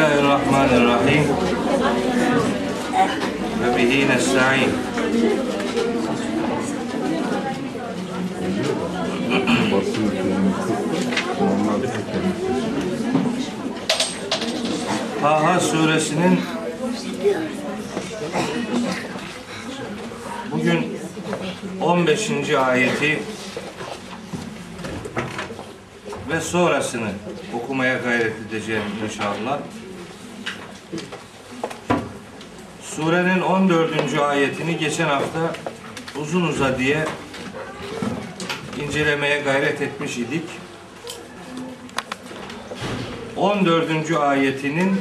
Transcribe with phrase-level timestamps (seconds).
[0.00, 1.24] Bismillahirrahmanirrahim.
[3.62, 4.70] Ve bihi nesta'in.
[15.22, 16.40] Taha suresinin
[20.50, 20.98] bugün
[21.80, 22.30] 15.
[22.50, 23.22] ayeti
[26.30, 27.10] ve sonrasını
[27.54, 29.60] okumaya gayret edeceğim inşallah.
[32.82, 34.18] Surenin 14.
[34.18, 35.52] ayetini geçen hafta
[36.20, 37.04] uzun uza diye
[38.82, 40.44] incelemeye gayret etmiş idik.
[43.36, 44.10] 14.
[44.20, 45.00] ayetinin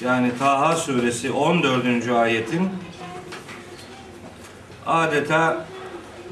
[0.00, 2.08] yani Taha suresi 14.
[2.08, 2.70] ayetin
[4.86, 5.66] adeta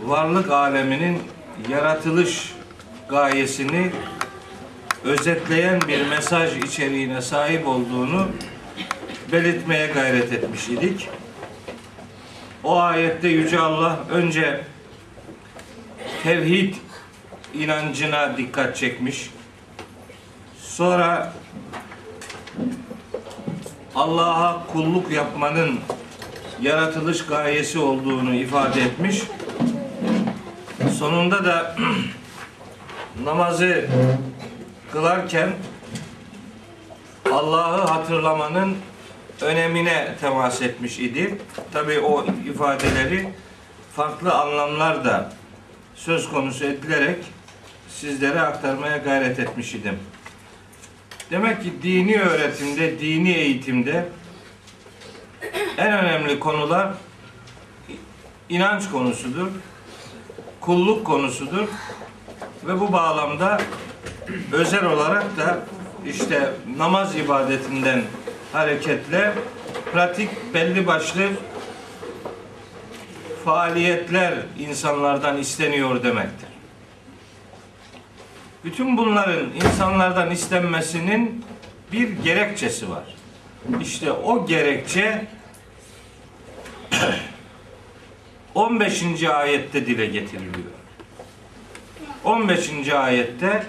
[0.04, 1.23] varlık aleminin
[1.68, 2.54] yaratılış
[3.09, 3.92] gayesini
[5.05, 8.29] özetleyen bir mesaj içeriğine sahip olduğunu
[9.33, 11.09] belirtmeye gayret etmiş idik.
[12.65, 14.61] O ayette Yüce Allah önce
[16.23, 16.74] tevhid
[17.55, 19.30] inancına dikkat çekmiş.
[20.59, 21.33] Sonra
[23.95, 25.80] Allah'a kulluk yapmanın
[26.63, 29.23] yaratılış gayesi olduğunu ifade etmiş.
[30.99, 31.77] Sonunda da
[33.24, 33.85] namazı
[34.95, 35.50] kılarken
[37.32, 38.76] Allah'ı hatırlamanın
[39.40, 41.38] önemine temas etmiş idi.
[41.73, 43.28] Tabi o ifadeleri
[43.96, 45.32] farklı anlamlar da
[45.95, 47.24] söz konusu edilerek
[47.88, 49.98] sizlere aktarmaya gayret etmiş idim.
[51.30, 54.09] Demek ki dini öğretimde, dini eğitimde
[55.78, 56.95] en önemli konular
[58.48, 59.48] inanç konusudur,
[60.60, 61.68] kulluk konusudur
[62.65, 63.60] ve bu bağlamda
[64.53, 65.59] özel olarak da
[66.06, 68.03] işte namaz ibadetinden
[68.53, 69.33] hareketle
[69.93, 71.28] pratik belli başlı
[73.45, 76.49] faaliyetler insanlardan isteniyor demektir.
[78.65, 81.45] Bütün bunların insanlardan istenmesinin
[81.93, 83.05] bir gerekçesi var.
[83.81, 85.27] İşte o gerekçe
[88.55, 89.23] 15.
[89.23, 90.75] ayette dile getiriliyor.
[92.25, 92.89] 15.
[92.89, 93.67] ayette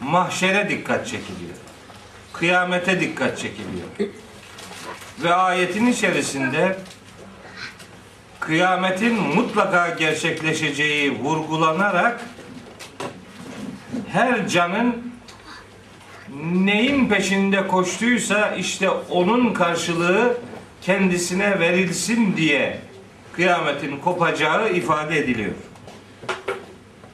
[0.00, 1.56] mahşere dikkat çekiliyor.
[2.32, 4.14] Kıyamete dikkat çekiliyor.
[5.22, 6.76] Ve ayetin içerisinde
[8.40, 12.20] kıyametin mutlaka gerçekleşeceği vurgulanarak
[14.08, 15.12] her canın
[16.52, 20.38] neyin peşinde koştuysa işte onun karşılığı
[20.82, 22.78] kendisine verilsin diye
[23.32, 25.52] kıyametin kopacağı ifade ediliyor.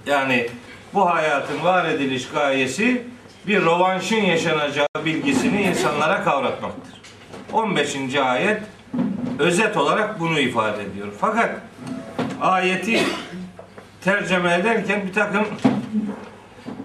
[0.07, 0.47] Yani
[0.95, 3.03] bu hayatın var ediliş gayesi
[3.47, 7.01] bir rovanşın yaşanacağı bilgisini insanlara kavratmaktır.
[7.53, 8.15] 15.
[8.15, 8.63] ayet
[9.39, 11.09] özet olarak bunu ifade ediyor.
[11.21, 11.51] Fakat
[12.41, 13.01] ayeti
[14.05, 15.47] tercüme ederken bir takım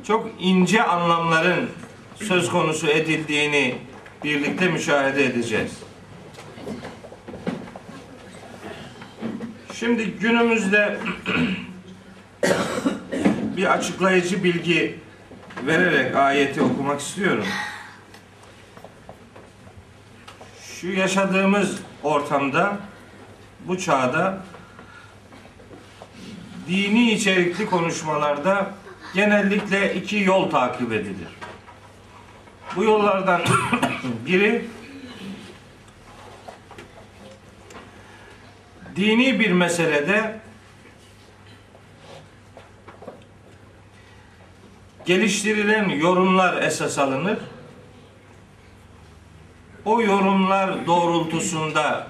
[0.07, 1.69] çok ince anlamların
[2.15, 3.75] söz konusu edildiğini
[4.23, 5.71] birlikte müşahede edeceğiz.
[9.73, 10.97] Şimdi günümüzde
[13.59, 14.99] bir açıklayıcı bilgi
[15.65, 17.45] vererek ayeti okumak istiyorum.
[20.63, 22.77] Şu yaşadığımız ortamda
[23.67, 24.43] bu çağda
[26.67, 28.71] dini içerikli konuşmalarda
[29.13, 31.29] genellikle iki yol takip edilir.
[32.75, 33.41] Bu yollardan
[34.25, 34.65] biri
[38.95, 40.39] dini bir meselede
[45.09, 47.37] geliştirilen yorumlar esas alınır.
[49.85, 52.07] O yorumlar doğrultusunda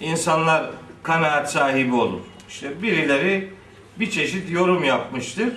[0.00, 0.70] insanlar
[1.02, 2.20] kanaat sahibi olur.
[2.48, 3.50] İşte birileri
[4.00, 5.48] bir çeşit yorum yapmıştır.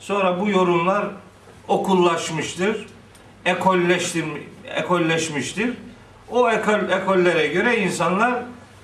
[0.00, 1.06] Sonra bu yorumlar
[1.68, 2.86] okullaşmıştır,
[4.64, 5.70] ekolleşmiştir.
[6.30, 8.34] O ekol, ekollere göre insanlar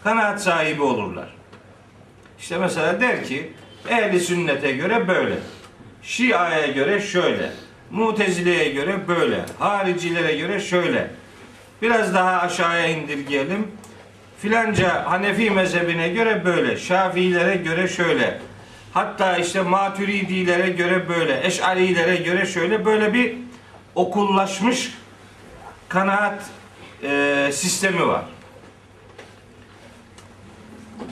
[0.04, 1.28] kanaat sahibi olurlar.
[2.38, 3.52] İşte mesela der ki
[3.88, 5.38] ehli sünnete göre böyle.
[6.04, 7.50] Şia'ya göre şöyle.
[7.90, 9.44] Mutezile'ye göre böyle.
[9.58, 11.10] Haricilere göre şöyle.
[11.82, 13.68] Biraz daha aşağıya indirgeyelim.
[14.40, 16.76] Filanca Hanefi mezhebine göre böyle.
[16.76, 18.40] Şafiilere göre şöyle.
[18.92, 21.46] Hatta işte Maturidilere göre böyle.
[21.46, 22.84] Eş'arilere göre şöyle.
[22.84, 23.34] Böyle bir
[23.94, 24.94] okullaşmış
[25.88, 26.42] kanaat
[27.02, 28.24] e, sistemi var.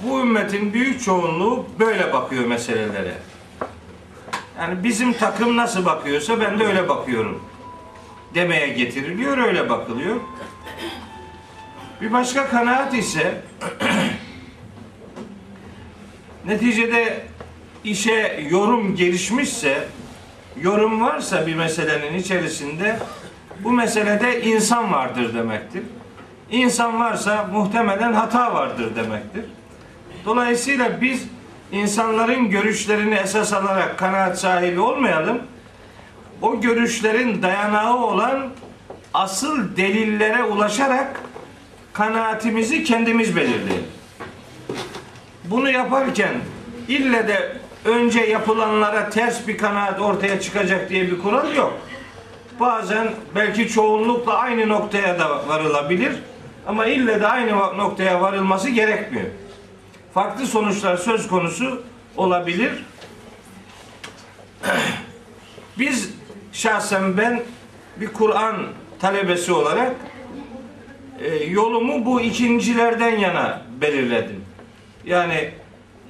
[0.05, 3.15] Bu ümmetin büyük çoğunluğu böyle bakıyor meselelere.
[4.59, 7.43] Yani bizim takım nasıl bakıyorsa ben de öyle bakıyorum.
[8.35, 10.17] demeye getiriliyor, öyle bakılıyor.
[12.01, 13.43] Bir başka kanaat ise
[16.47, 17.27] neticede
[17.85, 19.89] işe yorum gelişmişse,
[20.61, 22.99] yorum varsa bir meselenin içerisinde
[23.61, 25.83] bu meselede insan vardır demektir.
[26.51, 29.45] İnsan varsa muhtemelen hata vardır demektir.
[30.25, 31.25] Dolayısıyla biz
[31.73, 35.39] insanların görüşlerini esas alarak kanaat sahibi olmayalım.
[36.43, 38.49] O görüşlerin dayanağı olan
[39.15, 41.21] asıl delillere ulaşarak
[41.93, 43.87] kanaatimizi kendimiz belirleyelim.
[45.45, 46.35] Bunu yaparken
[46.89, 51.79] ille de önce yapılanlara ters bir kanaat ortaya çıkacak diye bir kural yok.
[52.61, 56.13] Bazen belki çoğunlukla aynı noktaya da varılabilir
[56.67, 59.27] ama ille de aynı noktaya varılması gerekmiyor.
[60.15, 61.83] Farklı sonuçlar söz konusu
[62.17, 62.73] olabilir.
[65.79, 66.11] Biz
[66.53, 67.43] şahsen ben
[67.97, 68.57] bir Kur'an
[69.01, 69.93] talebesi olarak
[71.21, 74.45] e, yolumu bu ikincilerden yana belirledim.
[75.05, 75.51] Yani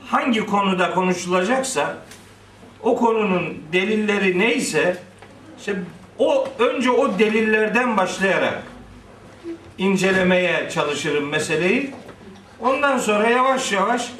[0.07, 1.97] hangi konuda konuşulacaksa
[2.83, 4.97] o konunun delilleri neyse
[5.59, 5.77] işte
[6.19, 8.63] o önce o delillerden başlayarak
[9.79, 11.91] incelemeye çalışırım meseleyi.
[12.63, 14.13] Ondan sonra yavaş yavaş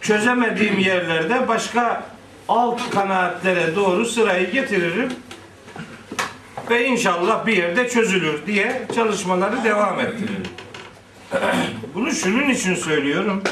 [0.00, 2.04] çözemediğim yerlerde başka
[2.48, 5.12] alt kanaatlere doğru sırayı getiririm
[6.70, 10.42] ve inşallah bir yerde çözülür diye çalışmaları devam ettiririm.
[11.94, 13.42] Bunu şunun için söylüyorum.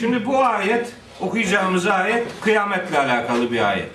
[0.00, 3.90] Şimdi bu ayet, okuyacağımız ayet kıyametle alakalı bir ayet.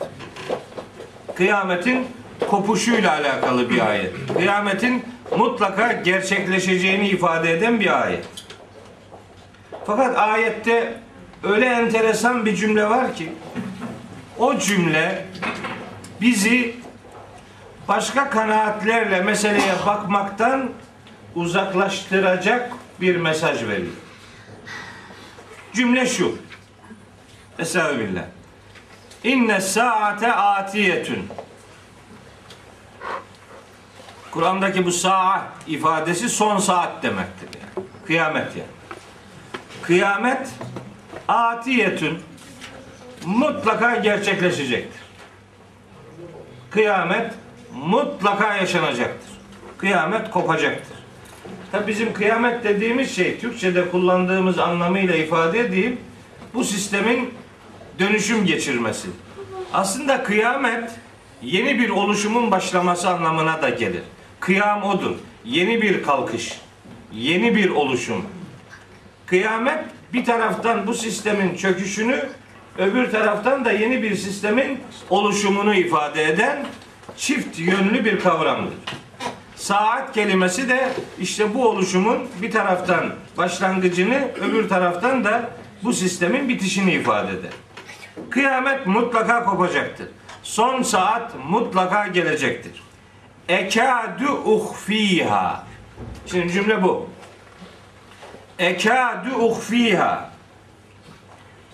[1.36, 2.08] Kıyametin
[2.50, 4.14] kopuşuyla alakalı bir ayet.
[4.38, 5.06] Kıyametin
[5.38, 8.26] mutlaka gerçekleşeceğini ifade eden bir ayet.
[9.86, 10.94] Fakat ayette
[11.44, 13.32] öyle enteresan bir cümle var ki
[14.40, 15.26] o cümle
[16.22, 16.76] bizi
[17.88, 20.70] başka kanaatlerle meseleye bakmaktan
[21.36, 22.72] uzaklaştıracak
[23.02, 23.94] bir mesaj veriyor.
[25.74, 26.38] Cümle şu.
[27.60, 28.24] Estağfirullah.
[29.24, 31.28] İnne saate atiyetün.
[34.36, 37.50] Kur'an'daki bu saat ifadesi son saat demektir.
[37.60, 37.88] Yani.
[38.06, 38.70] Kıyamet yani.
[39.82, 40.48] Kıyamet
[41.28, 42.20] atiyetün
[43.26, 45.02] mutlaka gerçekleşecektir.
[46.70, 47.34] Kıyamet
[47.74, 49.30] mutlaka yaşanacaktır.
[49.78, 50.98] Kıyamet kopacaktır.
[51.72, 56.00] Tabi bizim kıyamet dediğimiz şey Türkçe'de kullandığımız anlamıyla ifade edeyim.
[56.54, 57.34] Bu sistemin
[58.00, 59.08] dönüşüm geçirmesi.
[59.74, 60.92] Aslında kıyamet
[61.42, 64.04] yeni bir oluşumun başlaması anlamına da gelir.
[64.46, 65.16] Kıyam odur.
[65.46, 66.62] Yeni bir kalkış.
[67.14, 68.26] Yeni bir oluşum.
[69.26, 69.80] Kıyamet
[70.14, 72.30] bir taraftan bu sistemin çöküşünü,
[72.78, 76.66] öbür taraftan da yeni bir sistemin oluşumunu ifade eden
[77.18, 78.74] çift yönlü bir kavramdır.
[79.56, 80.90] Saat kelimesi de
[81.20, 85.50] işte bu oluşumun bir taraftan başlangıcını, öbür taraftan da
[85.84, 87.52] bu sistemin bitişini ifade eder.
[88.30, 90.08] Kıyamet mutlaka kopacaktır.
[90.44, 92.85] Son saat mutlaka gelecektir.
[93.50, 95.64] Ekadu uhfiha.
[96.26, 97.10] Şimdi cümle bu.
[98.60, 100.30] Ekadu uhfiha.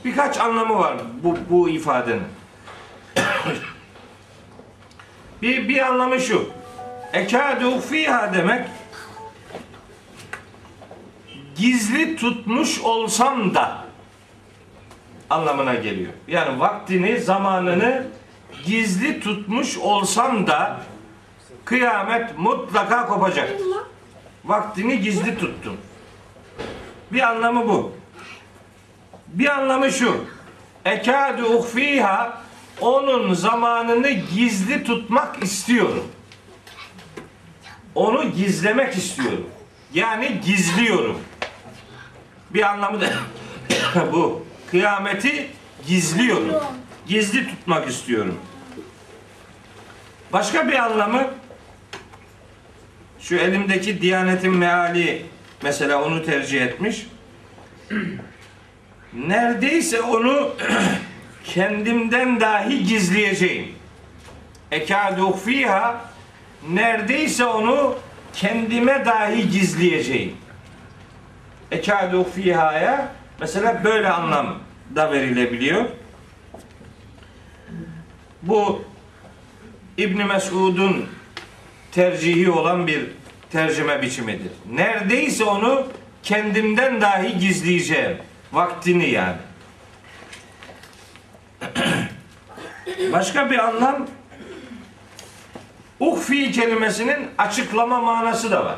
[0.06, 2.24] Birkaç anlamı var bu, bu ifadenin.
[5.42, 6.50] bir, bir anlamı şu.
[7.14, 8.68] Ekadu uhfiha demek
[11.56, 13.78] gizli tutmuş olsam da
[15.30, 16.14] anlamına geliyor.
[16.28, 18.08] Yani vaktini, zamanını
[18.66, 20.82] gizli tutmuş olsam da
[21.66, 23.68] kıyamet mutlaka kopacaktır.
[24.46, 25.78] Vaktini gizli tuttum.
[27.12, 27.92] Bir anlamı bu.
[29.28, 30.26] Bir anlamı şu.
[30.86, 32.42] Ekadu uhfiha
[32.82, 36.04] onun zamanını gizli tutmak istiyorum.
[37.96, 39.48] Onu gizlemek istiyorum.
[39.94, 41.18] Yani gizliyorum.
[42.50, 43.08] Bir anlamı da
[44.14, 44.46] bu.
[44.72, 45.50] Kıyameti
[45.88, 46.56] gizliyorum.
[47.08, 48.40] Gizli tutmak istiyorum.
[50.34, 51.28] Başka bir anlamı
[53.22, 55.26] şu elimdeki Diyanetin meali
[55.64, 57.08] mesela onu tercih etmiş.
[59.14, 60.54] Neredeyse onu
[61.44, 63.68] kendimden dahi gizleyeceğim.
[64.72, 66.02] Ekadu fiha
[66.70, 67.96] neredeyse onu
[68.34, 70.34] kendime dahi gizleyeceğim.
[71.72, 74.60] Ekadu fiha'ya mesela böyle anlam
[74.96, 75.86] da verilebiliyor.
[78.42, 78.84] Bu
[79.98, 81.06] İbn Mesud'un
[81.92, 83.08] tercihi olan bir
[83.52, 84.52] tercüme biçimidir.
[84.72, 85.88] Neredeyse onu
[86.24, 88.18] kendimden dahi gizleyeceğim.
[88.54, 89.38] Vaktini yani.
[93.12, 94.08] Başka bir anlam
[96.00, 98.76] uhfi kelimesinin açıklama manası da var.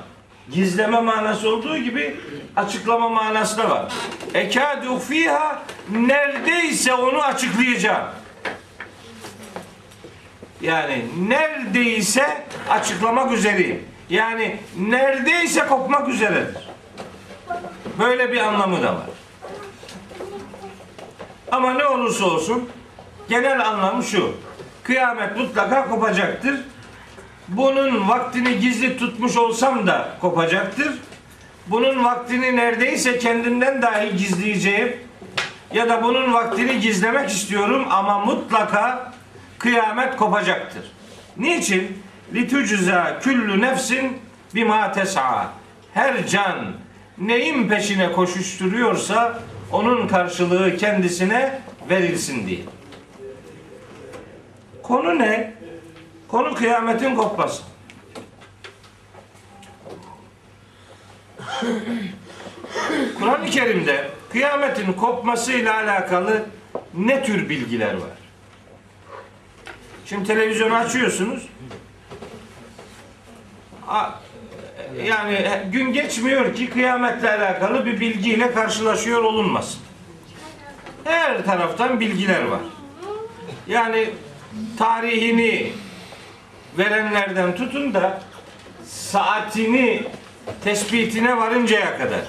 [0.51, 2.15] Gizleme manası olduğu gibi
[2.55, 3.93] açıklama manası da var.
[4.33, 8.07] Ekad uhfiha neredeyse onu açıklayacağım.
[10.63, 13.83] Yani neredeyse açıklamak üzereyim.
[14.09, 16.69] Yani neredeyse kopmak üzeredir.
[17.99, 19.09] Böyle bir anlamı da var.
[21.51, 22.69] Ama ne olursa olsun
[23.29, 24.35] genel anlamı şu.
[24.83, 26.61] Kıyamet mutlaka kopacaktır.
[27.47, 30.93] Bunun vaktini gizli tutmuş olsam da kopacaktır.
[31.67, 34.97] Bunun vaktini neredeyse kendimden dahi gizleyeceğim
[35.73, 39.13] ya da bunun vaktini gizlemek istiyorum ama mutlaka
[39.63, 40.91] kıyamet kopacaktır.
[41.37, 42.03] Niçin?
[42.33, 44.17] Litucza küllü nefsin
[44.55, 45.51] bima tes'a.
[45.93, 46.73] Her can
[47.17, 49.39] neyin peşine koşuşturuyorsa
[49.71, 52.59] onun karşılığı kendisine verilsin diye.
[54.83, 55.53] Konu ne?
[56.27, 57.63] Konu kıyametin kopması.
[63.19, 66.45] Kur'an-ı Kerim'de kıyametin kopmasıyla alakalı
[66.93, 68.22] ne tür bilgiler var?
[70.05, 71.47] Şimdi televizyonu açıyorsunuz.
[75.05, 79.79] Yani gün geçmiyor ki kıyametle alakalı bir bilgiyle karşılaşıyor olunmasın.
[81.03, 82.61] Her taraftan bilgiler var.
[83.67, 84.09] Yani
[84.77, 85.71] tarihini
[86.77, 88.21] verenlerden tutun da
[88.87, 90.03] saatini
[90.63, 92.21] tespitine varıncaya kadar.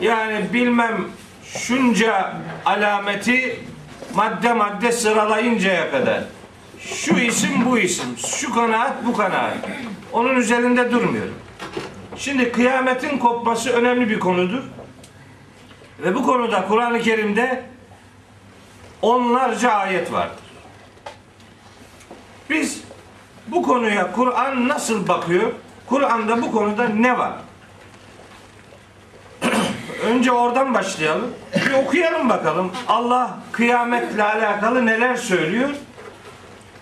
[0.00, 1.08] Yani bilmem
[1.44, 2.32] şunca
[2.64, 3.60] alameti
[4.14, 6.24] madde madde sıralayıncaya kadar.
[6.80, 9.56] Şu isim bu isim, şu kanaat bu kanaat.
[10.12, 11.34] Onun üzerinde durmuyorum.
[12.16, 14.62] Şimdi kıyametin kopması önemli bir konudur.
[15.98, 17.64] Ve bu konuda Kur'an-ı Kerim'de
[19.02, 20.44] onlarca ayet vardır.
[22.50, 22.80] Biz
[23.46, 25.52] bu konuya Kur'an nasıl bakıyor?
[25.86, 27.32] Kur'an'da bu konuda ne var?
[30.04, 31.30] Önce oradan başlayalım.
[31.66, 32.72] Bir okuyalım bakalım.
[32.88, 35.70] Allah kıyametle alakalı neler söylüyor?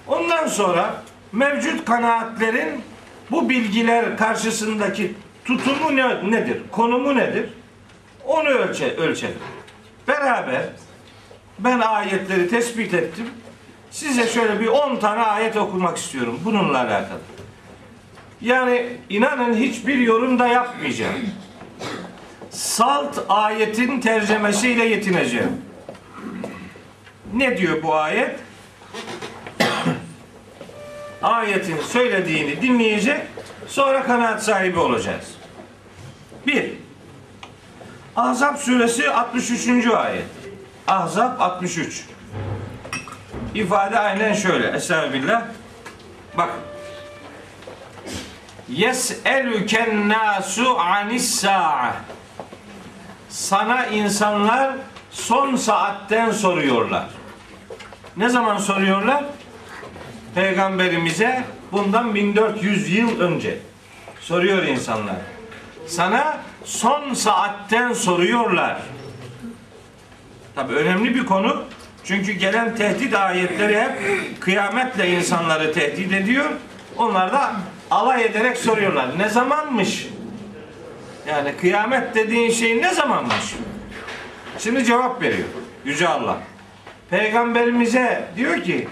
[0.07, 2.83] Ondan sonra mevcut kanaatlerin
[3.31, 6.63] bu bilgiler karşısındaki tutumu ne, nedir?
[6.73, 7.51] Konumu nedir?
[8.27, 9.39] Onu ölçe, ölçelim.
[10.09, 10.63] Beraber
[11.59, 13.27] ben ayetleri tespit ettim.
[13.91, 17.21] Size şöyle bir 10 tane ayet okumak istiyorum bununla alakalı.
[18.41, 21.17] Yani inanın hiçbir yorum da yapmayacağım.
[22.51, 25.63] Salt ayetin tercemesiyle yetineceğim.
[27.35, 28.46] Ne diyor bu ayet?
[31.27, 33.21] Ayetin söylediğini dinleyecek,
[33.69, 35.35] sonra kanaat sahibi olacağız.
[36.47, 36.73] Bir,
[38.17, 39.87] Ahzab suresi 63.
[39.87, 40.25] ayet.
[40.89, 42.05] Ahzab 63.
[43.55, 44.71] İfade aynen şöyle.
[44.71, 45.43] Estağfirullah.
[46.37, 46.51] Bak.
[48.69, 51.95] Yes'elüken nasu anis sa'a.
[53.29, 54.75] Sana insanlar
[55.11, 57.07] son saatten soruyorlar.
[58.17, 59.25] Ne zaman soruyorlar?
[60.37, 63.59] Peygamberimize bundan 1400 yıl önce
[64.21, 65.17] soruyor insanlar.
[65.87, 68.83] Sana son saatten soruyorlar.
[70.55, 71.65] Tabi önemli bir konu.
[72.05, 73.93] Çünkü gelen tehdit ayetleri hep
[74.41, 76.51] kıyametle insanları tehdit ediyor.
[76.97, 77.53] Onlar da
[77.91, 79.19] alay ederek soruyorlar.
[79.19, 80.07] Ne zamanmış?
[81.29, 83.55] Yani kıyamet dediğin şey ne zamanmış?
[84.59, 85.49] Şimdi cevap veriyor
[85.85, 86.39] Yüce Allah.
[87.11, 88.89] Peygamberimize diyor ki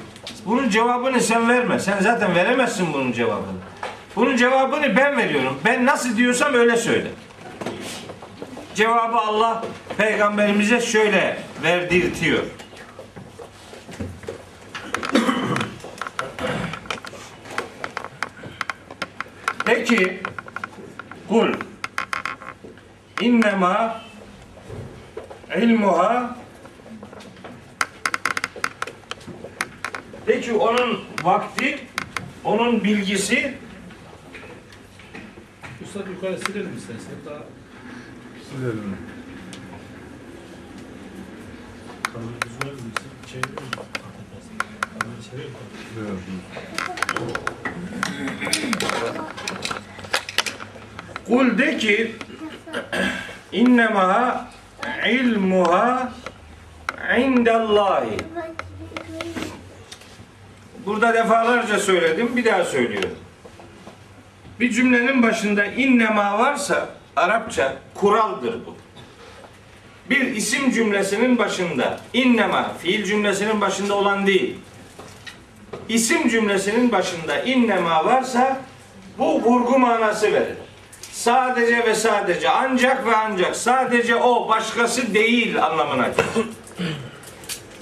[0.46, 1.78] bunun cevabını sen verme.
[1.78, 3.58] Sen zaten veremezsin bunun cevabını.
[4.16, 5.60] Bunun cevabını ben veriyorum.
[5.64, 7.08] Ben nasıl diyorsam öyle söyle.
[8.74, 9.64] Cevabı Allah
[9.96, 12.42] peygamberimize şöyle verdirtiyor.
[19.64, 20.22] Peki
[21.28, 21.48] kul
[23.20, 24.00] innema
[25.56, 26.36] ilmuha
[30.26, 31.78] Peki onun vakti,
[32.44, 33.54] onun bilgisi
[35.82, 37.44] Üstad yukarı silelim istersen daha
[38.50, 38.96] Silelim.
[42.52, 42.92] Silelim.
[51.26, 52.12] Kul de ki
[53.52, 54.48] innema
[55.06, 56.12] ilmuha
[57.18, 58.16] indallahi.
[60.86, 63.18] Burada defalarca söyledim, bir daha söylüyorum.
[64.60, 68.76] Bir cümlenin başında innema varsa Arapça kuraldır bu.
[70.10, 74.58] Bir isim cümlesinin başında innema fiil cümlesinin başında olan değil.
[75.88, 78.60] isim cümlesinin başında innema varsa
[79.18, 80.56] bu vurgu manası verir.
[81.12, 86.46] Sadece ve sadece ancak ve ancak sadece o başkası değil anlamına gelir.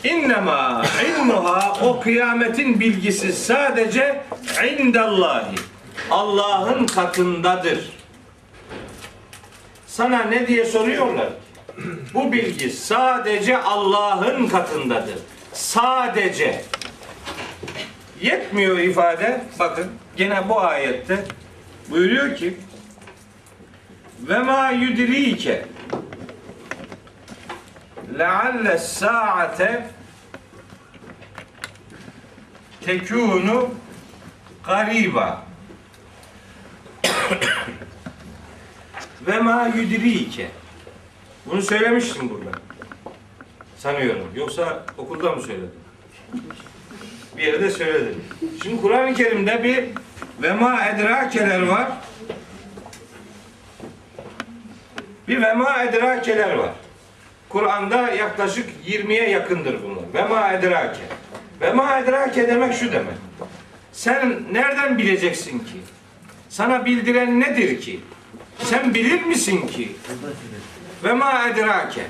[0.04, 4.20] İnnemâ ilmuha o kıyametin bilgisi sadece
[4.78, 5.54] indallahi.
[6.10, 7.90] Allah'ın katındadır.
[9.86, 11.28] Sana ne diye soruyorlar?
[12.14, 15.18] Bu bilgi sadece Allah'ın katındadır.
[15.52, 16.64] Sadece.
[18.20, 19.44] Yetmiyor ifade.
[19.58, 21.24] Bakın gene bu ayette
[21.90, 22.54] buyuruyor ki
[24.28, 25.64] ve ma yudrike
[28.18, 29.86] lealle saate
[32.80, 33.70] tekunu
[34.66, 35.42] gariba
[39.26, 40.50] ve ma yudrike
[41.46, 42.58] bunu söylemiştim burada.
[43.76, 44.28] Sanıyorum.
[44.34, 45.70] Yoksa okulda mı söyledim?
[47.36, 48.24] Bir yerde söyledim.
[48.62, 49.84] Şimdi Kur'an-ı Kerim'de bir
[50.42, 51.88] ve ma edrakeler var.
[55.28, 56.72] Bir ve ma edrakeler var
[57.52, 60.04] Kur'an'da yaklaşık 20'ye yakındır bunlar.
[60.14, 61.02] Ve ma edrake.
[61.60, 63.14] Ve ma edrake demek şu demek.
[63.92, 65.80] Sen nereden bileceksin ki?
[66.48, 68.00] Sana bildiren nedir ki?
[68.58, 69.92] Sen bilir misin ki?
[71.04, 72.02] Ve ma edrake.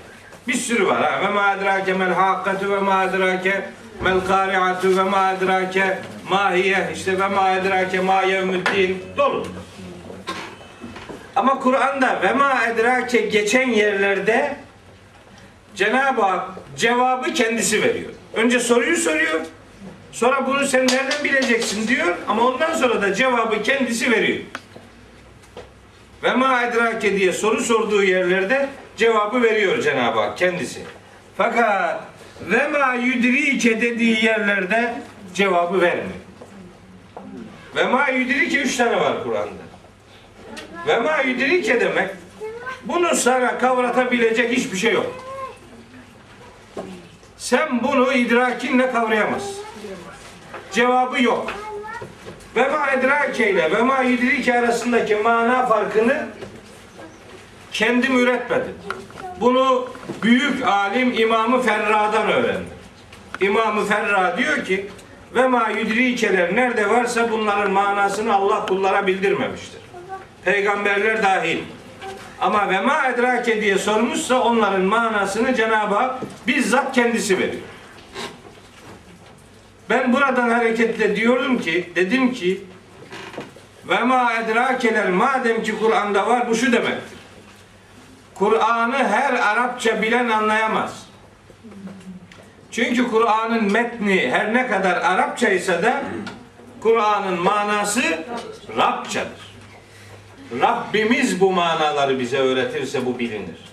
[0.49, 1.21] Bir sürü var ha.
[1.29, 3.71] Ve ma edrake mel hakikatu ve ma edrake
[4.03, 5.99] mel kari'atu ve ma edrake
[6.31, 9.47] ma hiye işte ve ma edrake ma yevmüddin dolu.
[11.37, 14.57] Ama Kur'an'da ve ma edrake geçen yerlerde
[15.77, 18.11] Cenab-ı Hak cevabı kendisi veriyor.
[18.35, 19.41] Önce soruyu soruyor.
[20.13, 22.17] Sonra bunu sen nereden bileceksin diyor.
[22.29, 24.39] Ama ondan sonra da cevabı kendisi veriyor.
[26.23, 30.81] Ve ma edrake diye soru sorduğu yerlerde cevabı veriyor Cenab-ı Hak kendisi.
[31.37, 32.01] Fakat
[32.41, 34.95] ve ma yudrike dediği yerlerde
[35.35, 36.09] cevabı vermiyor.
[37.77, 39.63] Ve ma yudrike üç tane var Kur'an'da.
[40.87, 42.11] Ve ma yudrike demek
[42.85, 45.32] bunu sana kavratabilecek hiçbir şey yok.
[47.43, 49.65] Sen bunu idrakinle kavrayamazsın.
[50.73, 51.53] Cevabı yok.
[52.57, 56.27] Ve ma edrake ile ve ma yudrike arasındaki mana farkını
[57.73, 58.75] kendim üretmedim.
[59.41, 59.89] Bunu
[60.23, 62.75] büyük alim İmamı Ferra'dan öğrendim.
[63.41, 64.91] İmamı Ferra diyor ki
[65.35, 69.81] ve ma yudrikeler nerede varsa bunların manasını Allah kullara bildirmemiştir.
[70.45, 71.59] Peygamberler dahil.
[72.43, 76.15] Ama ve ma edrake diye sormuşsa onların manasını Cenab-ı Hak
[76.47, 77.63] bizzat kendisi veriyor.
[79.91, 82.61] Ben buradan hareketle diyorum ki, dedim ki
[83.89, 87.19] ve ma edrakeler madem ki Kur'an'da var bu şu demektir.
[88.35, 91.07] Kur'an'ı her Arapça bilen anlayamaz.
[92.71, 95.95] Çünkü Kur'an'ın metni her ne kadar Arapça ise de
[96.81, 98.03] Kur'an'ın manası
[98.77, 99.52] Rabçadır.
[100.61, 103.73] Rabbimiz bu manaları bize öğretirse bu bilinir.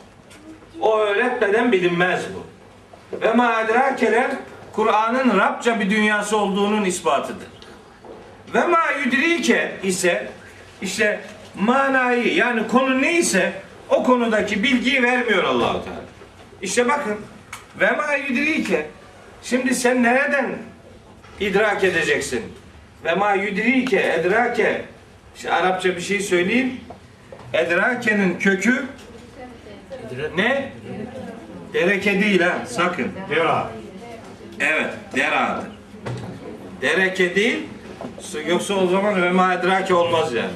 [0.82, 2.46] O öğretmeden bilinmez bu.
[3.22, 4.32] Ve ma edrakeler
[4.74, 7.48] Kur'an'ın Rabça bir dünyası olduğunun ispatıdır.
[8.54, 10.28] Ve ma yudrike ise
[10.82, 11.20] işte
[11.60, 13.54] manayı yani konu neyse
[13.89, 16.00] o konudaki bilgiyi vermiyor Allahu Teala.
[16.62, 17.18] İşte bakın
[17.80, 18.88] ve ma yudrike
[19.44, 20.58] şimdi sen nereden
[21.39, 22.44] idrak edeceksin?
[23.06, 24.82] Ve ma yudrike edrake
[25.36, 26.74] işte Arapça bir şey söyleyeyim.
[27.54, 28.86] Edrake'nin kökü
[30.36, 30.72] ne?
[31.74, 33.12] Dereke değil ha sakın.
[33.30, 33.70] Dera.
[34.60, 35.70] Evet, dera'dır.
[36.82, 37.60] Dereke değil,
[38.48, 40.50] yoksa o zaman ve ma edrake olmaz yani.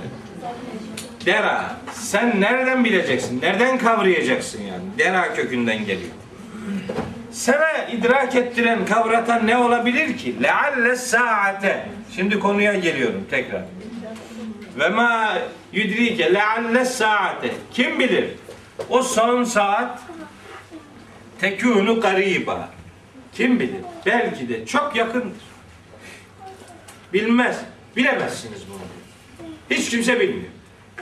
[1.25, 1.75] Dera.
[1.93, 3.41] Sen nereden bileceksin?
[3.41, 4.83] Nereden kavrayacaksın yani?
[4.97, 6.11] Dera kökünden geliyor.
[7.31, 10.43] Sana idrak ettiren, kavratan ne olabilir ki?
[10.43, 11.85] Lealle saate.
[12.15, 13.61] Şimdi konuya geliyorum tekrar.
[14.79, 15.37] Ve ma
[15.73, 17.51] yudrike lealle saate.
[17.73, 18.25] Kim bilir?
[18.89, 19.99] O son saat
[21.41, 22.69] tekûnu gariba.
[23.33, 23.81] Kim bilir?
[24.05, 25.43] Belki de çok yakındır.
[27.13, 27.59] Bilmez.
[27.95, 28.79] Bilemezsiniz bunu.
[29.77, 30.51] Hiç kimse bilmiyor.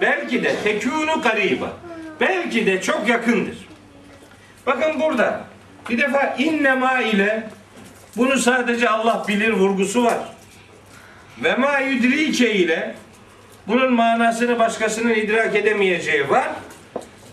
[0.02, 1.78] Belki de tekûnu gariba.
[2.20, 3.58] Belki de çok yakındır.
[4.66, 5.46] Bakın burada
[5.90, 7.50] bir defa innema ile
[8.18, 10.20] bunu sadece Allah bilir vurgusu var.
[11.44, 12.96] Ve ma yudrike ile
[13.72, 16.50] bunun manasını başkasının idrak edemeyeceği var.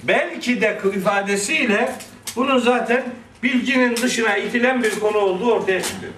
[0.02, 1.92] Belki de ifadesiyle
[2.36, 3.04] bunun zaten
[3.42, 6.12] bilginin dışına itilen bir konu olduğu ortaya çıkıyor.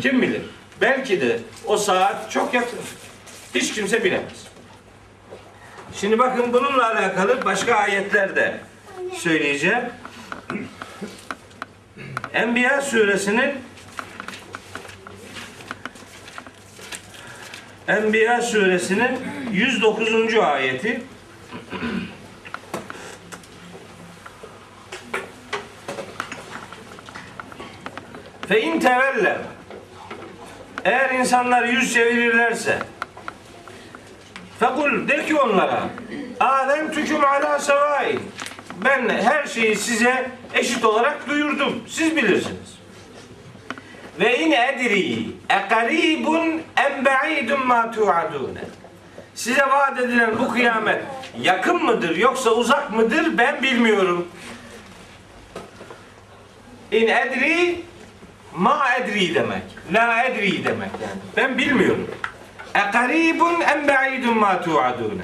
[0.00, 0.42] Kim bilir?
[0.80, 2.78] Belki de o saat çok yakın.
[3.54, 4.46] Hiç kimse bilemez.
[5.94, 8.54] Şimdi bakın bununla alakalı başka ayetler de
[9.14, 9.82] söyleyeceğim.
[12.34, 13.50] Enbiya suresinin
[17.90, 19.18] Enbiya suresinin
[19.52, 20.34] 109.
[20.34, 21.02] ayeti.
[28.48, 29.38] Fe in tevelle
[30.84, 32.78] eğer insanlar yüz çevirirlerse
[34.60, 35.82] fekul de ki onlara
[36.40, 38.20] Adem tüküm ala sevain
[38.84, 41.84] ben her şeyi size eşit olarak duyurdum.
[41.88, 42.78] Siz bilirsiniz.
[44.20, 48.58] Ve in edri ekaribun em ba'idun ma tu'adun.
[49.34, 51.02] Size vaat edilen bu kıyamet
[51.40, 54.28] yakın mıdır yoksa uzak mıdır ben bilmiyorum.
[56.92, 57.82] İn edri
[58.56, 59.62] ma edri demek.
[59.92, 61.20] La edri demek yani.
[61.36, 62.10] Ben bilmiyorum.
[62.74, 65.22] Ekaribun em ba'idun ma tu'adun.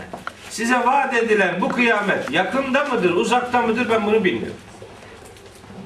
[0.51, 4.57] Size vaat edilen bu kıyamet yakında mıdır, uzakta mıdır ben bunu bilmiyorum.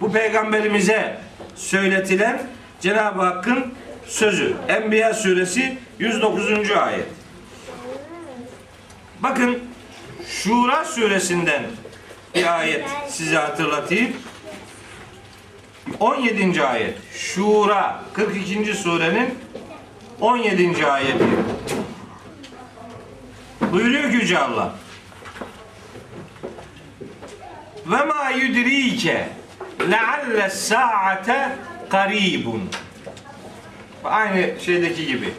[0.01, 1.19] Bu peygamberimize
[1.57, 2.43] söyletilen
[2.81, 3.75] Cenab-ı Hakk'ın
[4.11, 4.57] sözü.
[4.69, 6.71] Enbiya suresi 109.
[6.71, 7.07] ayet.
[9.21, 9.59] Bakın
[10.29, 11.63] Şura suresinden
[12.35, 14.13] bir ayet size hatırlatayım.
[16.01, 16.63] 17.
[16.63, 16.99] ayet.
[17.13, 18.75] Şura 42.
[18.75, 19.39] surenin
[20.21, 20.87] 17.
[20.87, 21.25] ayeti.
[23.61, 24.75] Buyuruyor ki Yüce Allah.
[27.87, 29.29] Ve ma yudrike
[29.91, 31.53] lealle saate
[31.89, 32.71] karibun.
[34.05, 35.33] Aynı şeydeki gibi.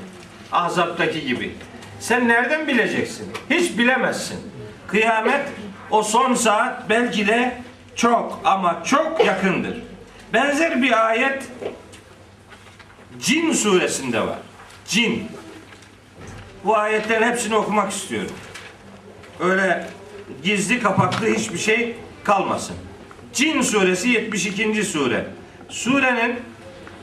[0.52, 1.56] Ahzap'taki gibi.
[2.00, 3.28] Sen nereden bileceksin?
[3.50, 4.40] Hiç bilemezsin.
[4.88, 5.46] Kıyamet
[5.92, 7.62] o son saat belki de
[7.96, 9.78] çok ama çok yakındır.
[10.34, 11.44] Benzer bir ayet
[13.20, 14.38] Cin suresinde var.
[14.88, 15.28] Cin.
[16.64, 18.32] Bu ayetlerin hepsini okumak istiyorum.
[19.40, 19.88] Öyle
[20.44, 22.76] gizli kapaklı hiçbir şey kalmasın.
[23.34, 24.84] Cin suresi 72.
[24.84, 25.28] sure.
[25.70, 26.40] Surenin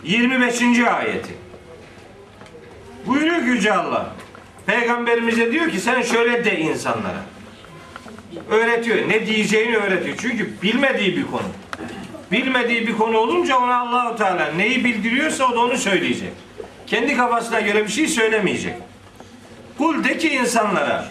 [0.04, 0.62] 25.
[0.78, 1.47] ayeti.
[3.08, 4.14] Buyuruyor ki Yüce Allah.
[4.66, 7.22] Peygamberimize diyor ki sen şöyle de insanlara.
[8.50, 9.08] Öğretiyor.
[9.08, 10.16] Ne diyeceğini öğretiyor.
[10.20, 11.48] Çünkü bilmediği bir konu.
[12.32, 16.32] Bilmediği bir konu olunca ona Allahu Teala neyi bildiriyorsa o da onu söyleyecek.
[16.86, 18.74] Kendi kafasına göre bir şey söylemeyecek.
[19.78, 21.04] Kul de ki insanlara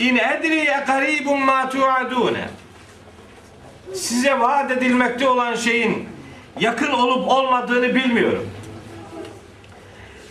[0.00, 2.48] İn edri karibun ma tuadune
[3.94, 6.08] Size vaat edilmekte olan şeyin
[6.60, 8.50] yakın olup olmadığını bilmiyorum.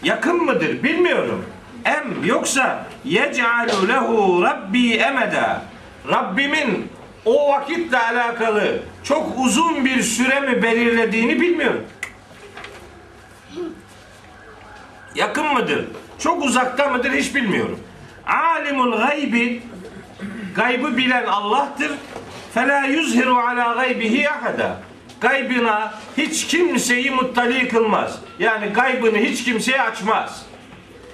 [0.03, 1.45] Yakın mıdır bilmiyorum.
[1.85, 5.61] Em yoksa yec'alu lehu rabbi emeda
[6.09, 6.91] Rabbimin
[7.25, 11.83] o vakitle alakalı çok uzun bir süre mi belirlediğini bilmiyorum.
[15.15, 15.85] Yakın mıdır?
[16.19, 17.79] Çok uzakta mıdır hiç bilmiyorum.
[18.27, 19.61] Alimul gaybi
[20.55, 21.91] gaybı bilen Allah'tır.
[22.53, 24.77] Fela yuzhiru ala gaybihi ahada.
[25.21, 28.19] Gaybına hiç kimseyi muttali kılmaz.
[28.39, 30.45] Yani gaybını hiç kimseye açmaz.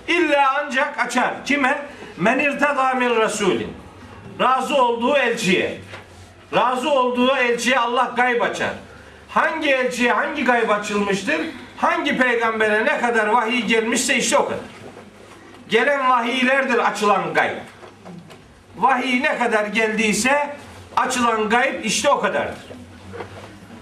[0.08, 1.46] İlla ancak açar.
[1.46, 1.86] Kime?
[2.18, 3.74] Men irtada min rasulin.
[4.40, 5.78] Razı olduğu elçiye.
[6.56, 8.74] Razı olduğu elçiye Allah gayb açar.
[9.30, 11.42] Hangi elçiye hangi gayb açılmıştır?
[11.78, 14.60] Hangi peygambere ne kadar vahiy gelmişse işte o kadar.
[15.70, 17.58] Gelen vahiylerdir açılan gayb.
[18.78, 20.56] Vahiy ne kadar geldiyse
[20.96, 22.77] açılan gayb işte o kadardır.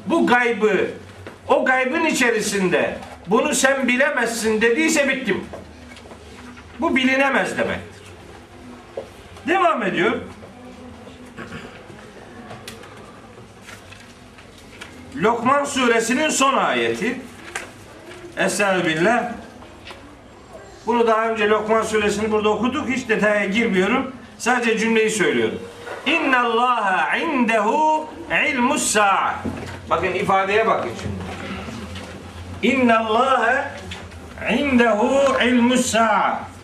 [0.07, 0.87] Bu gaybı
[1.47, 5.43] o gaybın içerisinde bunu sen bilemezsin dediyse bittim.
[6.79, 8.01] Bu bilinemez demektir.
[9.47, 10.11] Devam ediyor.
[15.15, 17.21] Lokman suresinin son ayeti.
[18.37, 19.31] Estağfirullah.
[20.85, 22.89] Bunu daha önce Lokman suresini burada okuduk.
[22.89, 24.11] Hiç detaya girmiyorum.
[24.37, 25.59] Sadece cümleyi söylüyorum.
[26.05, 28.09] İnna Allaha indehu
[28.49, 29.35] ilmus sa'a.
[29.89, 31.25] Bakın ifadeye bakın şimdi.
[32.75, 33.71] İnna Allaha
[34.57, 36.55] indehu ilmus sa'a.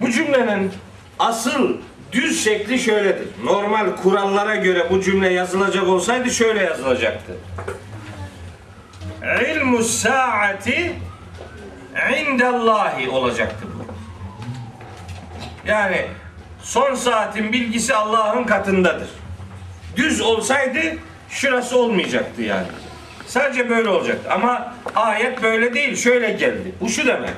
[0.00, 0.72] Bu cümlenin
[1.18, 1.76] asıl
[2.12, 3.28] düz şekli şöyledir.
[3.44, 7.32] Normal kurallara göre bu cümle yazılacak olsaydı şöyle yazılacaktı.
[9.50, 10.92] İlmu saati
[12.16, 13.92] indallahi olacaktı bu.
[15.68, 16.06] Yani
[16.62, 19.08] son saatin bilgisi Allah'ın katındadır.
[19.96, 20.78] Düz olsaydı
[21.28, 22.66] şurası olmayacaktı yani.
[23.26, 24.30] Sadece böyle olacaktı.
[24.32, 25.96] Ama ayet böyle değil.
[25.96, 26.72] Şöyle geldi.
[26.80, 27.30] Bu şu demek.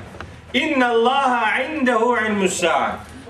[0.54, 2.64] İnna Allaha indehu ilmus.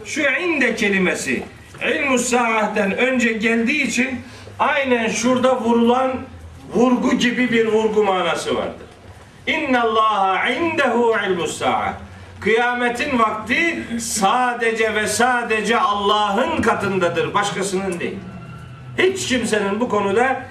[0.04, 1.42] Şu inde kelimesi
[1.88, 4.20] ilmus sa'aten önce geldiği için
[4.58, 6.12] aynen şurada vurulan
[6.74, 8.89] vurgu gibi bir vurgu manası vardır.
[9.50, 11.94] İnna Allaha indehu ilmus sa'a.
[12.40, 17.34] Kıyametin vakti sadece ve sadece Allah'ın katındadır.
[17.34, 18.18] Başkasının değil.
[18.98, 20.42] Hiç kimsenin bu konuda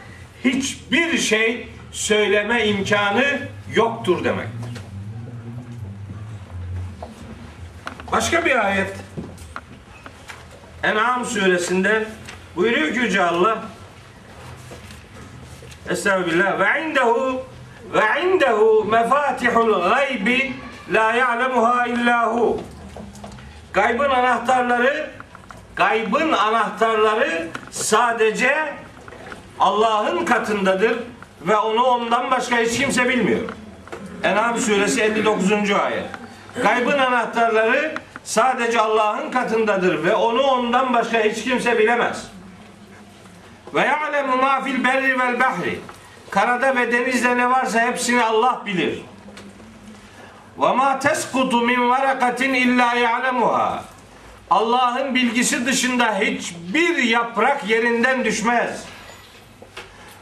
[0.43, 3.39] hiçbir şey söyleme imkanı
[3.75, 4.81] yoktur demektir.
[8.11, 8.93] Başka bir ayet.
[10.83, 12.05] En'am suresinde
[12.55, 13.63] buyuruyor ki Yüce Allah
[15.89, 17.48] Estağfirullah ve indehu
[17.93, 20.53] ve indehu mefatihul gaybi
[20.93, 22.61] la ya'lemuha illa hu.
[23.73, 25.09] Gaybın anahtarları
[25.75, 28.73] gaybın anahtarları sadece
[29.59, 30.99] Allah'ın katındadır
[31.41, 33.41] ve onu ondan başka hiç kimse bilmiyor.
[34.23, 35.51] En'am suresi 59.
[35.71, 36.05] ayet.
[36.63, 42.27] Gaybın anahtarları sadece Allah'ın katındadır ve onu ondan başka hiç kimse bilemez.
[43.73, 45.79] Ve ya'lemu ma fil berri vel bahri.
[46.31, 49.01] Karada ve denizde ne varsa hepsini Allah bilir.
[50.59, 53.83] Ve ma teskutu min varakatin illa ya'lemuha.
[54.49, 58.83] Allah'ın bilgisi dışında hiçbir yaprak yerinden düşmez.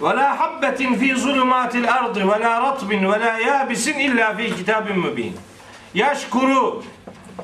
[0.02, 5.00] Ve la habbetin fi zulumatil ardı ve la ratbin ve la yabisin illa fi kitabin
[5.00, 5.36] mübin.
[5.94, 6.84] Yaş kuru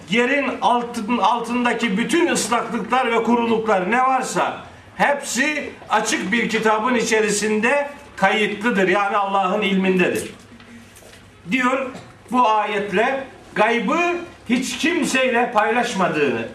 [0.10, 4.62] yerin altın, altındaki bütün ıslaklıklar ve kuruluklar ne varsa
[4.95, 8.88] hepsi açık bir kitabın içerisinde kayıtlıdır.
[8.88, 10.34] Yani Allah'ın ilmindedir.
[11.52, 11.89] Diyor
[12.32, 13.23] bu ayetle
[13.56, 13.99] gaybı
[14.49, 16.47] hiç kimseyle paylaşmadığını,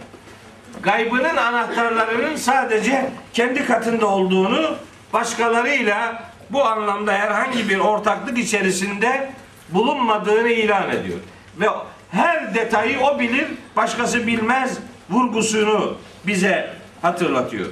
[0.83, 4.77] gaybının anahtarlarının sadece kendi katında olduğunu,
[5.12, 9.31] başkalarıyla bu anlamda herhangi bir ortaklık içerisinde
[9.68, 11.18] bulunmadığını ilan ediyor.
[11.61, 11.66] Ve
[12.11, 14.79] her detayı o bilir, başkası bilmez
[15.11, 17.67] vurgusunu bize hatırlatıyor.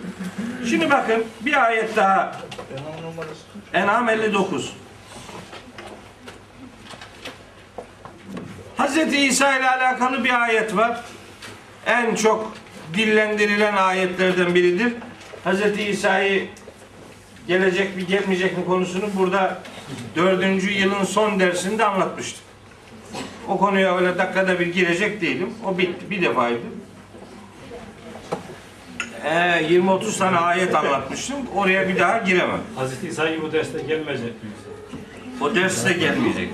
[0.71, 2.37] Şimdi bakın bir ayet daha.
[3.75, 4.73] En'am 59.
[8.77, 11.01] Hazreti İsa ile alakalı bir ayet var.
[11.87, 12.53] En çok
[12.95, 14.93] dillendirilen ayetlerden biridir.
[15.45, 16.49] Hazreti İsa'yı
[17.47, 19.59] gelecek mi gelmeyecek mi konusunu burada
[20.17, 22.43] dördüncü yılın son dersinde anlatmıştım.
[23.49, 25.55] O konuya öyle dakikada bir girecek değilim.
[25.65, 26.11] O bitti.
[26.11, 26.61] Bir defaydı.
[29.27, 31.37] Ee, 20-30 tane ayet anlatmıştım.
[31.55, 32.61] Oraya bir daha giremem.
[32.77, 34.33] Hazreti İsa gibi bu derste gelmeyecek.
[35.41, 36.49] O ders de gelmeyecek.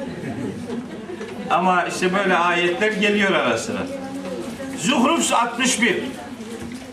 [1.50, 3.78] Ama işte böyle ayetler geliyor ara sıra.
[4.78, 6.02] Zuhruf 61.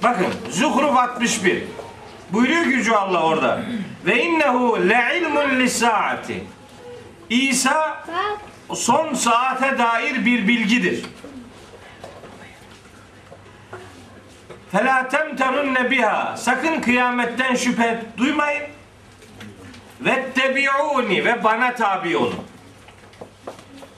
[0.04, 1.64] Bakın Zuhruf 61.
[2.34, 3.62] Buyuruyor Yüce Allah orada.
[4.06, 6.44] Ve innehu le'ilmun lisaati.
[7.30, 8.06] İsa
[8.74, 11.04] son saate dair bir bilgidir.
[14.73, 16.37] فَلَا تَمْتَرُنَّ biha.
[16.37, 18.63] Sakın kıyametten şüphe duymayın.
[20.01, 22.45] Vettebi'uni ve bana tabi olun.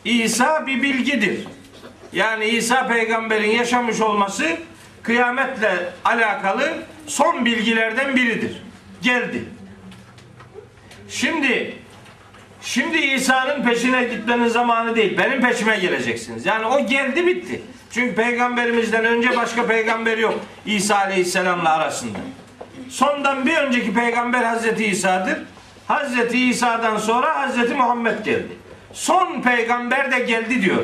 [0.04, 1.46] İsa bir bilgidir.
[2.12, 4.56] Yani İsa peygamberin yaşamış olması
[5.02, 6.72] kıyametle alakalı
[7.06, 8.62] son bilgilerden biridir.
[9.02, 9.44] Geldi.
[11.08, 11.74] Şimdi
[12.62, 15.18] şimdi İsa'nın peşine gitmenin zamanı değil.
[15.18, 16.46] Benim peşime geleceksiniz.
[16.46, 17.62] Yani o geldi bitti.
[17.93, 20.33] Çünkü peygamberimizden önce başka peygamber yok
[20.65, 22.17] İsa Aleyhisselam'la arasında.
[22.89, 25.37] Sondan bir önceki peygamber Hazreti İsa'dır.
[25.87, 28.57] Hazreti İsa'dan sonra Hazreti Muhammed geldi.
[28.93, 30.83] Son peygamber de geldi diyor.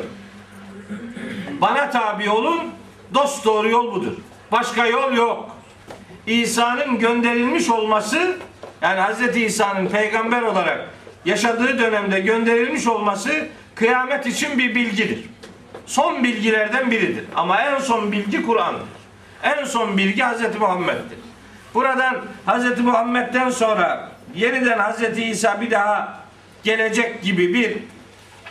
[1.60, 2.60] Bana tabi olun,
[3.14, 4.12] dost doğru yol budur.
[4.52, 5.56] Başka yol yok.
[6.26, 8.36] İsa'nın gönderilmiş olması,
[8.82, 10.88] yani Hazreti İsa'nın peygamber olarak
[11.24, 13.30] yaşadığı dönemde gönderilmiş olması
[13.74, 15.18] kıyamet için bir bilgidir.
[15.88, 17.24] Son bilgilerden biridir.
[17.36, 18.88] Ama en son bilgi Kur'an'dır.
[19.42, 21.18] En son bilgi Hazreti Muhammed'dir.
[21.74, 26.18] Buradan Hazreti Muhammed'den sonra yeniden Hazreti İsa bir daha
[26.64, 27.76] gelecek gibi bir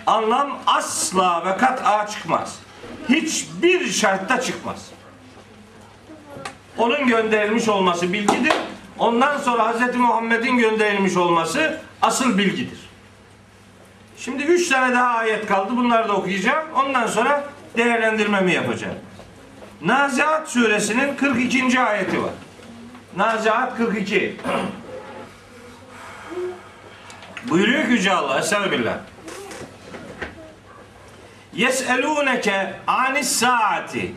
[0.08, 2.60] anlam asla ve kat'a çıkmaz.
[3.10, 4.86] Hiçbir şartta çıkmaz.
[6.78, 8.54] Onun gönderilmiş olması bilgidir.
[9.00, 12.87] Ondan sonra Hazreti Muhammed'in gönderilmiş olması asıl bilgidir.
[14.18, 15.78] Şimdi üç tane daha ayet kaldı.
[15.78, 16.66] Bunları da okuyacağım.
[16.76, 17.44] Ondan sonra
[17.78, 18.96] değerlendirmemi yapacağım.
[19.82, 21.80] Naziat suresinin 42.
[21.80, 22.32] ayeti var.
[23.16, 24.38] Naziat 42.
[27.50, 28.98] Buyuruyor ki Yüce Allah Estağfirullah.
[31.54, 34.14] Yes'elûneke anis saati.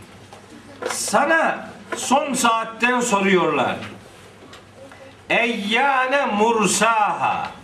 [0.89, 3.77] Sana son saatten soruyorlar.
[5.31, 7.60] Eyyâne mursaha.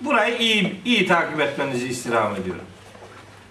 [0.00, 2.64] Burayı iyi, iyi takip etmenizi istirham ediyorum.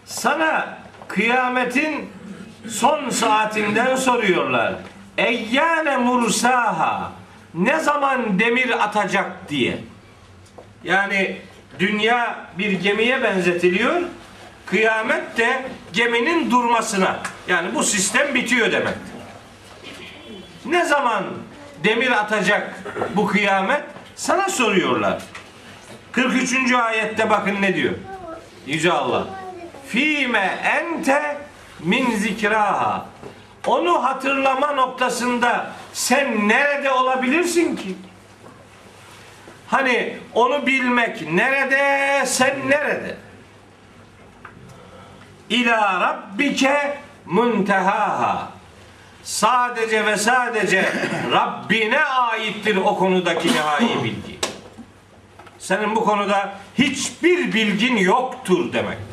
[0.05, 0.77] Sana
[1.07, 2.09] kıyametin
[2.69, 4.73] son saatinden soruyorlar.
[5.17, 7.11] Eyyâne mursaha.
[7.53, 9.77] Ne zaman demir atacak diye.
[10.83, 11.37] Yani
[11.79, 14.01] dünya bir gemiye benzetiliyor.
[14.65, 17.19] Kıyamet de geminin durmasına.
[17.47, 19.15] Yani bu sistem bitiyor demektir.
[20.65, 21.23] Ne zaman
[21.83, 22.83] demir atacak
[23.15, 23.83] bu kıyamet?
[24.15, 25.21] Sana soruyorlar.
[26.15, 26.71] 43.
[26.71, 27.93] ayette bakın ne diyor.
[28.67, 29.27] Yüce Allah.
[29.87, 31.37] Fime ente
[31.79, 33.05] min zikraha.
[33.67, 37.95] Onu hatırlama noktasında sen nerede olabilirsin ki?
[39.67, 43.17] Hani onu bilmek nerede, sen nerede?
[45.49, 48.49] İlâ rabbike muntehaha.
[49.23, 50.91] Sadece ve sadece
[51.31, 54.34] Rabbine aittir o konudaki nihai bilgi.
[55.65, 59.05] Senin bu konuda hiçbir bilgin yoktur demektir.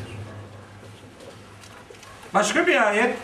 [2.33, 3.15] Başka bir ayet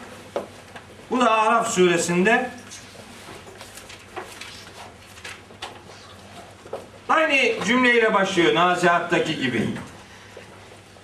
[1.12, 2.50] bu da Araf suresinde
[7.10, 9.70] aynı cümleyle başlıyor Nazihat'taki gibi.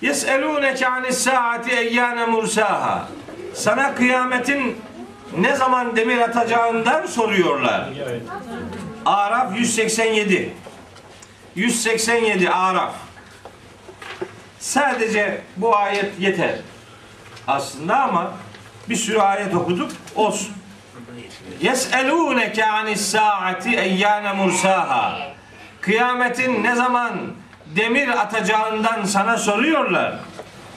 [0.02, 3.08] Yes'elûneke anis saati eyyâne mursaha.
[3.54, 4.78] Sana kıyametin
[5.38, 7.90] ne zaman demir atacağından soruyorlar.
[9.06, 10.54] Araf 187.
[11.56, 12.94] 187 Araf.
[14.60, 16.56] Sadece bu ayet yeter.
[17.48, 18.34] Aslında ama
[18.90, 19.92] bir sürü ayet okuduk.
[20.16, 20.54] Olsun.
[21.62, 25.20] Yes'elûneke anis saati eyyâne mursaha.
[25.82, 27.14] Kıyametin ne zaman
[27.76, 30.16] demir atacağından sana soruyorlar.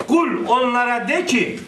[0.09, 1.61] Kul onlara de ki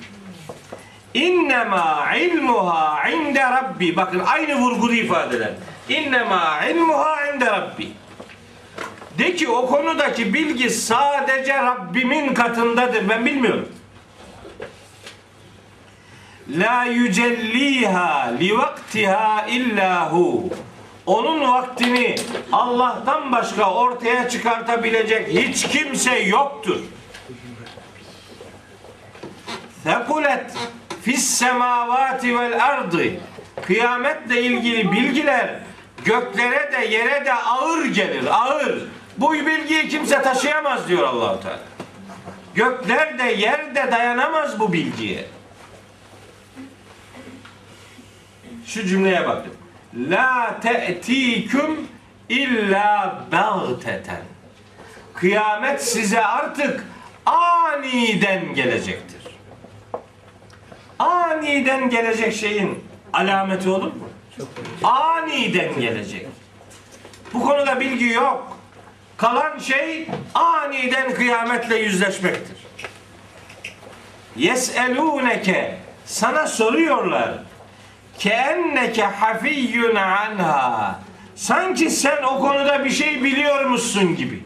[1.15, 3.97] İnnemâ ilmuha inde rabbi.
[3.97, 5.51] Bakın aynı vurgulu ifadeler.
[5.89, 7.93] İnnemâ ilmuha inde rabbi.
[9.21, 13.09] De ki o konudaki bilgi sadece Rabbimin katındadır.
[13.09, 13.69] Ben bilmiyorum.
[16.49, 20.49] La yücelliha li vaktiha illahu.
[21.07, 22.15] Onun vaktini
[22.53, 26.81] Allah'tan başka ortaya çıkartabilecek hiç kimse yoktur.
[29.85, 30.53] Fekulet
[31.03, 33.05] fis semavati vel ardı.
[33.63, 35.61] Kıyametle ilgili bilgiler
[36.05, 38.25] göklere de yere de ağır gelir.
[38.31, 38.79] Ağır.
[39.21, 41.59] Bu bilgiyi kimse taşıyamaz diyor Allahu Teala.
[42.55, 45.25] Gökler de yer de dayanamaz bu bilgiye.
[48.67, 49.53] Şu cümleye bakın.
[49.95, 51.89] La te'tiküm
[52.29, 54.23] illa bagteten.
[55.15, 56.87] Kıyamet size artık
[57.27, 59.23] aniden gelecektir.
[60.99, 64.09] Aniden gelecek şeyin alameti olur mu?
[64.85, 66.27] Aniden gelecek.
[67.35, 68.60] Bu konuda bilgi yok.
[69.21, 72.57] Kalan şey aniden kıyametle yüzleşmektir.
[74.37, 77.31] Yes'elûneke sana soruyorlar.
[78.19, 81.01] Keenneke hafiyyun anha.
[81.35, 84.45] Sanki sen o konuda bir şey biliyormuşsun gibi.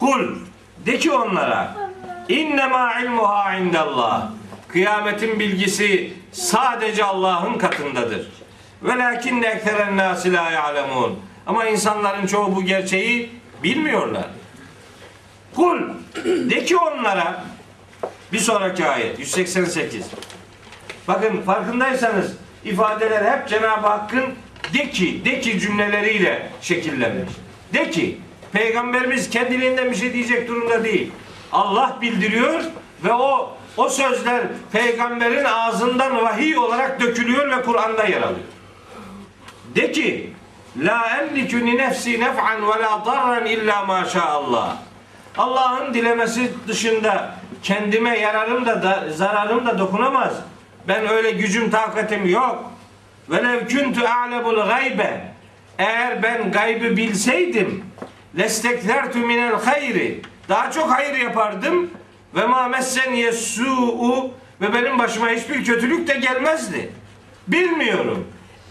[0.00, 0.36] Kul
[0.86, 1.76] de ki onlara
[2.28, 4.30] innema ilmuha indallah.
[4.68, 8.28] Kıyametin bilgisi sadece Allah'ın katındadır.
[8.82, 11.25] Velakin ekseren nasi la ya'lemun.
[11.46, 13.30] Ama insanların çoğu bu gerçeği
[13.62, 14.26] bilmiyorlar.
[15.54, 15.80] Kul
[16.24, 17.44] de ki onlara
[18.32, 20.06] bir sonraki ayet 188.
[21.08, 22.32] Bakın farkındaysanız
[22.64, 24.24] ifadeler hep Cenab-ı Hakk'ın
[24.74, 27.32] de ki, de ki cümleleriyle şekillenmiş.
[27.74, 28.18] De ki,
[28.52, 31.10] Peygamberimiz kendiliğinden bir şey diyecek durumda değil.
[31.52, 32.64] Allah bildiriyor
[33.04, 38.46] ve o o sözler peygamberin ağzından vahiy olarak dökülüyor ve Kur'an'da yer alıyor.
[39.74, 40.30] De ki,
[40.80, 44.76] la emliku li nefsi nef'an ve la darran illa ma Allah.
[45.38, 50.32] Allah'ın dilemesi dışında kendime yararım da, da zararım da dokunamaz.
[50.88, 52.72] Ben öyle gücüm takatim yok.
[53.30, 55.20] Velev kuntu a'lemul gaybe.
[55.78, 57.84] Eğer ben gaybı bilseydim
[58.38, 60.20] lesteklertu minel hayri.
[60.48, 61.90] Daha çok hayır yapardım.
[62.34, 66.92] Ve ma messen yesu'u ve benim başıma hiçbir kötülük de gelmezdi.
[67.48, 68.26] Bilmiyorum.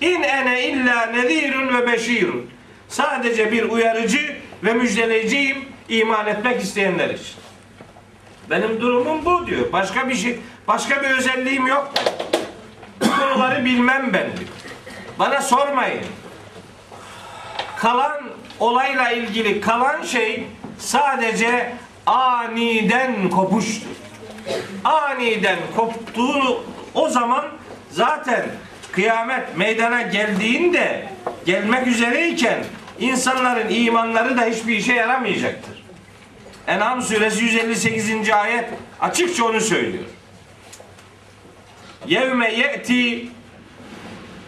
[0.06, 2.50] İn ene illa nezirun ve beşirun.
[2.88, 7.36] Sadece bir uyarıcı ve müjdeleyiciyim iman etmek isteyenler için.
[8.50, 9.72] Benim durumum bu diyor.
[9.72, 11.94] Başka bir şey, başka bir özelliğim yok.
[13.02, 14.50] Bu konuları bilmem ben diyor.
[15.20, 16.04] Bana sormayın.
[17.78, 18.22] Kalan
[18.60, 20.48] olayla ilgili kalan şey
[20.80, 21.74] sadece
[22.06, 23.88] aniden kopuştur.
[24.84, 27.46] Aniden koptuğu o zaman
[27.92, 28.46] zaten
[28.96, 31.10] kıyamet meydana geldiğinde
[31.46, 32.64] gelmek üzereyken
[33.00, 35.84] insanların imanları da hiçbir işe yaramayacaktır.
[36.68, 38.30] En'am suresi 158.
[38.30, 38.66] ayet
[39.02, 40.04] açıkça onu söylüyor.
[42.08, 43.28] Yevme ye'ti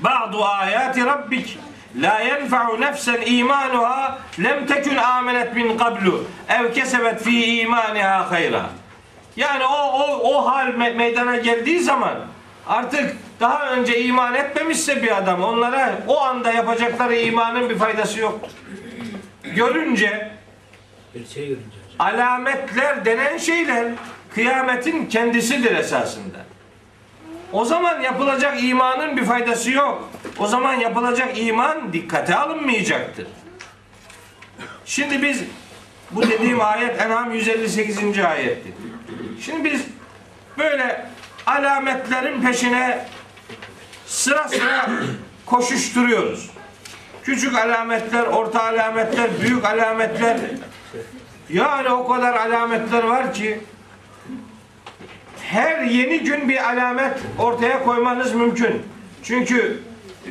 [0.01, 1.57] ba'du ayati rabbik
[2.01, 8.69] la yenfa'u nefsen imanuha lem tekun amenet min qablu ev kesebet fi imaniha hayra.
[9.35, 12.15] Yani o o o hal me- meydana geldiği zaman
[12.67, 18.39] artık daha önce iman etmemişse bir adam onlara o anda yapacakları imanın bir faydası yok.
[19.43, 20.31] Görünce
[21.15, 21.77] Bir şey görünce.
[21.99, 23.87] alametler denen şeyler
[24.33, 26.37] kıyametin kendisidir esasında.
[27.51, 30.09] O zaman yapılacak imanın bir faydası yok.
[30.39, 33.27] O zaman yapılacak iman dikkate alınmayacaktır.
[34.85, 35.43] Şimdi biz
[36.11, 38.19] bu dediğim ayet En'am 158.
[38.19, 38.73] ayetti.
[39.45, 39.81] Şimdi biz
[40.57, 41.05] böyle
[41.47, 43.05] alametlerin peşine
[44.05, 44.89] sıra sıra
[45.45, 46.49] koşuşturuyoruz.
[47.23, 50.37] Küçük alametler, orta alametler, büyük alametler.
[51.49, 53.59] Yani o kadar alametler var ki
[55.43, 58.83] her yeni gün bir alamet ortaya koymanız mümkün.
[59.23, 59.81] Çünkü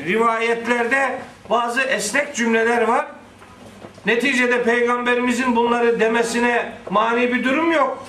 [0.07, 1.19] rivayetlerde
[1.51, 3.07] bazı esnek cümleler var.
[4.07, 8.07] Neticede peygamberimizin bunları demesine mani bir durum yok.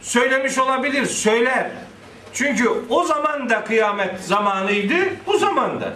[0.00, 1.70] Söylemiş olabilir, söyler.
[2.34, 4.94] Çünkü o zaman da kıyamet zamanıydı,
[5.26, 5.92] bu zamanda.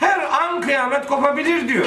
[0.00, 1.86] Her an kıyamet kopabilir diyor.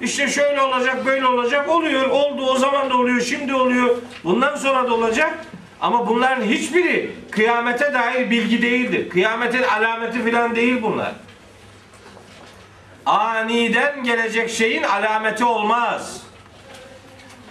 [0.00, 4.88] İşte şöyle olacak, böyle olacak, oluyor, oldu, o zaman da oluyor, şimdi oluyor, bundan sonra
[4.88, 5.34] da olacak.
[5.80, 9.08] Ama bunların hiçbiri kıyamete dair bilgi değildir.
[9.08, 11.12] Kıyametin alameti filan değil bunlar.
[13.06, 16.22] Aniden gelecek şeyin alameti olmaz.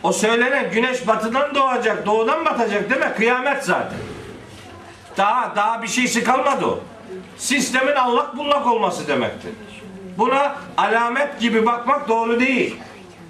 [0.03, 3.13] O söylenen güneş batıdan doğacak, doğudan batacak değil mi?
[3.17, 3.97] Kıyamet zaten.
[5.17, 6.79] Daha daha bir şeysi kalmadı o.
[7.37, 9.51] Sistemin allak bullak olması demektir.
[10.17, 12.75] Buna alamet gibi bakmak doğru değil.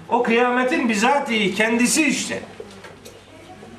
[0.08, 2.40] O kıyametin bizatihi kendisi işte.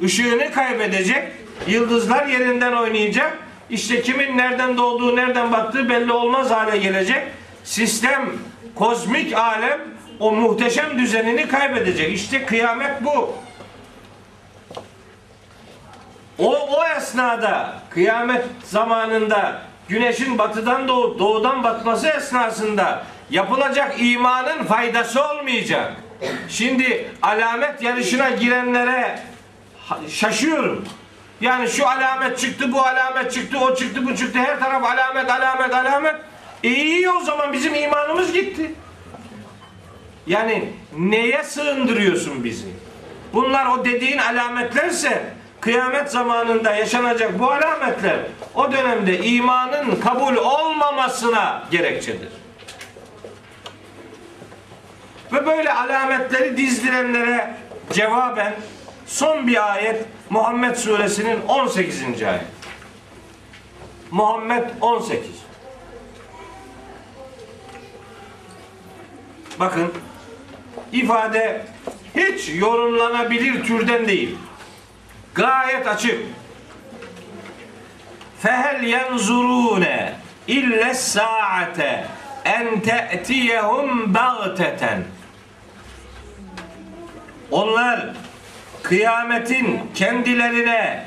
[0.01, 1.28] Işığını kaybedecek,
[1.68, 3.38] yıldızlar yerinden oynayacak.
[3.70, 7.24] İşte kimin nereden doğduğu, nereden baktığı belli olmaz hale gelecek.
[7.64, 8.30] Sistem,
[8.76, 9.80] kozmik alem
[10.20, 12.14] o muhteşem düzenini kaybedecek.
[12.14, 13.36] İşte kıyamet bu.
[16.40, 25.94] O, o esnada kıyamet zamanında güneşin batıdan doğup doğudan batması esnasında yapılacak imanın faydası olmayacak.
[26.50, 29.20] Şimdi alamet yarışına girenlere
[30.10, 30.86] şaşıyorum.
[31.42, 34.40] Yani şu alamet çıktı, bu alamet çıktı, o çıktı, bu çıktı.
[34.40, 36.16] Her taraf alamet, alamet, alamet.
[36.64, 38.72] E iyi o zaman bizim imanımız gitti.
[40.28, 42.68] Yani neye sığındırıyorsun bizi?
[43.34, 48.20] Bunlar o dediğin alametlerse kıyamet zamanında yaşanacak bu alametler
[48.55, 52.30] o dönemde imanın kabul olmamasına gerekçedir.
[55.34, 57.55] Ve böyle alametleri dizdirenlere
[57.93, 58.55] cevaben
[59.07, 62.03] son bir ayet Muhammed suresinin 18.
[62.24, 62.41] ayet.
[64.12, 65.22] Muhammed 18.
[69.60, 69.93] Bakın
[70.91, 71.66] ifade
[72.16, 74.38] hiç yorumlanabilir türden değil.
[75.36, 76.20] Gayet açık.
[78.42, 80.14] Fehel yenzurune
[80.48, 82.06] ille saate
[82.46, 85.04] en te'tiyehum bagteten.
[87.52, 88.10] Onlar
[88.84, 91.06] kıyametin kendilerine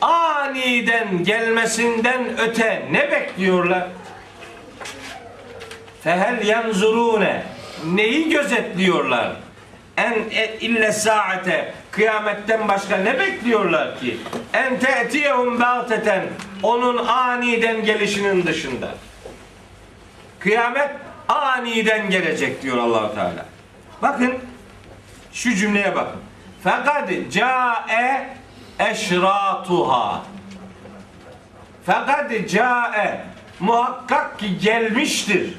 [0.00, 3.88] aniden gelmesinden öte ne bekliyorlar?
[6.02, 7.42] Fehel yenzurune
[7.84, 9.36] neyi gözetliyorlar?
[9.96, 14.20] En e- ille saate kıyametten başka ne bekliyorlar ki?
[14.52, 16.24] En te'tiyehum bagteten
[16.62, 18.94] onun aniden gelişinin dışında.
[20.38, 20.90] Kıyamet
[21.28, 23.46] aniden gelecek diyor Allahu Teala.
[24.02, 24.34] Bakın
[25.32, 26.20] şu cümleye bakın.
[26.64, 28.36] Fakat ca'e
[28.78, 30.22] eşratuha.
[31.86, 33.24] Fakat ca'e
[33.60, 35.54] muhakkak ki gelmiştir.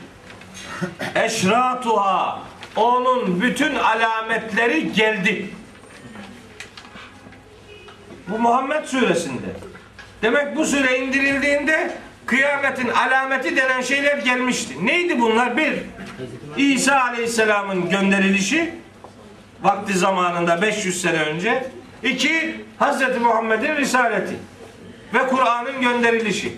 [1.15, 2.39] Eşratuha
[2.75, 5.49] onun bütün alametleri geldi.
[8.32, 9.47] Bu Muhammed suresinde.
[10.21, 11.91] Demek bu sure indirildiğinde
[12.25, 14.86] kıyametin alameti denen şeyler gelmişti.
[14.86, 15.57] Neydi bunlar?
[15.57, 15.73] Bir,
[16.57, 18.73] İsa Aleyhisselam'ın gönderilişi
[19.61, 21.67] vakti zamanında 500 sene önce.
[22.03, 24.36] İki, Hazreti Muhammed'in risaleti
[25.13, 26.57] ve Kur'an'ın gönderilişi.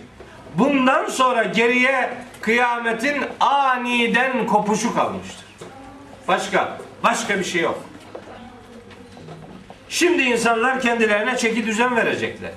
[0.55, 2.09] Bundan sonra geriye
[2.41, 5.45] kıyametin aniden kopuşu kalmıştır.
[6.28, 7.84] Başka, başka bir şey yok.
[9.94, 12.52] Şimdi insanlar kendilerine çeki düzen verecekler.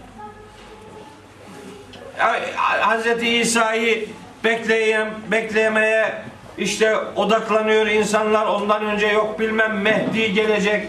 [2.81, 4.09] Hazreti İsa'yı
[4.45, 6.23] bekleyen, beklemeye
[6.59, 8.47] işte odaklanıyor insanlar.
[8.47, 10.89] Ondan önce yok bilmem Mehdi gelecek.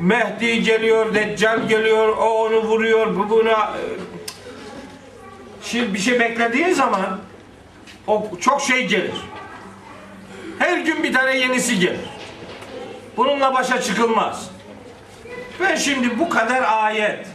[0.00, 3.72] Mehdi geliyor, Deccal geliyor, o onu vuruyor, bu buna.
[5.62, 7.20] Şimdi bir şey beklediğin zaman
[8.06, 9.16] o çok şey gelir.
[10.58, 12.08] Her gün bir tane yenisi gelir.
[13.16, 14.57] Bununla başa çıkılmaz.
[15.60, 17.26] Ben şimdi bu kadar ayet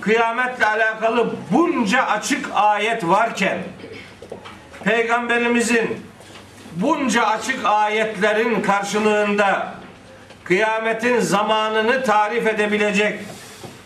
[0.00, 3.58] kıyametle alakalı bunca açık ayet varken
[4.84, 6.06] Peygamberimizin
[6.76, 9.74] bunca açık ayetlerin karşılığında
[10.44, 13.20] kıyametin zamanını tarif edebilecek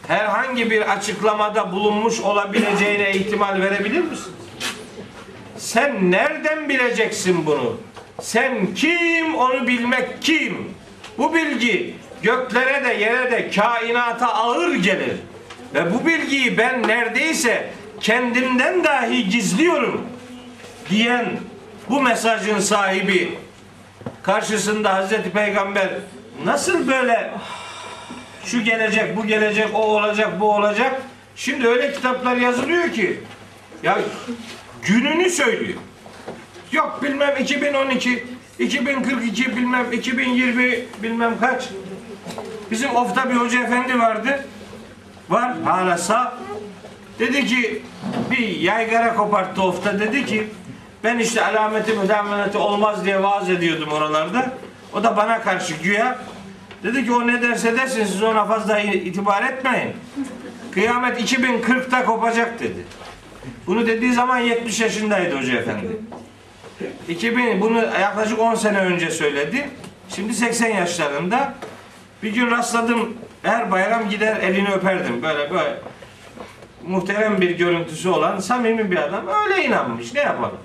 [0.09, 4.32] herhangi bir açıklamada bulunmuş olabileceğine ihtimal verebilir misin?
[5.57, 7.76] Sen nereden bileceksin bunu?
[8.20, 10.74] Sen kim onu bilmek kim?
[11.18, 15.12] Bu bilgi göklere de yere de kainata ağır gelir.
[15.75, 20.07] Ve bu bilgiyi ben neredeyse kendimden dahi gizliyorum
[20.91, 21.27] diyen
[21.89, 23.39] bu mesajın sahibi
[24.23, 25.89] karşısında Hazreti Peygamber
[26.45, 27.31] nasıl böyle
[28.45, 31.03] şu gelecek, bu gelecek, o olacak, bu olacak.
[31.37, 33.21] Şimdi öyle kitaplar yazılıyor ki
[33.83, 33.99] ya
[34.83, 35.79] gününü söylüyor.
[36.73, 38.25] Yok bilmem 2012,
[38.59, 41.69] 2042 bilmem 2020 bilmem kaç.
[42.71, 44.47] Bizim ofta bir hoca efendi vardı.
[45.29, 46.39] Var hala sağ.
[47.19, 47.83] Dedi ki
[48.31, 50.47] bir yaygara koparttı ofta dedi ki
[51.05, 54.51] ben işte alameti müdameleti olmaz diye vaaz ediyordum oralarda.
[54.95, 56.19] O da bana karşı güya
[56.83, 59.93] dedi ki o ne derse desin siz ona fazla itibar etmeyin.
[60.73, 62.87] Kıyamet 2040'ta kopacak dedi.
[63.67, 65.87] Bunu dediği zaman 70 yaşındaydı hoca efendi.
[67.09, 69.71] 2000 bunu yaklaşık 10 sene önce söyledi.
[70.09, 71.55] Şimdi 80 yaşlarında.
[72.23, 73.17] Bir gün rastladım.
[73.43, 75.23] Her bayram gider elini öperdim.
[75.23, 75.81] Böyle böyle
[76.87, 79.25] muhterem bir görüntüsü olan samimi bir adam.
[79.29, 80.14] Öyle inanmış.
[80.14, 80.59] Ne yapalım?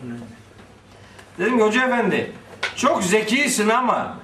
[1.39, 2.31] Dedim ki hoca efendi
[2.75, 4.17] çok zekisin ama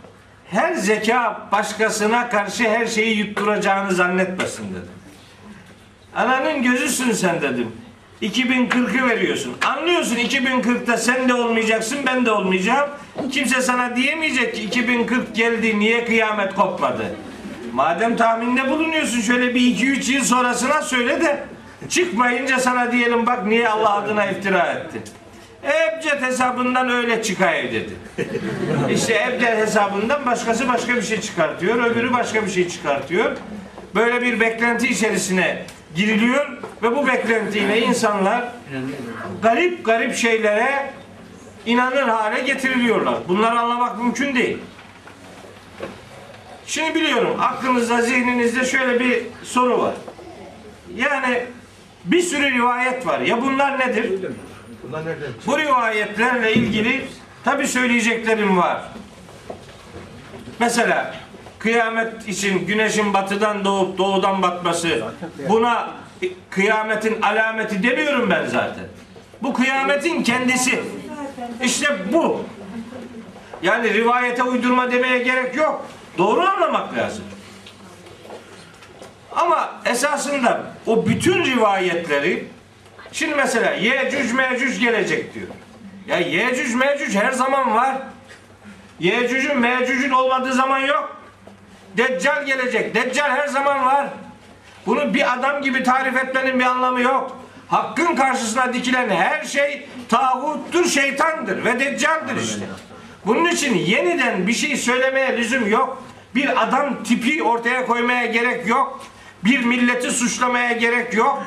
[0.50, 4.92] her zeka başkasına karşı her şeyi yutturacağını zannetmesin dedim.
[6.16, 7.72] Ananın gözüsün sen dedim.
[8.22, 9.54] 2040'ı veriyorsun.
[9.66, 12.90] Anlıyorsun 2040'ta sen de olmayacaksın ben de olmayacağım.
[13.32, 17.16] Kimse sana diyemeyecek ki 2040 geldi niye kıyamet kopmadı.
[17.74, 21.44] Madem tahminde bulunuyorsun şöyle bir 2-3 yıl sonrasına söyle de
[21.90, 25.02] çıkmayınca sana diyelim bak niye Allah adına iftira etti.
[25.64, 27.94] Ebced hesabından öyle çıkayım dedi.
[28.90, 33.32] İşte Ebced hesabından başkası başka bir şey çıkartıyor, öbürü başka bir şey çıkartıyor.
[33.96, 35.64] Böyle bir beklenti içerisine
[35.98, 36.48] giriliyor
[36.84, 38.46] ve bu beklentiyle insanlar
[39.42, 40.94] garip garip şeylere
[41.66, 43.16] inanır hale getiriliyorlar.
[43.28, 44.58] Bunları anlamak mümkün değil.
[46.66, 49.94] Şimdi biliyorum aklınızda zihninizde şöyle bir soru var.
[50.96, 51.46] Yani
[52.06, 53.20] bir sürü rivayet var.
[53.20, 54.12] Ya bunlar nedir?
[55.48, 57.06] Bu rivayetlerle ilgili
[57.44, 58.82] tabi söyleyeceklerim var.
[60.60, 61.16] Mesela
[61.60, 65.04] kıyamet için güneşin batıdan doğup doğudan batması
[65.50, 65.90] buna
[66.50, 68.86] kıyametin alameti demiyorum ben zaten.
[69.42, 70.84] Bu kıyametin kendisi.
[71.64, 72.46] İşte bu.
[73.64, 75.86] Yani rivayete uydurma demeye gerek yok.
[76.18, 77.24] Doğru anlamak lazım.
[79.36, 82.48] Ama esasında o bütün rivayetleri
[83.12, 85.48] şimdi mesela Yecüc Mecüc gelecek diyor.
[86.08, 87.98] Ya Yecüc Mecüc her zaman var.
[89.00, 91.17] Yecüc'ün Mecüc'ün olmadığı zaman yok.
[91.98, 92.96] Deccal gelecek.
[92.96, 94.08] Deccal her zaman var.
[94.86, 97.38] Bunu bir adam gibi tarif etmenin bir anlamı yok.
[97.68, 102.66] Hakkın karşısına dikilen her şey tağuttur, şeytandır ve deccaldır işte.
[103.26, 106.04] Bunun için yeniden bir şey söylemeye lüzum yok.
[106.36, 109.06] Bir adam tipi ortaya koymaya gerek yok.
[109.44, 111.44] Bir milleti suçlamaya gerek yok.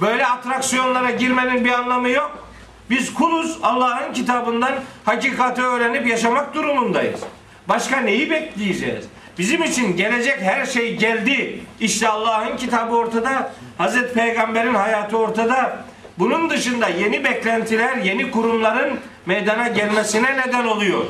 [0.00, 2.48] Böyle atraksiyonlara girmenin bir anlamı yok.
[2.90, 4.72] Biz kuluz Allah'ın kitabından
[5.04, 7.20] hakikati öğrenip yaşamak durumundayız.
[7.68, 9.04] Başka neyi bekleyeceğiz?
[9.38, 11.60] Bizim için gelecek her şey geldi.
[11.80, 13.52] İşte Allah'ın kitabı ortada.
[13.78, 15.84] Hazreti Peygamber'in hayatı ortada.
[16.18, 21.04] Bunun dışında yeni beklentiler, yeni kurumların meydana gelmesine neden oluyor.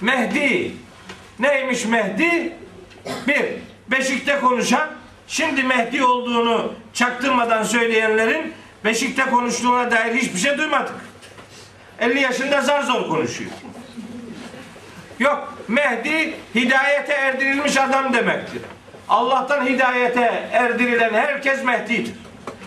[0.00, 0.72] Mehdi.
[1.38, 2.52] Neymiş Mehdi?
[3.28, 3.44] Bir,
[3.90, 4.88] Beşik'te konuşan,
[5.28, 8.52] şimdi Mehdi olduğunu çaktırmadan söyleyenlerin
[8.84, 10.94] Beşik'te konuştuğuna dair hiçbir şey duymadık.
[12.00, 13.50] 50 yaşında zar zor konuşuyor.
[15.18, 18.62] Yok, Mehdi hidayete erdirilmiş adam demektir.
[19.08, 22.14] Allah'tan hidayete erdirilen herkes Mehdi'dir.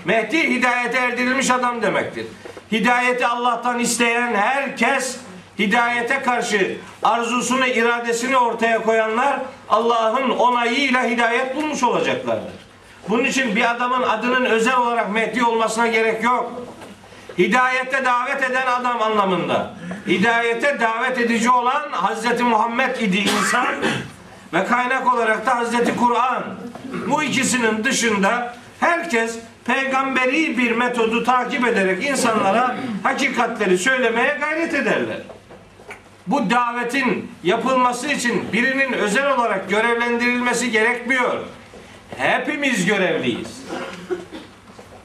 [0.06, 2.26] Mehdi hidayete erdirilmiş adam demektir.
[2.72, 5.18] Hidayeti Allah'tan isteyen herkes
[5.60, 9.39] hidayete karşı arzusunu, iradesini ortaya koyanlar
[9.70, 12.53] Allah'ın onayıyla hidayet bulmuş olacaklardır.
[13.10, 16.51] Bunun için bir adamın adının özel olarak Mehdi olmasına gerek yok.
[17.38, 19.73] Hidayete davet eden adam anlamında.
[20.07, 23.67] Hidayete davet edici olan Hazreti Muhammed idi insan
[24.53, 26.43] ve kaynak olarak da Hazreti Kur'an.
[27.07, 35.17] Bu ikisinin dışında herkes peygamberi bir metodu takip ederek insanlara hakikatleri söylemeye gayret ederler.
[36.27, 41.43] Bu davetin yapılması için birinin özel olarak görevlendirilmesi gerekmiyor.
[42.17, 43.61] Hepimiz görevliyiz.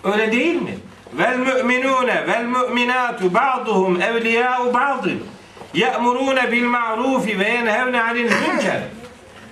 [0.05, 0.79] Öyle değil mi?
[1.13, 5.23] Vel müminune vel müminatu ba'duhum evliya'u ba'dın.
[5.75, 8.81] Ye'murune bil ma'rufi ve yenhevne anil münker.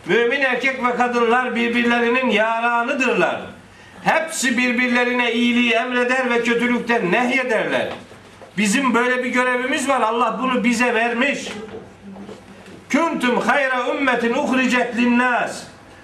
[0.06, 3.40] Mümin erkek ve kadınlar birbirlerinin yaranıdırlar.
[4.04, 7.88] Hepsi birbirlerine iyiliği emreder ve kötülükten nehyederler.
[8.56, 10.00] Bizim böyle bir görevimiz var.
[10.00, 11.48] Allah bunu bize vermiş.
[12.92, 15.62] Kuntum hayra ümmetin uhricet linnas.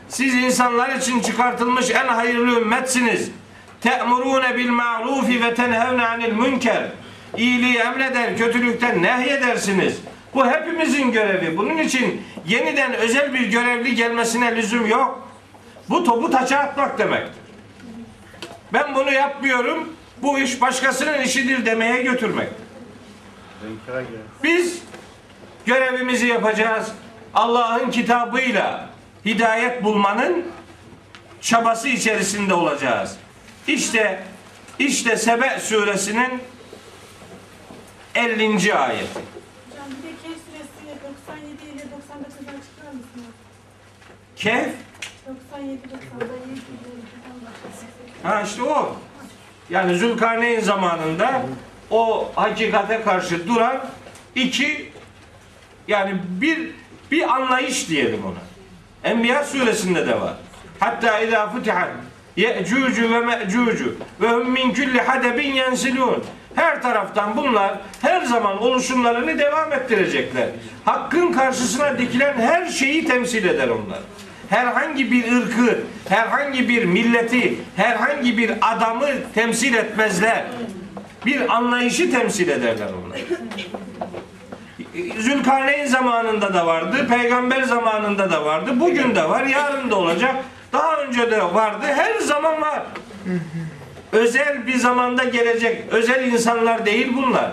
[0.09, 3.31] Siz insanlar için çıkartılmış en hayırlı ümmetsiniz.
[3.85, 6.83] Te'murune bil ma'rufi ve tenhevne anil münker.
[7.37, 10.01] İyiliği emreder, kötülükten nehyedersiniz.
[10.35, 11.57] Bu hepimizin görevi.
[11.57, 15.29] Bunun için yeniden özel bir görevli gelmesine lüzum yok.
[15.89, 17.33] Bu topu taça atmak demektir.
[18.73, 19.89] Ben bunu yapmıyorum.
[20.23, 22.49] Bu iş başkasının işidir demeye götürmek.
[24.43, 24.83] Biz
[25.67, 26.93] görevimizi yapacağız.
[27.35, 28.89] Allah'ın kitabıyla
[29.25, 30.45] hidayet bulmanın
[31.41, 33.19] çabası içerisinde olacağız.
[33.69, 34.23] İşte
[34.79, 36.43] işte Sebe suresinin
[38.15, 38.75] 50.
[38.75, 38.75] ayeti.
[38.75, 43.35] Hocam bir de Kehf suresi 97 ile 99'dan çıkar mısınız?
[44.37, 44.75] Kehf
[45.27, 46.75] 97 90'da iyi
[48.23, 48.97] Ha işte o.
[49.71, 51.43] Yani Zülkarneyn zamanında
[51.91, 53.85] o hakikate karşı duran
[54.35, 54.93] iki
[55.89, 56.71] yani bir
[57.11, 58.43] bir anlayış diyelim ona.
[59.13, 60.35] Enbiya suresinde de var.
[60.81, 61.89] Hatta izâ futihat
[62.37, 66.25] ye'cucu ve me'cucu ve hum min kulli hadebin yensilun.
[66.55, 70.49] Her taraftan bunlar her zaman oluşumlarını devam ettirecekler.
[70.85, 73.99] Hakkın karşısına dikilen her şeyi temsil eder onlar.
[74.49, 75.79] Herhangi bir ırkı,
[76.09, 80.45] herhangi bir milleti, herhangi bir adamı temsil etmezler.
[81.27, 83.21] Bir anlayışı temsil ederler onlar.
[85.19, 90.37] Zülkarneyn zamanında da vardı, peygamber zamanında da vardı, bugün de var, yarın da olacak.
[90.75, 92.83] Daha önce de vardı, her zaman var.
[94.13, 97.51] Özel bir zamanda gelecek, özel insanlar değil bunlar.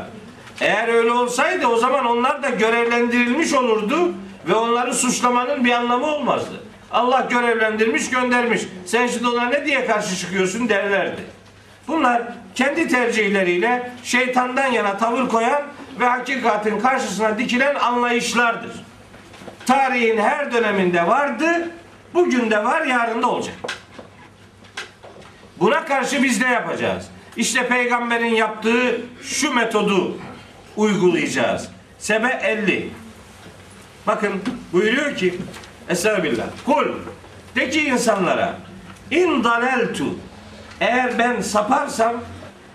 [0.61, 4.13] Eğer öyle olsaydı o zaman onlar da görevlendirilmiş olurdu
[4.47, 6.63] ve onları suçlamanın bir anlamı olmazdı.
[6.91, 8.61] Allah görevlendirmiş, göndermiş.
[8.85, 11.21] Sen şimdi ona ne diye karşı çıkıyorsun derlerdi.
[11.87, 12.21] Bunlar
[12.55, 15.61] kendi tercihleriyle şeytandan yana tavır koyan
[15.99, 18.71] ve hakikatin karşısına dikilen anlayışlardır.
[19.65, 21.69] Tarihin her döneminde vardı,
[22.13, 23.55] bugün de var, yarın da olacak.
[25.59, 27.07] Buna karşı biz ne yapacağız?
[27.37, 30.17] İşte peygamberin yaptığı şu metodu
[30.77, 31.69] uygulayacağız.
[31.99, 32.89] Sebe 50.
[34.07, 34.41] Bakın
[34.73, 35.39] buyuruyor ki
[35.89, 36.45] Estağfirullah.
[36.65, 36.85] Kul
[37.55, 38.57] de ki insanlara
[39.11, 40.05] in daleltu
[40.79, 42.13] eğer ben saparsam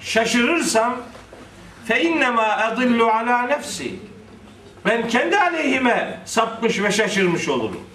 [0.01, 0.97] şaşırırsam
[1.85, 3.95] fe innema adillu ala nefsi
[4.87, 7.86] ben kendi aleyhime sapmış ve şaşırmış olurum.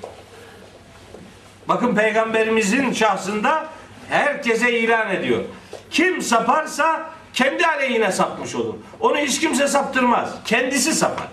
[1.68, 3.68] Bakın peygamberimizin şahsında
[4.10, 5.44] herkese ilan ediyor.
[5.92, 8.76] Kim saparsa kendi aleyhine sapmış olur.
[9.00, 10.30] Onu hiç kimse saptırmaz.
[10.46, 11.28] Kendisi sapar.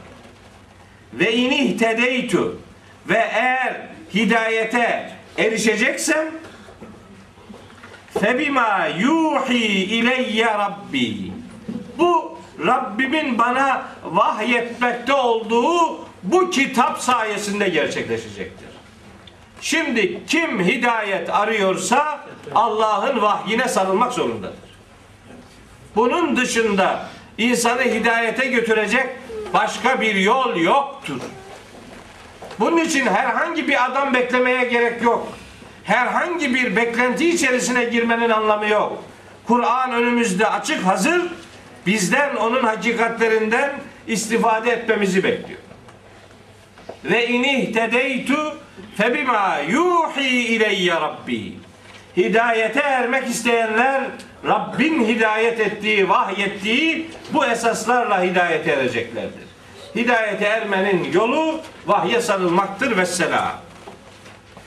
[1.12, 2.58] Ve ini tedeytu
[3.08, 6.26] ve eğer hidayete erişeceksem
[8.20, 11.32] febima yuhi ileyye rabbi
[11.98, 18.67] bu Rabbimin bana vahyetmekte olduğu bu kitap sayesinde gerçekleşecektir.
[19.60, 22.20] Şimdi kim hidayet arıyorsa
[22.54, 24.68] Allah'ın vahyine sarılmak zorundadır.
[25.96, 29.06] Bunun dışında insanı hidayete götürecek
[29.54, 31.20] başka bir yol yoktur.
[32.60, 35.28] Bunun için herhangi bir adam beklemeye gerek yok.
[35.84, 39.04] Herhangi bir beklenti içerisine girmenin anlamı yok.
[39.46, 41.22] Kur'an önümüzde açık hazır.
[41.86, 43.72] Bizden onun hakikatlerinden
[44.06, 45.57] istifade etmemizi bekliyor.
[47.04, 48.56] Ve inih tedeytu
[48.96, 51.52] febima yuhi ileyye rabbi.
[52.16, 54.04] Hidayete ermek isteyenler
[54.46, 59.48] Rabbin hidayet ettiği, vahyettiği bu esaslarla hidayete ereceklerdir.
[59.94, 63.52] Hidayete ermenin yolu vahye sarılmaktır ve selam.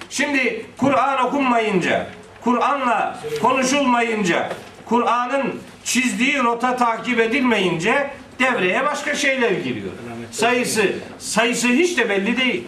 [0.09, 2.07] Şimdi Kur'an okunmayınca,
[2.43, 4.49] Kur'an'la konuşulmayınca,
[4.85, 8.09] Kur'an'ın çizdiği rota takip edilmeyince
[8.39, 9.91] devreye başka şeyler giriyor.
[10.31, 12.63] Sayısı, sayısı hiç de belli değil.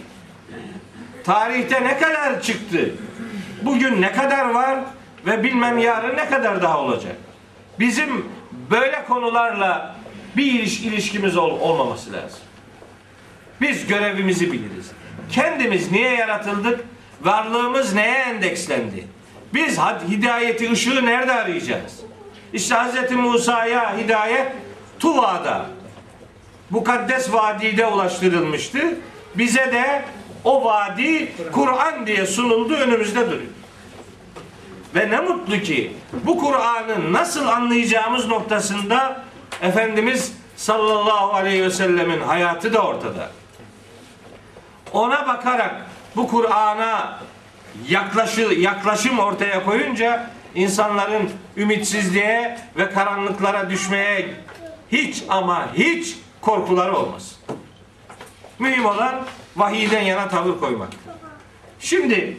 [1.24, 2.90] Tarihte ne kadar çıktı?
[3.62, 4.78] Bugün ne kadar var
[5.26, 7.16] ve bilmem yarın ne kadar daha olacak.
[7.78, 8.28] Bizim
[8.70, 9.96] böyle konularla
[10.36, 12.40] bir iliş, ilişkimiz ol, olmaması lazım.
[13.60, 14.90] Biz görevimizi biliriz.
[15.30, 16.80] Kendimiz niye yaratıldık?
[17.22, 19.04] Varlığımız neye endekslendi?
[19.54, 22.00] Biz had- hidayeti, ışığı nerede arayacağız?
[22.52, 23.10] İşte Hz.
[23.12, 24.52] Musa'ya hidayet
[24.98, 25.66] Tuva'da,
[26.70, 28.78] mukaddes vadide ulaştırılmıştı.
[29.34, 30.04] Bize de
[30.44, 33.52] o vadi Kur'an diye sunuldu önümüzde duruyor.
[34.94, 39.24] Ve ne mutlu ki bu Kur'an'ı nasıl anlayacağımız noktasında
[39.62, 43.30] Efendimiz sallallahu aleyhi ve sellemin hayatı da ortada.
[44.92, 45.74] Ona bakarak
[46.16, 47.18] bu Kur'an'a
[47.88, 54.34] yaklaşı, yaklaşım ortaya koyunca insanların ümitsizliğe ve karanlıklara düşmeye
[54.92, 57.36] hiç ama hiç korkuları olmaz.
[58.58, 59.14] Mühim olan
[59.56, 60.88] vahiyden yana tavır koymak.
[61.80, 62.36] Şimdi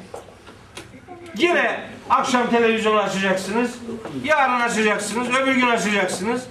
[1.38, 1.80] yine
[2.10, 3.72] akşam televizyonu açacaksınız,
[4.24, 6.44] yarın açacaksınız, öbür gün açacaksınız.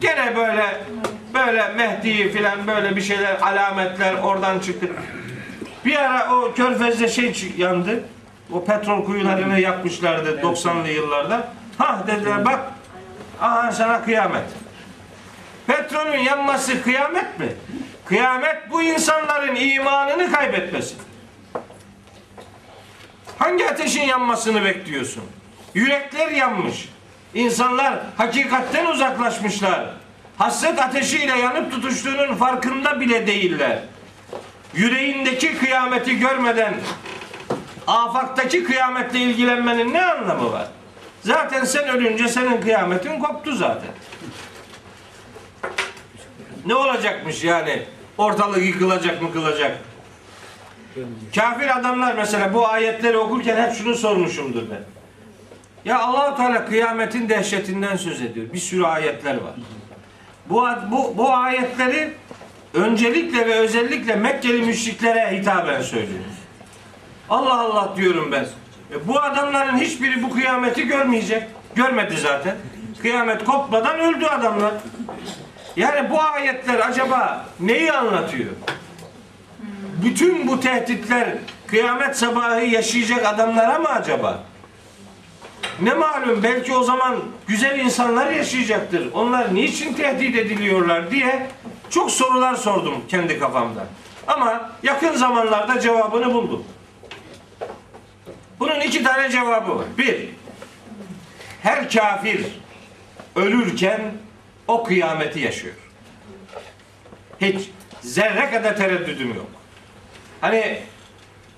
[0.00, 0.80] Gene böyle
[1.34, 4.86] böyle Mehdi filan böyle bir şeyler alametler oradan çıktı.
[5.84, 8.04] Bir ara o körfezde şey yandı.
[8.52, 11.52] O petrol kuyularını yapmışlardı 90'lı yıllarda.
[11.78, 12.60] Ha dediler bak
[13.40, 14.44] aha sana kıyamet.
[15.68, 17.46] Petrolün yanması kıyamet mi?
[18.04, 20.94] Kıyamet bu insanların imanını kaybetmesi.
[23.38, 25.24] Hangi ateşin yanmasını bekliyorsun?
[25.74, 26.88] Yürekler yanmış.
[27.34, 29.90] İnsanlar hakikatten uzaklaşmışlar.
[30.38, 33.78] Hasret ateşiyle yanıp tutuştuğunun farkında bile değiller.
[34.74, 36.74] Yüreğindeki kıyameti görmeden
[37.86, 40.66] afaktaki kıyametle ilgilenmenin ne anlamı var?
[41.22, 43.90] Zaten sen ölünce senin kıyametin koptu zaten.
[46.66, 47.82] Ne olacakmış yani?
[48.18, 49.78] Ortalık yıkılacak mı kılacak?
[51.34, 54.80] Kafir adamlar mesela bu ayetleri okurken hep şunu sormuşumdur ben.
[55.84, 58.52] Ya allah Teala kıyametin dehşetinden söz ediyor.
[58.52, 59.54] Bir sürü ayetler var.
[60.50, 62.10] Bu, bu, bu ayetleri
[62.74, 66.24] öncelikle ve özellikle Mekkeli müşriklere hitaben söylüyor.
[67.30, 68.46] Allah Allah diyorum ben.
[68.92, 71.42] E, bu adamların hiçbiri bu kıyameti görmeyecek.
[71.74, 72.56] Görmedi zaten.
[73.02, 74.74] Kıyamet kopmadan öldü adamlar.
[75.78, 78.50] Yani bu ayetler acaba neyi anlatıyor?
[80.04, 81.28] Bütün bu tehditler
[81.66, 84.44] kıyamet sabahı yaşayacak adamlara mı acaba?
[85.80, 87.16] Ne malum belki o zaman
[87.46, 89.12] güzel insanlar yaşayacaktır.
[89.12, 91.46] Onlar niçin tehdit ediliyorlar diye
[91.90, 93.86] çok sorular sordum kendi kafamda.
[94.26, 96.64] Ama yakın zamanlarda cevabını buldum.
[98.60, 99.86] Bunun iki tane cevabı var.
[99.98, 100.28] Bir,
[101.62, 102.46] her kafir
[103.36, 104.00] ölürken
[104.68, 105.74] o kıyameti yaşıyor.
[107.40, 109.46] Hiç zerre kadar tereddüdüm yok.
[110.40, 110.78] Hani,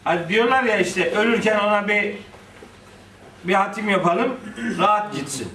[0.04, 2.14] hani diyorlar ya işte ölürken ona bir
[3.44, 4.36] bir hatim yapalım,
[4.78, 5.48] rahat gitsin.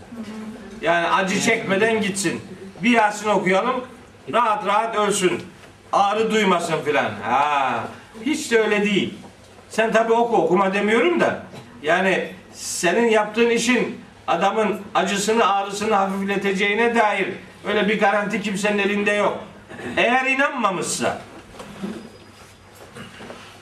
[0.81, 2.41] Yani acı çekmeden gitsin.
[2.83, 3.85] Bir Yasin okuyalım,
[4.33, 5.43] rahat rahat ölsün.
[5.93, 7.11] Ağrı duymasın filan.
[7.23, 7.83] Ha,
[8.25, 9.13] hiç de öyle değil.
[9.69, 11.43] Sen tabi oku, okuma demiyorum da.
[11.83, 17.27] Yani senin yaptığın işin adamın acısını, ağrısını hafifleteceğine dair
[17.67, 19.43] öyle bir garanti kimsenin elinde yok.
[19.97, 21.21] Eğer inanmamışsa,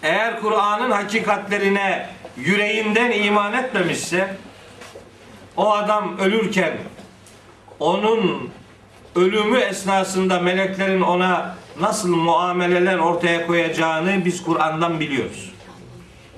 [0.03, 4.37] eğer Kur'an'ın hakikatlerine yüreğinden iman etmemişse
[5.57, 6.73] o adam ölürken
[7.79, 8.49] onun
[9.15, 15.53] ölümü esnasında meleklerin ona nasıl muameleler ortaya koyacağını biz Kur'an'dan biliyoruz.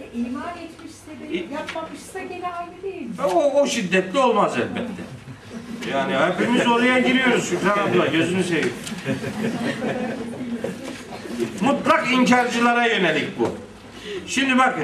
[0.02, 2.75] E, iman etmişse de yapmamışsa gene aynı?
[3.24, 5.04] O, o şiddetli olmaz elbette.
[5.92, 8.74] Yani hepimiz oraya giriyoruz Şükran abla gözünü seveyim.
[11.62, 13.56] Mutlak inkarcılara yönelik bu.
[14.28, 14.84] Şimdi bakın.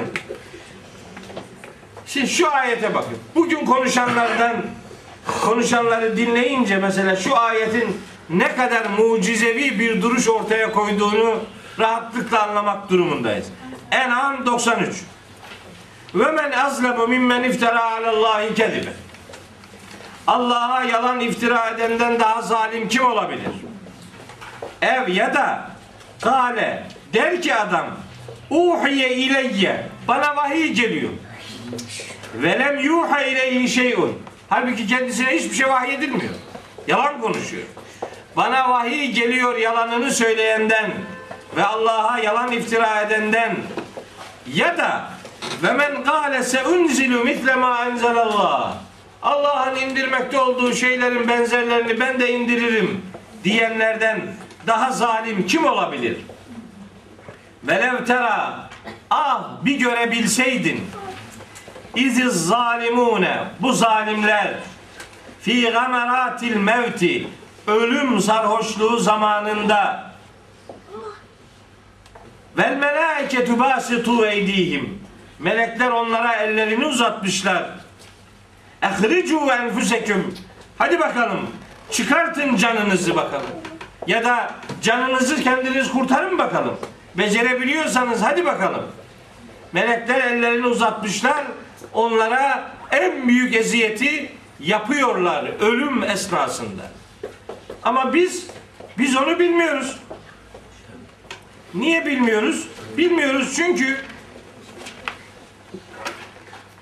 [2.06, 3.18] Şimdi şu ayete bakın.
[3.34, 4.56] Bugün konuşanlardan
[5.44, 7.96] konuşanları dinleyince mesela şu ayetin
[8.30, 11.40] ne kadar mucizevi bir duruş ortaya koyduğunu
[11.78, 13.46] rahatlıkla anlamak durumundayız.
[13.90, 14.96] En'am 93.
[16.14, 18.92] Ve men azlemu mimmen iftara alallahi kedibe.
[20.26, 23.50] Allah'a yalan iftira edenden daha zalim kim olabilir?
[24.82, 25.70] Ev ya da
[26.20, 26.84] kale
[27.14, 27.86] der ki adam
[28.50, 31.10] uhiye ileyye bana vahiy geliyor.
[32.34, 34.22] Velem yuha ileyhi şeyun.
[34.48, 36.34] Halbuki kendisine hiçbir şey vahiy edilmiyor.
[36.86, 37.64] Yalan konuşuyor.
[38.36, 40.92] Bana vahiy geliyor yalanını söyleyenden
[41.56, 43.56] ve Allah'a yalan iftira edenden
[44.54, 45.11] ya da
[45.62, 48.74] ve men gâle se unzilu misle ma enzelallah
[49.22, 53.06] Allah'ın indirmekte olduğu şeylerin benzerlerini ben de indiririm
[53.44, 54.34] diyenlerden
[54.66, 56.16] daha zalim kim olabilir?
[57.64, 58.68] Velev tera
[59.10, 60.80] ah bir görebilseydin.
[61.94, 64.54] İziz zalimune bu zalimler
[65.40, 67.28] fi gameratil mevti
[67.66, 70.12] ölüm sarhoşluğu zamanında.
[72.56, 75.01] Vel melaiketu basitu eydihim
[75.42, 77.70] melekler onlara ellerini uzatmışlar
[78.82, 80.34] ehricu enfuseküm
[80.78, 81.50] hadi bakalım
[81.90, 83.50] çıkartın canınızı bakalım
[84.06, 86.78] ya da canınızı kendiniz kurtarın bakalım
[87.14, 88.86] becerebiliyorsanız hadi bakalım
[89.72, 91.44] melekler ellerini uzatmışlar
[91.92, 96.82] onlara en büyük eziyeti yapıyorlar ölüm esnasında.
[97.82, 98.46] Ama biz
[98.98, 99.96] biz onu bilmiyoruz.
[101.74, 102.68] Niye bilmiyoruz?
[102.96, 103.98] Bilmiyoruz çünkü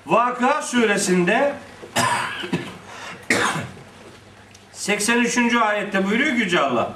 [0.06, 1.54] Vaka suresinde
[4.72, 5.54] 83.
[5.54, 6.92] ayette buyuruyor Yüce Allah.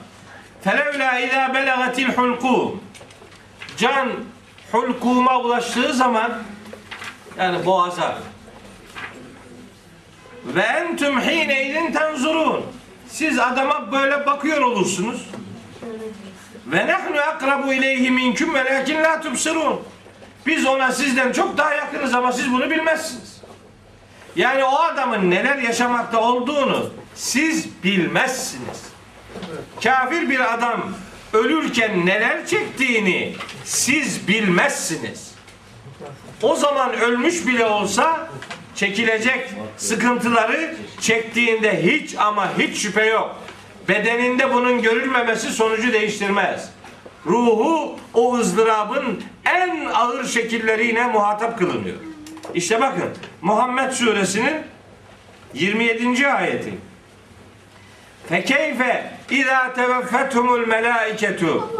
[0.64, 2.80] Felevla izâ belagatil hulkum.
[3.76, 4.08] Can
[4.72, 6.32] hulkuma ulaştığı zaman
[7.38, 8.18] yani boğaza
[10.44, 12.64] ve entüm hine idin tenzurun.
[13.08, 15.28] Siz adama böyle bakıyor olursunuz.
[16.66, 19.80] Ve nahnu akrabu ileyhi minküm velakin la tubsirun.
[20.46, 23.40] Biz ona sizden çok daha yakınız ama siz bunu bilmezsiniz.
[24.36, 28.82] Yani o adamın neler yaşamakta olduğunu siz bilmezsiniz.
[29.84, 30.94] Kafir bir adam
[31.32, 33.34] ölürken neler çektiğini
[33.64, 35.34] siz bilmezsiniz.
[36.42, 38.28] O zaman ölmüş bile olsa
[38.74, 43.36] çekilecek sıkıntıları çektiğinde hiç ama hiç şüphe yok.
[43.88, 46.70] Bedeninde bunun görülmemesi sonucu değiştirmez.
[47.26, 51.96] Ruhu o ızdırabın en ağır şekilleriyle muhatap kılınıyor.
[52.54, 53.10] İşte bakın
[53.42, 54.54] Muhammed suresinin
[55.54, 56.28] 27.
[56.28, 56.74] ayeti.
[58.28, 61.70] Fekeyfe izâ teveffethumul melâiketu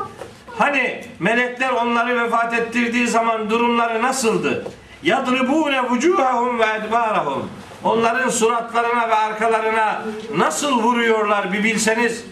[0.58, 4.66] Hani melekler onları vefat ettirdiği zaman durumları nasıldı?
[5.02, 7.50] Yadribûne vucûhahum ve edbârahum
[7.84, 10.02] Onların suratlarına ve arkalarına
[10.36, 12.24] nasıl vuruyorlar bir bilseniz.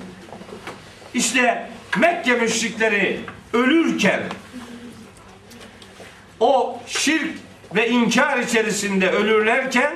[1.14, 1.68] İşte
[1.98, 3.20] Mekke müşrikleri
[3.52, 4.20] ölürken
[6.40, 7.30] o şirk
[7.74, 9.94] ve inkar içerisinde ölürlerken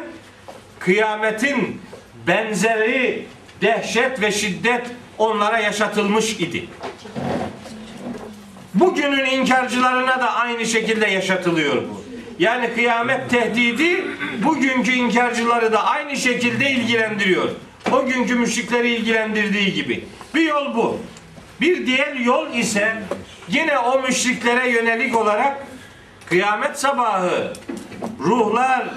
[0.78, 1.80] kıyametin
[2.26, 3.26] benzeri
[3.62, 4.86] dehşet ve şiddet
[5.18, 6.68] onlara yaşatılmış idi.
[8.74, 12.04] Bugünün inkarcılarına da aynı şekilde yaşatılıyor bu.
[12.38, 14.04] Yani kıyamet tehdidi
[14.44, 17.48] bugünkü inkarcıları da aynı şekilde ilgilendiriyor.
[17.92, 20.04] O günkü müşrikleri ilgilendirdiği gibi.
[20.34, 20.98] Bir yol bu.
[21.60, 23.02] Bir diğer yol ise
[23.48, 25.66] yine o müşriklere yönelik olarak
[26.26, 27.52] kıyamet sabahı
[28.20, 28.88] ruhlar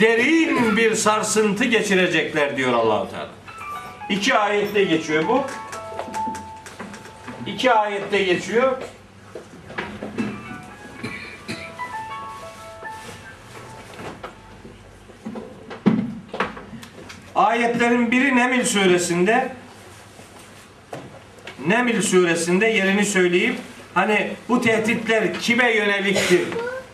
[0.00, 3.28] derin bir sarsıntı geçirecekler diyor Allahu Teala.
[4.10, 5.44] İki ayette geçiyor bu.
[7.46, 8.78] İki ayette geçiyor.
[17.34, 19.52] Ayetlerin biri Nemil suresinde
[21.66, 23.58] Nemil suresinde yerini söyleyip
[23.94, 26.40] hani bu tehditler kime yöneliktir?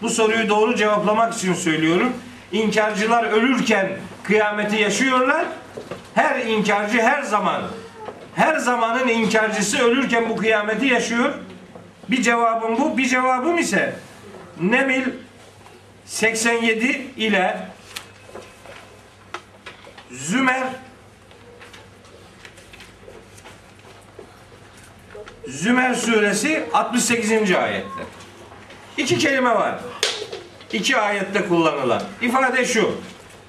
[0.02, 2.12] Bu soruyu doğru cevaplamak için söylüyorum.
[2.52, 3.88] İnkarcılar ölürken
[4.22, 5.46] kıyameti yaşıyorlar.
[6.14, 7.62] Her inkarcı her zaman
[8.34, 11.32] her zamanın inkarcısı ölürken bu kıyameti yaşıyor.
[12.10, 12.98] Bir cevabım bu.
[12.98, 13.94] Bir cevabım ise
[14.60, 15.04] Nemil
[16.06, 17.58] 87 ile
[20.10, 20.62] Zümer
[25.47, 27.32] Zümer suresi 68.
[27.32, 28.03] ayette.
[28.97, 29.74] İki kelime var.
[30.72, 32.03] İki ayette kullanılan.
[32.22, 32.95] İfade şu.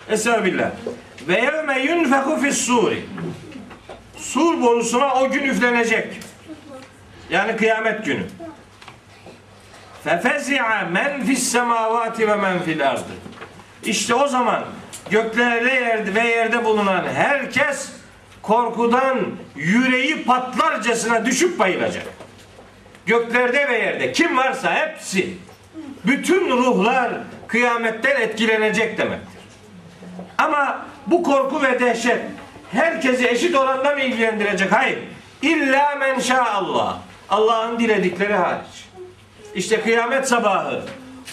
[0.09, 0.71] Estağfirullah.
[1.27, 3.05] Ve yevme yunfeku fis suri.
[4.17, 6.19] Sur borusuna o gün üflenecek.
[7.29, 8.23] Yani kıyamet günü.
[10.03, 13.03] Fefezi'a men fis semavati ve men fil ardı.
[13.83, 14.65] İşte o zaman
[15.09, 17.91] göklerde yerde ve yerde bulunan herkes
[18.41, 19.17] korkudan
[19.55, 22.03] yüreği patlarcasına düşüp bayılacak.
[23.05, 25.29] Göklerde ve yerde kim varsa hepsi
[26.05, 27.11] bütün ruhlar
[27.47, 29.39] kıyametten etkilenecek demektir.
[30.37, 32.21] Ama bu korku ve dehşet
[32.71, 34.71] herkesi eşit oranda mı ilgilendirecek?
[34.71, 34.99] Hayır.
[35.41, 37.01] İlla men Allah.
[37.29, 38.85] Allah'ın diledikleri hariç.
[39.55, 40.81] İşte kıyamet sabahı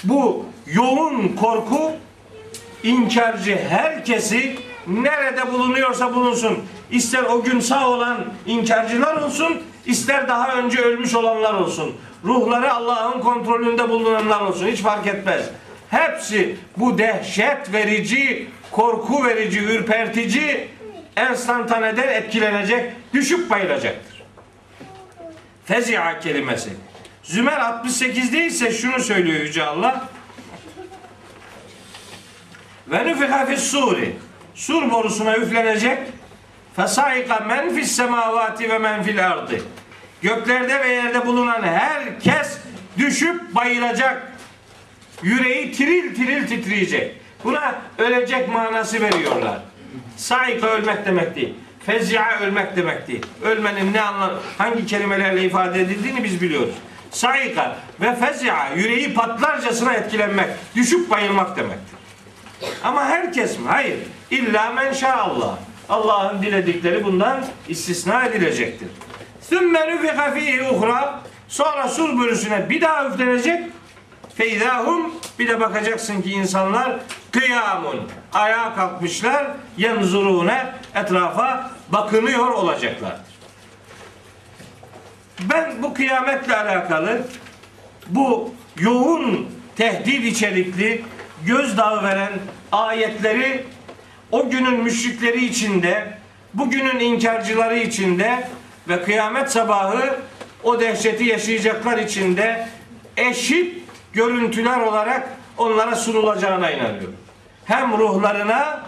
[0.04, 1.92] bu yoğun korku
[2.82, 4.56] inkarcı herkesi
[4.86, 6.58] nerede bulunuyorsa bulunsun.
[6.90, 11.96] İster o gün sağ olan inkarcılar olsun, ister daha önce ölmüş olanlar olsun.
[12.24, 14.66] Ruhları Allah'ın kontrolünde bulunanlar olsun.
[14.66, 15.44] Hiç fark etmez.
[15.90, 20.68] Hepsi bu dehşet verici, korku verici, ürpertici
[21.16, 24.22] enstantaneden etkilenecek, düşüp bayılacaktır.
[25.64, 26.70] Fezia kelimesi.
[27.22, 30.08] Zümer 68'de ise şunu söylüyor Yüce Allah.
[32.88, 34.16] Ve nüfiha fis suri.
[34.54, 35.98] Sur borusuna üflenecek.
[36.76, 39.58] Fesaika men fis semavati ve men fil ardı.
[40.22, 42.58] Göklerde ve yerde bulunan herkes
[42.98, 44.32] düşüp bayılacak.
[45.22, 47.16] Yüreği tiril tiril titreyecek.
[47.44, 49.58] Buna ölecek manası veriyorlar.
[50.16, 51.54] Saika ölmek demek değil.
[51.86, 53.26] Fezia ölmek demek değil.
[53.42, 56.74] Ölmenin ne anlam hangi kelimelerle ifade edildiğini biz biliyoruz.
[57.10, 60.46] Saika ve fezia yüreği patlarcasına etkilenmek,
[60.76, 61.98] düşüp bayılmak demektir.
[62.84, 63.68] Ama herkes mi?
[63.68, 63.98] Hayır.
[64.30, 65.56] İlla men şaallah.
[65.90, 68.88] Allah'ın diledikleri bundan istisna edilecektir.
[69.40, 71.20] Sümme nüfika fihi uhra.
[71.48, 73.62] Sonra sur bölüsüne bir daha üflenecek.
[74.34, 76.98] Feydahum bir de bakacaksın ki insanlar
[77.30, 78.00] kıyamun
[78.32, 79.46] ayağa kalkmışlar
[79.78, 83.30] yanzurune etrafa bakınıyor olacaklardır.
[85.40, 87.22] Ben bu kıyametle alakalı
[88.08, 91.04] bu yoğun tehdit içerikli
[91.46, 92.32] gözdağı veren
[92.72, 93.64] ayetleri
[94.32, 96.18] o günün müşrikleri içinde,
[96.54, 98.48] bugünün inkarcıları içinde
[98.88, 100.16] ve kıyamet sabahı
[100.62, 102.68] o dehşeti yaşayacaklar içinde
[103.16, 105.28] eşit görüntüler olarak
[105.58, 107.16] onlara sunulacağına inanıyorum.
[107.64, 108.86] Hem ruhlarına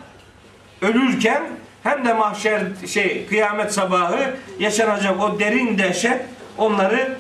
[0.82, 1.42] ölürken
[1.82, 6.20] hem de mahşer şey kıyamet sabahı yaşanacak o derin dehşet
[6.58, 7.16] onları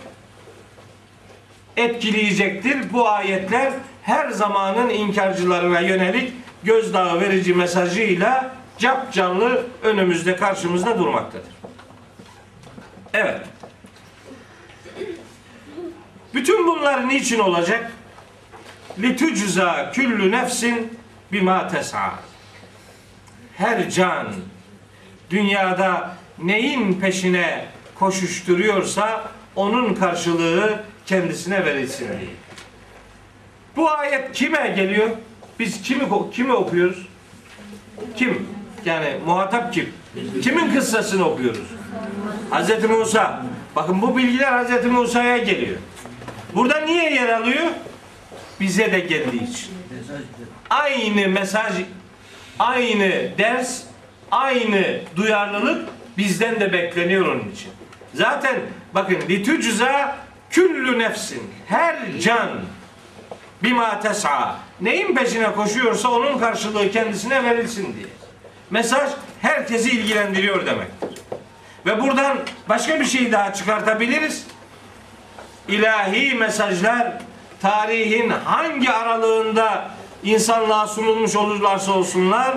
[1.76, 2.92] etkileyecektir.
[2.92, 6.32] Bu ayetler her zamanın inkarcılarına yönelik
[6.64, 11.52] gözdağı verici mesajıyla cap canlı önümüzde karşımızda durmaktadır.
[13.14, 13.40] Evet.
[16.34, 17.92] Bütün bunlar niçin olacak?
[18.98, 20.98] Litucza küllü nefsin
[21.32, 22.14] bima tes'a.
[23.56, 24.26] Her can
[25.30, 32.30] dünyada neyin peşine koşuşturuyorsa onun karşılığı kendisine verilsin diye.
[33.76, 35.10] Bu ayet kime geliyor?
[35.62, 37.06] Biz kimi kimi okuyoruz?
[38.16, 38.48] Kim?
[38.84, 39.92] Yani muhatap kim?
[40.42, 41.66] Kimin kıssasını okuyoruz?
[42.50, 43.42] Hazreti Musa.
[43.76, 45.76] Bakın bu bilgiler Hazreti Musa'ya geliyor.
[46.54, 47.66] Burada niye yer alıyor?
[48.60, 49.70] Bize de geldiği için.
[50.70, 51.72] Aynı mesaj,
[52.58, 53.82] aynı ders,
[54.30, 55.88] aynı duyarlılık
[56.18, 57.70] bizden de bekleniyor onun için.
[58.14, 58.56] Zaten
[58.94, 60.16] bakın litücza
[60.50, 62.50] küllü nefsin her can
[63.62, 68.06] bima tes'a neyin peşine koşuyorsa onun karşılığı kendisine verilsin diye.
[68.70, 69.10] Mesaj
[69.42, 71.08] herkesi ilgilendiriyor demektir.
[71.86, 74.46] Ve buradan başka bir şey daha çıkartabiliriz.
[75.68, 77.12] İlahi mesajlar
[77.62, 79.90] tarihin hangi aralığında
[80.22, 82.54] insanlığa sunulmuş olurlarsa olsunlar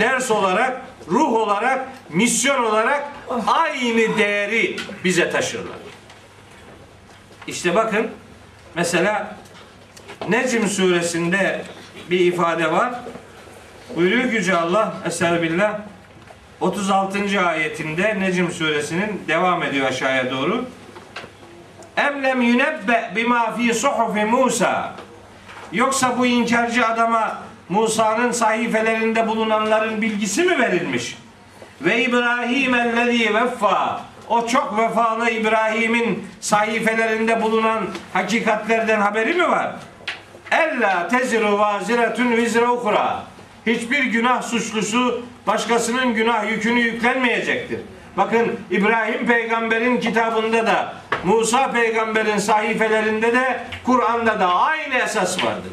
[0.00, 3.08] ders olarak, ruh olarak, misyon olarak
[3.46, 5.78] aynı değeri bize taşırlar.
[7.46, 8.10] İşte bakın
[8.74, 9.36] mesela
[10.28, 11.64] Necm suresinde
[12.10, 12.94] bir ifade var.
[13.96, 15.80] Buyuruyor Yüce Allah Estağfirullah
[16.60, 17.40] 36.
[17.46, 20.64] ayetinde Necm suresinin devam ediyor aşağıya doğru.
[21.96, 24.94] Em lem yunebbe bima fi suhufi Musa.
[25.72, 27.38] Yoksa bu inkarcı adama
[27.68, 31.18] Musa'nın sahifelerinde bulunanların bilgisi mi verilmiş?
[31.80, 34.00] Ve İbrahim ellezî veffa.
[34.28, 39.76] O çok vefalı İbrahim'in sahifelerinde bulunan hakikatlerden haberi mi var?
[40.50, 43.24] Ella teziru vaziretun vizre ukra.
[43.66, 47.80] Hiçbir günah suçlusu başkasının günah yükünü yüklenmeyecektir.
[48.16, 50.94] Bakın İbrahim peygamberin kitabında da
[51.24, 55.72] Musa peygamberin sahifelerinde de Kur'an'da da aynı esas vardır.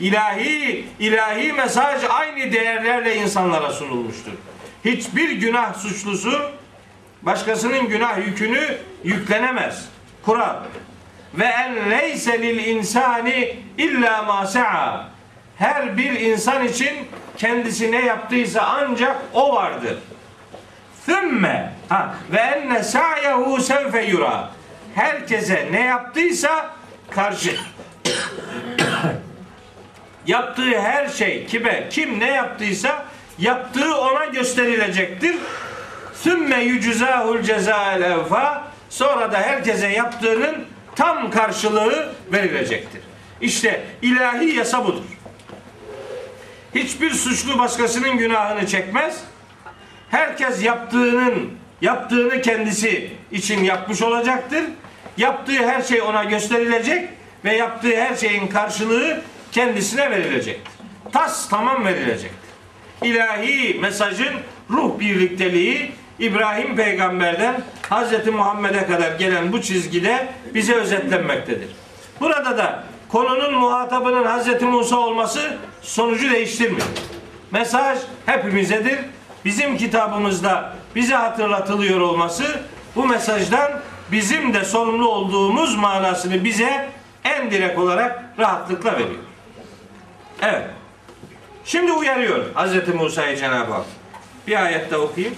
[0.00, 4.32] İlahi ilahi mesaj aynı değerlerle insanlara sunulmuştur.
[4.84, 6.50] Hiçbir günah suçlusu
[7.22, 9.88] başkasının günah yükünü yüklenemez.
[10.22, 10.56] Kur'an
[11.38, 15.08] ve en leyse lil insani illa ma sa'a.
[15.56, 19.98] Her bir insan için kendisi ne yaptıysa ancak o vardır.
[21.06, 24.50] Thümme ha ve enne sa'yehu sevfe yura.
[24.94, 26.70] Herkese ne yaptıysa
[27.10, 27.50] karşı
[30.26, 33.04] yaptığı her şey kime kim ne yaptıysa
[33.38, 35.36] yaptığı ona gösterilecektir.
[36.14, 43.00] Sümme yücüzahul cezael evfa sonra da herkese yaptığının tam karşılığı verilecektir.
[43.40, 45.04] İşte ilahi yasa budur.
[46.74, 49.20] Hiçbir suçlu başkasının günahını çekmez.
[50.10, 54.64] Herkes yaptığının yaptığını kendisi için yapmış olacaktır.
[55.16, 57.08] Yaptığı her şey ona gösterilecek
[57.44, 59.20] ve yaptığı her şeyin karşılığı
[59.52, 60.72] kendisine verilecektir.
[61.12, 62.50] Tas tamam verilecektir.
[63.02, 64.34] İlahi mesajın
[64.70, 67.60] ruh birlikteliği İbrahim peygamberden
[67.90, 68.26] Hz.
[68.26, 71.68] Muhammed'e kadar gelen bu çizgide bize özetlenmektedir.
[72.20, 74.62] Burada da konunun muhatabının Hz.
[74.62, 76.86] Musa olması sonucu değiştirmiyor.
[77.50, 78.98] Mesaj hepimizedir.
[79.44, 82.44] Bizim kitabımızda bize hatırlatılıyor olması
[82.96, 83.72] bu mesajdan
[84.12, 86.88] bizim de sorumlu olduğumuz manasını bize
[87.24, 89.20] en direkt olarak rahatlıkla veriyor.
[90.42, 90.64] Evet.
[91.64, 92.94] Şimdi uyarıyor Hz.
[92.94, 93.84] Musa'yı Cenab-ı Hak.
[94.46, 95.36] Bir ayette okuyayım.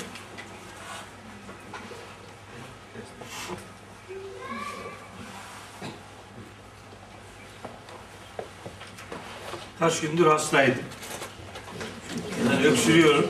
[9.78, 10.82] Kaç gündür hastaydım.
[12.64, 13.26] öksürüyorum.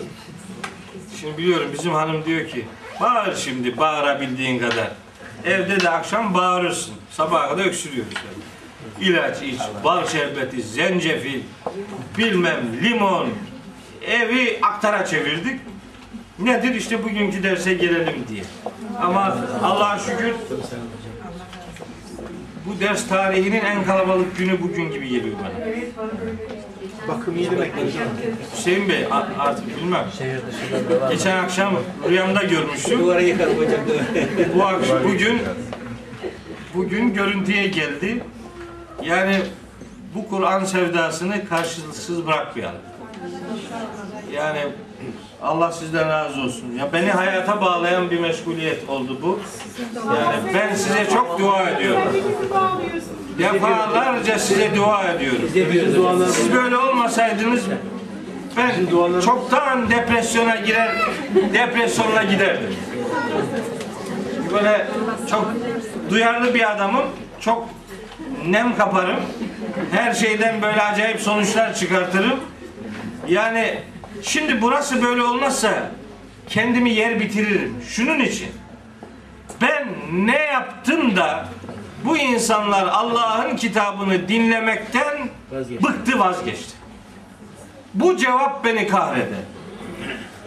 [1.21, 2.65] Şimdi biliyorum bizim hanım diyor ki
[3.01, 4.91] bağır şimdi bağırabildiğin kadar.
[5.45, 6.95] Evde de akşam bağırırsın.
[7.11, 8.13] Sabaha kadar öksürüyoruz.
[8.15, 9.09] Yani.
[9.09, 11.41] İlaç iç, bal şerbeti, zencefil,
[12.19, 13.29] bilmem limon.
[14.03, 15.61] Evi aktara çevirdik.
[16.39, 18.45] Nedir işte bugünkü derse gelelim diye.
[19.01, 20.35] Ama Allah'a şükür
[22.67, 25.67] bu ders tarihinin en kalabalık günü bugün gibi geliyor bana.
[27.09, 28.09] Bakım iyi demek hocam.
[28.57, 29.07] Hüseyin Bey
[29.39, 30.07] artık bilmem.
[31.11, 31.75] Geçen akşam
[32.09, 33.01] rüyamda görmüştüm.
[33.01, 33.81] Duvara yıkalım hocam.
[34.55, 35.43] Bu akşam bugün
[36.75, 38.25] bugün görüntüye geldi.
[39.03, 39.37] Yani
[40.15, 42.81] bu Kur'an sevdasını karşılıksız bırakmayalım.
[44.35, 44.61] Yani
[45.43, 46.73] Allah sizden razı olsun.
[46.79, 49.41] Ya beni hayata bağlayan bir meşguliyet oldu bu.
[49.97, 52.03] Yani ben size çok dua ediyorum.
[53.39, 55.51] Defalarca size dua ediyorum.
[56.33, 57.65] Siz böyle olmasaydınız
[58.57, 60.95] ben çoktan depresyona girer,
[61.55, 62.77] depresyona giderdim.
[64.53, 64.87] Böyle
[65.31, 65.53] çok
[66.11, 67.05] duyarlı bir adamım.
[67.41, 67.69] Çok
[68.47, 69.21] nem kaparım.
[69.93, 72.41] Her şeyden böyle acayip sonuçlar çıkartırım.
[73.29, 73.79] Yani
[74.23, 75.91] şimdi burası böyle olmazsa
[76.49, 77.77] kendimi yer bitiririm.
[77.89, 78.49] Şunun için
[79.63, 81.49] ben ne yaptım da
[82.05, 85.85] bu insanlar Allah'ın kitabını dinlemekten Vazgeçti.
[85.85, 86.73] bıktı vazgeçti.
[87.95, 89.27] Bu cevap beni kahreder.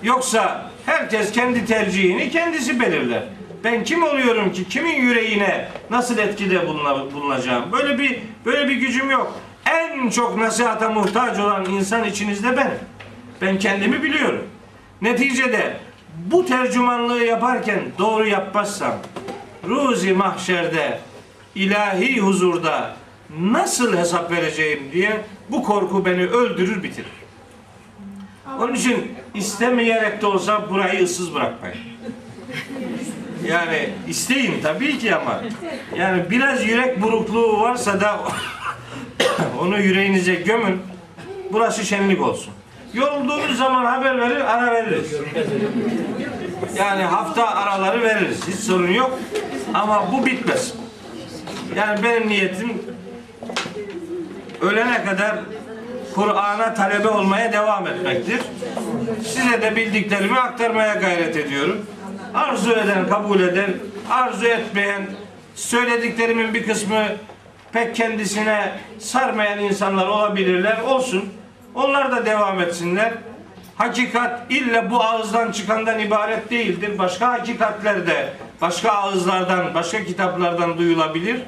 [0.03, 3.23] Yoksa herkes kendi tercihini kendisi belirler.
[3.63, 7.71] Ben kim oluyorum ki kimin yüreğine nasıl etkide buluna- bulunacağım?
[7.71, 9.39] Böyle bir böyle bir gücüm yok.
[9.65, 12.71] En çok nasihata muhtaç olan insan içinizde ben.
[13.41, 14.45] Ben kendimi biliyorum.
[15.01, 15.77] Neticede
[16.25, 18.93] bu tercümanlığı yaparken doğru yapmazsam
[19.67, 20.99] ruzi mahşerde
[21.55, 22.95] ilahi huzurda
[23.39, 27.11] nasıl hesap vereceğim diye bu korku beni öldürür bitirir.
[28.59, 31.77] Onun için istemeyerek de olsa burayı ıssız bırakmayın.
[33.47, 35.41] Yani isteyin tabii ki ama
[35.97, 38.19] yani biraz yürek burukluğu varsa da
[39.59, 40.81] onu yüreğinize gömün.
[41.51, 42.53] Burası şenlik olsun.
[42.93, 45.13] Yorulduğunuz zaman haber verir, ara veririz.
[46.77, 48.47] Yani hafta araları veririz.
[48.47, 49.19] Hiç sorun yok.
[49.73, 50.73] Ama bu bitmez.
[51.75, 52.81] Yani benim niyetim
[54.61, 55.35] ölene kadar
[56.15, 58.39] Kur'an'a talebe olmaya devam etmektir.
[59.25, 61.85] Size de bildiklerimi aktarmaya gayret ediyorum.
[62.33, 63.69] Arzu eden kabul eder,
[64.09, 65.01] arzu etmeyen
[65.55, 67.03] söylediklerimin bir kısmı
[67.71, 70.81] pek kendisine sarmayan insanlar olabilirler.
[70.81, 71.29] Olsun.
[71.75, 73.13] Onlar da devam etsinler.
[73.75, 76.97] Hakikat illa bu ağızdan çıkandan ibaret değildir.
[76.97, 81.41] Başka hakikatler de başka ağızlardan, başka kitaplardan duyulabilir.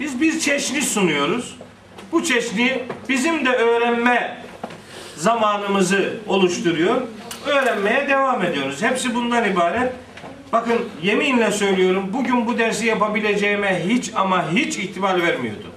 [0.00, 1.56] Biz bir çeşni sunuyoruz.
[2.12, 4.44] Bu çeşni bizim de öğrenme
[5.16, 7.02] zamanımızı oluşturuyor.
[7.46, 8.82] Öğrenmeye devam ediyoruz.
[8.82, 9.92] Hepsi bundan ibaret.
[10.52, 15.70] Bakın yeminle söylüyorum bugün bu dersi yapabileceğime hiç ama hiç ihtimal vermiyordum.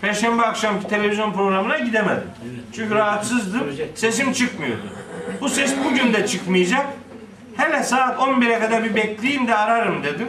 [0.00, 2.30] Perşembe akşamki televizyon programına gidemedim.
[2.74, 3.62] Çünkü rahatsızdım.
[3.94, 4.82] Sesim çıkmıyordu.
[5.40, 6.86] Bu ses bugün de çıkmayacak.
[7.56, 10.28] Hele saat 11'e kadar bir bekleyeyim de ararım dedim.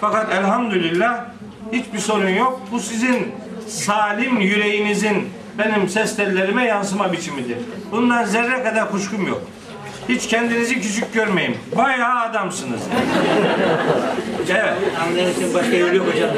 [0.00, 1.24] Fakat elhamdülillah
[1.72, 2.60] hiçbir sorun yok.
[2.72, 3.32] Bu sizin
[3.68, 5.28] salim yüreğinizin
[5.58, 7.58] benim ses tellerime yansıma biçimidir.
[7.92, 9.42] Bundan zerre kadar kuşkum yok.
[10.08, 11.56] Hiç kendinizi küçük görmeyin.
[11.76, 12.80] Bayağı adamsınız.
[14.50, 14.74] Evet.
[15.02, 16.30] Anlayan için başka yol yok hocam.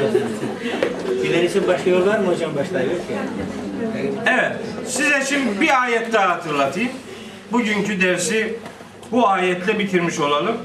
[1.23, 2.51] Bilen için başka yol var mı hocam?
[2.55, 3.21] Başka yok ya.
[4.25, 4.55] Evet.
[4.87, 6.91] Size şimdi bir ayet daha hatırlatayım.
[7.51, 8.59] Bugünkü dersi
[9.11, 10.57] bu ayetle bitirmiş olalım.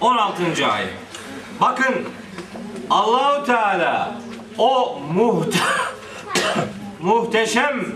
[0.00, 0.66] 16.
[0.66, 0.88] ayet.
[1.60, 1.94] Bakın
[2.90, 4.14] Allahu Teala
[4.58, 5.58] o muhte
[7.00, 7.86] muhteşem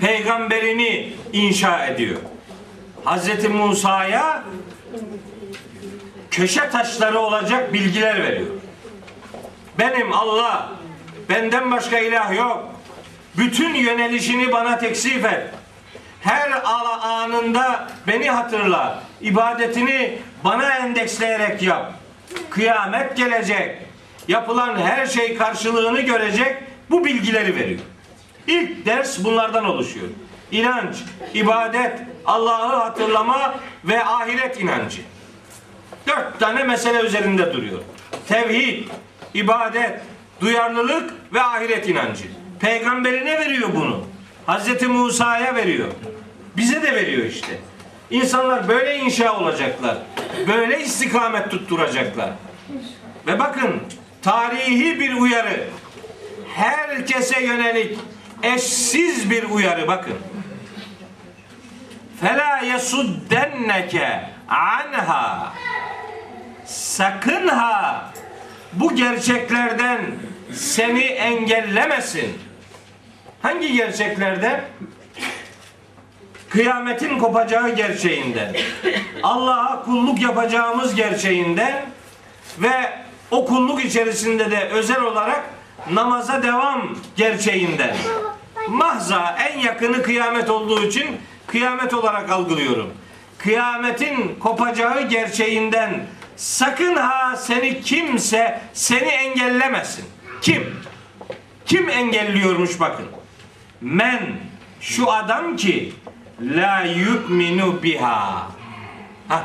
[0.00, 2.20] peygamberini inşa ediyor.
[3.04, 4.44] Hazreti Musa'ya
[6.30, 8.61] köşe taşları olacak bilgiler veriyor.
[9.78, 10.68] Benim Allah,
[11.28, 12.64] benden başka ilah yok.
[13.36, 15.50] Bütün yönelişini bana teksif et.
[16.20, 16.62] Her
[17.02, 19.02] anında beni hatırla.
[19.20, 21.92] İbadetini bana endeksleyerek yap.
[22.50, 23.76] Kıyamet gelecek.
[24.28, 26.56] Yapılan her şey karşılığını görecek.
[26.90, 27.80] Bu bilgileri veriyor.
[28.46, 30.08] İlk ders bunlardan oluşuyor.
[30.50, 30.96] İnanç,
[31.34, 31.92] ibadet,
[32.26, 33.54] Allah'ı hatırlama
[33.84, 35.00] ve ahiret inancı.
[36.06, 37.78] Dört tane mesele üzerinde duruyor.
[38.28, 38.88] Tevhid,
[39.34, 40.00] ibadet,
[40.40, 42.24] duyarlılık ve ahiret inancı.
[42.60, 44.04] Peygamberine veriyor bunu.
[44.46, 45.88] Hazreti Musa'ya veriyor.
[46.56, 47.58] Bize de veriyor işte.
[48.10, 49.96] İnsanlar böyle inşa olacaklar.
[50.48, 52.30] Böyle istikamet tutturacaklar.
[53.26, 53.80] Ve bakın
[54.22, 55.68] tarihi bir uyarı.
[56.54, 57.98] Herkese yönelik
[58.42, 60.14] eşsiz bir uyarı bakın.
[62.20, 65.52] fela yesuddenneke anha
[66.64, 68.12] sakın ha
[68.72, 70.00] bu gerçeklerden
[70.52, 72.38] seni engellemesin.
[73.42, 74.64] Hangi gerçeklerden?
[76.48, 78.56] Kıyametin kopacağı gerçeğinden.
[79.22, 81.82] Allah'a kulluk yapacağımız gerçeğinden
[82.58, 82.72] ve
[83.30, 85.40] o kulluk içerisinde de özel olarak
[85.90, 87.96] namaza devam gerçeğinden.
[88.68, 91.06] Mahza en yakını kıyamet olduğu için
[91.46, 92.90] kıyamet olarak algılıyorum.
[93.38, 96.06] Kıyametin kopacağı gerçeğinden
[96.42, 100.04] sakın ha seni kimse seni engellemesin.
[100.40, 100.76] Kim?
[101.66, 103.06] Kim engelliyormuş bakın.
[103.80, 104.20] Men
[104.80, 105.92] şu adam ki
[106.40, 108.48] la yu'minu biha.
[109.28, 109.44] Ha,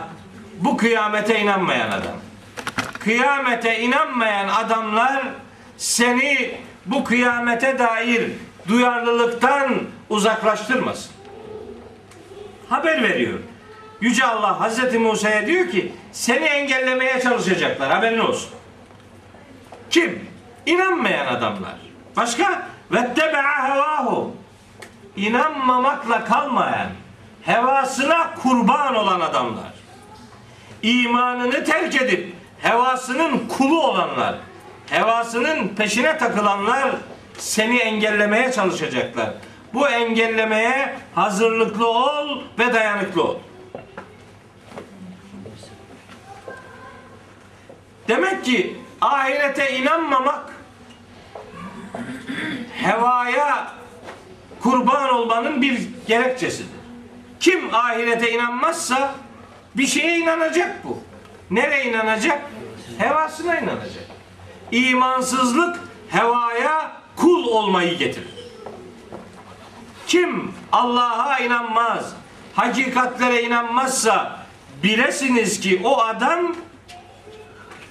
[0.59, 2.15] bu kıyamete inanmayan adam.
[2.99, 5.23] Kıyamete inanmayan adamlar
[5.77, 6.51] seni
[6.85, 8.31] bu kıyamete dair
[8.67, 9.75] duyarlılıktan
[10.09, 11.11] uzaklaştırmasın.
[12.69, 13.39] Haber veriyor.
[14.01, 18.49] Yüce Allah Hazreti Musa'ya diyor ki seni engellemeye çalışacaklar haberin olsun.
[19.89, 20.29] Kim?
[20.65, 21.75] İnanmayan adamlar.
[22.15, 22.67] Başka?
[22.91, 24.35] Vettebe'a hevahu.
[25.15, 26.87] İnanmamakla kalmayan,
[27.41, 29.73] hevasına kurban olan adamlar.
[30.83, 34.35] İmanını terk edip hevasının kulu olanlar,
[34.89, 36.91] hevasının peşine takılanlar
[37.37, 39.29] seni engellemeye çalışacaklar.
[39.73, 43.35] Bu engellemeye hazırlıklı ol ve dayanıklı ol.
[48.07, 50.53] Demek ki ahirete inanmamak
[52.73, 53.73] hevaya
[54.61, 56.77] kurban olmanın bir gerekçesidir.
[57.39, 59.15] Kim ahirete inanmazsa
[59.75, 60.99] bir şeye inanacak bu.
[61.51, 62.41] Nereye inanacak?
[62.97, 64.03] Hevasına inanacak.
[64.71, 65.79] İmansızlık
[66.09, 68.37] hevaya kul olmayı getirir.
[70.07, 72.15] Kim Allah'a inanmaz,
[72.57, 74.39] hakikatlere inanmazsa
[74.83, 76.55] bilesiniz ki o adam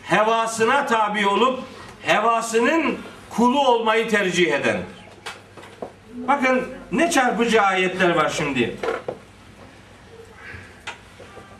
[0.03, 1.61] hevasına tabi olup
[2.03, 2.99] hevasının
[3.31, 4.87] kulu olmayı tercih edendir.
[6.15, 8.77] Bakın ne çarpıcı ayetler var şimdi.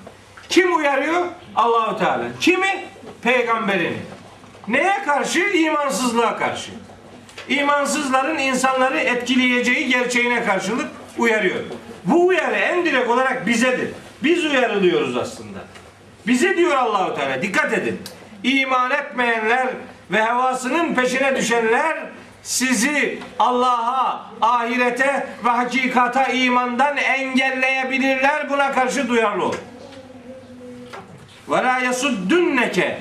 [0.50, 1.26] Kim uyarıyor?
[1.56, 2.24] Allahu Teala.
[2.40, 2.91] Kimi?
[3.24, 3.98] Peygamberini.
[4.68, 5.40] Neye karşı?
[5.40, 6.72] İmansızlığa karşı.
[7.50, 10.88] İmansızların insanları etkileyeceği gerçeğine karşılık
[11.18, 11.60] uyarıyor.
[12.04, 13.90] Bu uyarı en direkt olarak bizedir.
[14.24, 15.60] Biz uyarılıyoruz aslında.
[16.28, 18.02] Bize diyor Allahu Teala dikkat edin.
[18.44, 19.68] İman etmeyenler
[20.12, 21.98] ve hevasının peşine düşenler
[22.44, 28.50] sizi Allah'a, ahirete ve hakikata imandan engelleyebilirler.
[28.50, 29.54] Buna karşı duyarlı ol.
[31.50, 32.98] Ve la yasuddünneke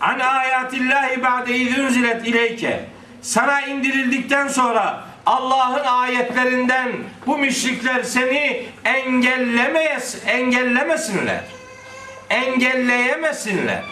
[0.00, 2.84] an ayatillahi ba'de izunzilet ileyke
[3.22, 6.92] sana indirildikten sonra Allah'ın ayetlerinden
[7.26, 11.40] bu müşrikler seni engellemeyes engellemesinler.
[12.30, 13.82] Engelleyemesinler.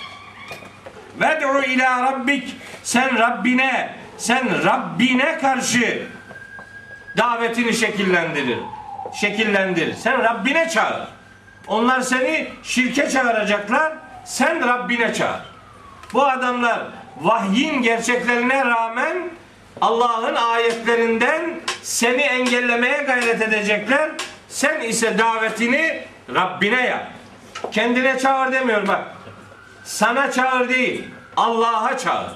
[1.20, 6.03] Ved'u ila rabbik sen Rabbine sen Rabbine karşı
[7.16, 8.59] davetini şekillendirir.
[9.20, 9.95] Şekillendir.
[9.95, 11.16] Sen Rabbine çağır.
[11.67, 13.93] Onlar seni şirke çağıracaklar.
[14.25, 15.41] Sen Rabbine çağır.
[16.13, 16.81] Bu adamlar
[17.21, 19.31] vahyin gerçeklerine rağmen
[19.81, 24.11] Allah'ın ayetlerinden seni engellemeye gayret edecekler.
[24.49, 27.07] Sen ise davetini Rabbine yap.
[27.73, 29.05] Kendine çağır demiyor bak.
[29.85, 31.05] Sana çağır değil.
[31.37, 32.31] Allah'a çağır.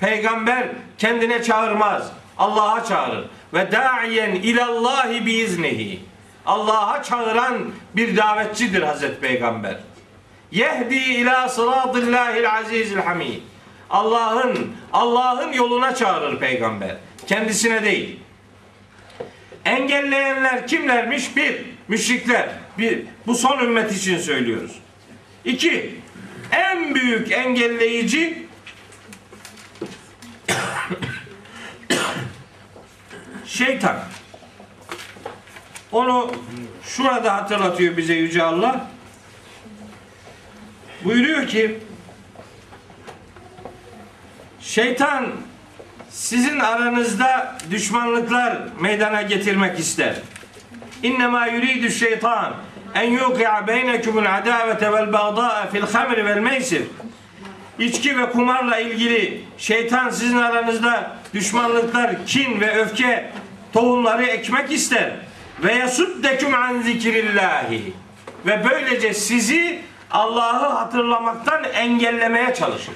[0.00, 0.68] Peygamber
[0.98, 2.12] kendine çağırmaz.
[2.38, 3.24] Allah'a çağırır.
[3.54, 6.11] Ve da'iyen ilallahi biiznihi.
[6.46, 9.76] Allah'a çağıran bir davetçidir Hazreti Peygamber.
[10.50, 13.40] Yehdi ila sıratillahil azizil hamid.
[13.90, 16.96] Allah'ın Allah'ın yoluna çağırır peygamber.
[17.26, 18.20] Kendisine değil.
[19.64, 21.36] Engelleyenler kimlermiş?
[21.36, 22.48] Bir, müşrikler.
[22.78, 24.78] Bir, bu son ümmet için söylüyoruz.
[25.44, 25.94] İki,
[26.52, 28.46] en büyük engelleyici
[33.46, 33.96] şeytan.
[35.92, 36.30] Onu
[36.84, 38.86] şurada hatırlatıyor bize Yüce Allah.
[41.04, 41.78] Buyuruyor ki
[44.60, 45.26] şeytan
[46.10, 50.14] sizin aranızda düşmanlıklar meydana getirmek ister.
[51.02, 52.54] İnnemâ yuridu şeytan
[52.94, 56.82] en yuqi'a beynekumul adavete vel bağda'a fil hamri vel meysir.
[57.78, 63.30] İçki ve kumarla ilgili şeytan sizin aranızda düşmanlıklar, kin ve öfke
[63.72, 65.12] tohumları ekmek ister.
[65.62, 67.92] Ve yasuddekum an zikrillahi.
[68.46, 72.94] Ve böylece sizi Allah'ı hatırlamaktan engellemeye çalışır.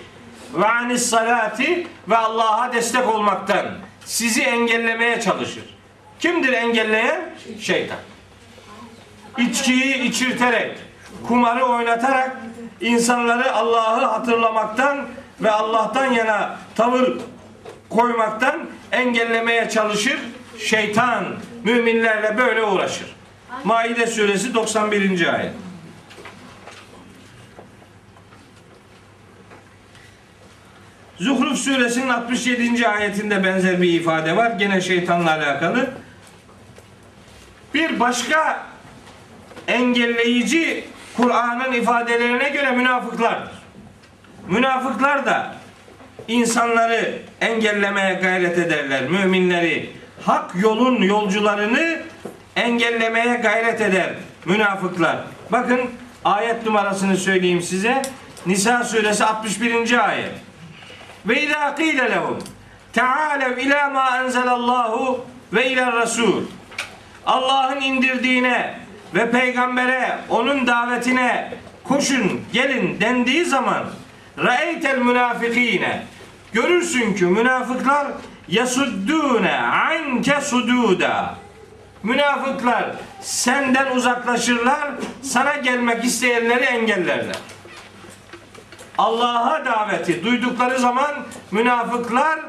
[0.55, 3.67] Ve anis salati ve Allah'a destek olmaktan
[4.05, 5.65] sizi engellemeye çalışır.
[6.19, 7.35] Kimdir engelleyen?
[7.61, 7.99] Şeytan.
[9.39, 10.79] İçkiyi içirterek,
[11.29, 12.37] kumarı oynatarak
[12.81, 15.07] insanları Allah'ı hatırlamaktan
[15.41, 17.19] ve Allah'tan yana tavır
[17.91, 18.61] koymaktan
[18.93, 20.19] engellemeye çalışır.
[20.59, 21.25] Şeytan
[21.65, 23.17] müminlerle böyle uğraşır.
[23.65, 25.35] Maide suresi 91.
[25.35, 25.53] ayet.
[31.19, 32.89] Zuhruf suresinin 67.
[32.89, 34.51] ayetinde benzer bir ifade var.
[34.51, 35.91] Gene şeytanla alakalı.
[37.75, 38.67] Bir başka
[39.69, 40.85] engelleyici
[41.17, 43.53] Kur'an'ın ifadelerine göre münafıklardır.
[44.49, 45.57] Münafıklar da
[46.29, 49.03] insanları engellemeye gayret ederler.
[49.03, 49.91] Müminleri
[50.27, 52.03] hak yolun yolcularını
[52.57, 55.17] engellemeye gayret eder münafıklar.
[55.53, 55.81] Bakın
[56.25, 58.03] ayet numarasını söyleyeyim size.
[58.47, 60.09] Nisa suresi 61.
[60.09, 60.33] ayet.
[61.27, 62.39] Ve izâ qîle lehum
[62.93, 66.43] teâlev ilâ mâ enzelallahu ve ilâ rasûl.
[67.27, 68.75] Allah'ın indirdiğine
[69.15, 71.53] ve peygambere, onun davetine
[71.85, 73.85] koşun, gelin dendiği zaman
[74.39, 76.03] ra'eytel münafikine
[76.53, 78.07] görürsün ki münafıklar
[78.49, 81.35] yasuddûne anke sududa
[82.03, 82.85] münafıklar
[83.21, 84.91] senden uzaklaşırlar
[85.23, 87.37] sana gelmek isteyenleri engellerler
[88.99, 91.15] Allah'a daveti duydukları zaman
[91.51, 92.41] münafıklar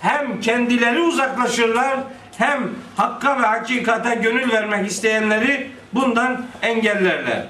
[0.00, 1.96] hem kendileri uzaklaşırlar
[2.38, 7.46] hem hakka ve hakikate gönül vermek isteyenleri bundan engellerler.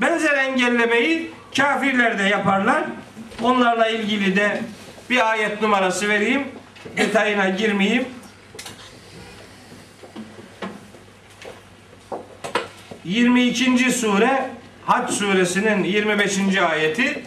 [0.00, 2.82] Benzer engellemeyi kafirler de yaparlar.
[3.42, 4.60] Onlarla ilgili de
[5.10, 6.44] bir ayet numarası vereyim.
[6.96, 8.08] Detayına girmeyeyim.
[13.06, 13.90] ...22.
[13.90, 14.50] sure...
[14.86, 16.38] ...Hac suresinin 25.
[16.70, 17.22] ayeti...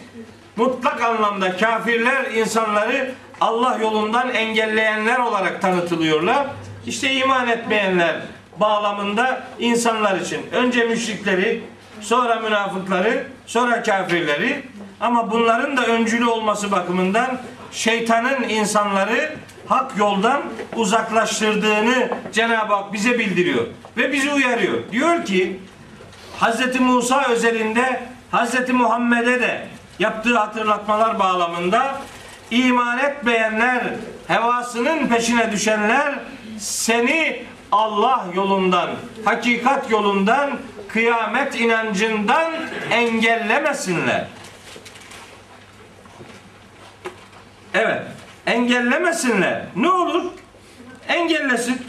[0.56, 3.14] ...mutlak anlamda kafirler insanları...
[3.40, 6.46] ...Allah yolundan engelleyenler olarak tanıtılıyorlar.
[6.86, 8.16] İşte iman etmeyenler
[8.60, 11.60] bağlamında insanlar için önce müşrikleri,
[12.00, 14.62] sonra münafıkları, sonra kafirleri
[15.00, 17.40] ama bunların da öncülü olması bakımından
[17.72, 19.36] şeytanın insanları
[19.66, 20.42] hak yoldan
[20.76, 23.66] uzaklaştırdığını Cenab-ı Hak bize bildiriyor
[23.96, 24.92] ve bizi uyarıyor.
[24.92, 25.60] Diyor ki
[26.40, 26.80] Hz.
[26.80, 28.70] Musa özelinde Hz.
[28.70, 29.66] Muhammed'e de
[29.98, 31.94] yaptığı hatırlatmalar bağlamında
[32.50, 33.82] iman etmeyenler,
[34.28, 36.14] hevasının peşine düşenler
[36.58, 37.42] seni
[37.72, 38.90] Allah yolundan,
[39.24, 40.50] hakikat yolundan,
[40.88, 42.52] kıyamet inancından
[42.90, 44.26] engellemesinler.
[47.74, 48.02] Evet,
[48.46, 49.62] engellemesinler.
[49.76, 50.24] Ne olur?
[51.08, 51.86] Engellesin.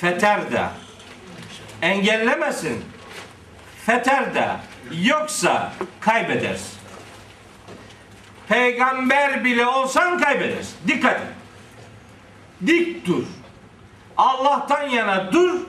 [0.00, 0.72] Feterda.
[1.82, 2.84] Engellemesin.
[3.86, 4.60] Feterda.
[5.02, 6.78] Yoksa kaybedersin.
[8.48, 10.76] Peygamber bile olsan kaybedersin.
[10.86, 11.26] Dikkat et.
[12.66, 13.24] Dik dur.
[14.16, 15.60] Allah'tan yana dur.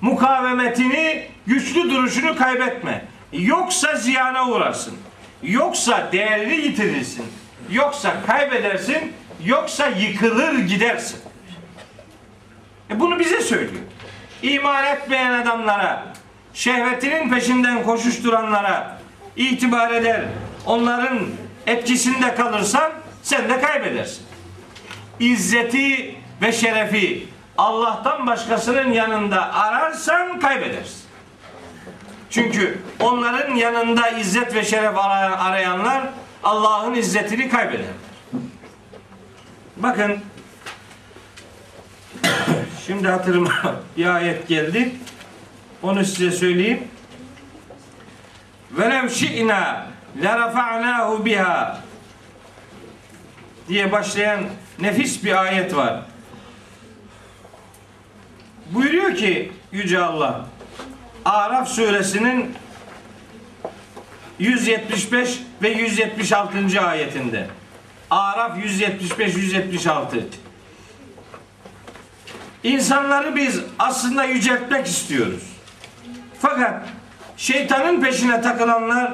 [0.00, 3.04] Mukavemetini, güçlü duruşunu kaybetme.
[3.32, 4.98] Yoksa ziyana uğrarsın.
[5.42, 7.24] Yoksa değerini yitirirsin.
[7.70, 9.12] Yoksa kaybedersin.
[9.44, 11.20] Yoksa yıkılır gidersin.
[12.90, 13.82] E bunu bize söylüyor.
[14.42, 16.06] İman etmeyen adamlara,
[16.54, 18.98] şehvetinin peşinden koşuşturanlara
[19.36, 20.24] itibar eder.
[20.66, 21.18] Onların
[21.66, 22.92] etkisinde kalırsan
[23.22, 24.22] sen de kaybedersin.
[25.20, 27.28] İzzeti ve şerefi
[27.58, 31.07] Allah'tan başkasının yanında ararsan kaybedersin.
[32.30, 36.08] Çünkü onların yanında izzet ve şeref arayanlar
[36.44, 37.86] Allah'ın izzetini kaybeder.
[39.76, 40.18] Bakın
[42.86, 44.92] şimdi hatırıma bir ayet geldi.
[45.82, 46.88] Onu size söyleyeyim.
[48.70, 49.86] Velev şi'na
[50.22, 51.80] lerafa'nahu biha
[53.68, 54.40] diye başlayan
[54.80, 56.02] nefis bir ayet var.
[58.70, 60.46] Buyuruyor ki Yüce Allah
[61.28, 62.54] Araf suresinin
[64.38, 66.80] 175 ve 176.
[66.80, 67.46] ayetinde.
[68.10, 70.16] Araf 175 176.
[72.62, 75.42] İnsanları biz aslında yüceltmek istiyoruz.
[76.40, 76.88] Fakat
[77.36, 79.12] şeytanın peşine takılanlar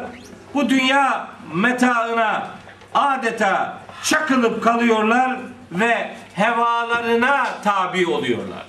[0.55, 2.51] bu dünya metaına
[2.95, 5.39] adeta çakılıp kalıyorlar
[5.73, 8.67] ve hevalarına tabi oluyorlar.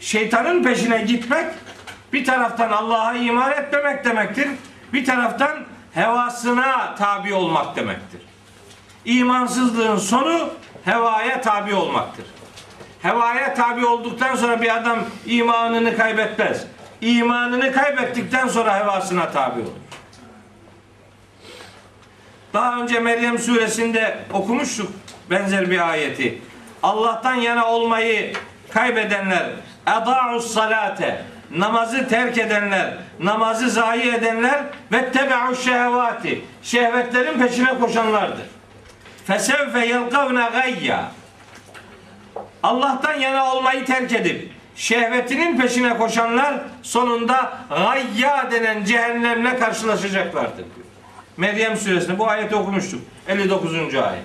[0.00, 1.46] Şeytanın peşine gitmek
[2.12, 4.48] bir taraftan Allah'a iman etmemek demektir.
[4.92, 5.58] Bir taraftan
[5.94, 8.20] hevasına tabi olmak demektir.
[9.04, 10.50] İmansızlığın sonu
[10.84, 12.24] hevaya tabi olmaktır.
[13.02, 16.66] Hevaya tabi olduktan sonra bir adam imanını kaybetmez.
[17.00, 19.70] İmanını kaybettikten sonra hevasına tabi olur.
[22.54, 24.92] Daha önce Meryem suresinde okumuştuk
[25.30, 26.42] benzer bir ayeti.
[26.82, 28.32] Allah'tan yana olmayı
[28.70, 29.50] kaybedenler,
[29.86, 31.24] eda'us salate,
[31.56, 38.46] namazı terk edenler, namazı zayi edenler ve tebe'us şehvati, şehvetlerin peşine koşanlardır.
[39.26, 41.10] Fesevfe yelkavne gayya.
[42.62, 50.86] Allah'tan yana olmayı terk edip şehvetinin peşine koşanlar sonunda gayya denen cehennemle karşılaşacaklardır diyor.
[51.36, 53.00] Meryem suresinde bu ayeti okumuştuk.
[53.28, 53.94] 59.
[53.94, 54.22] ayet.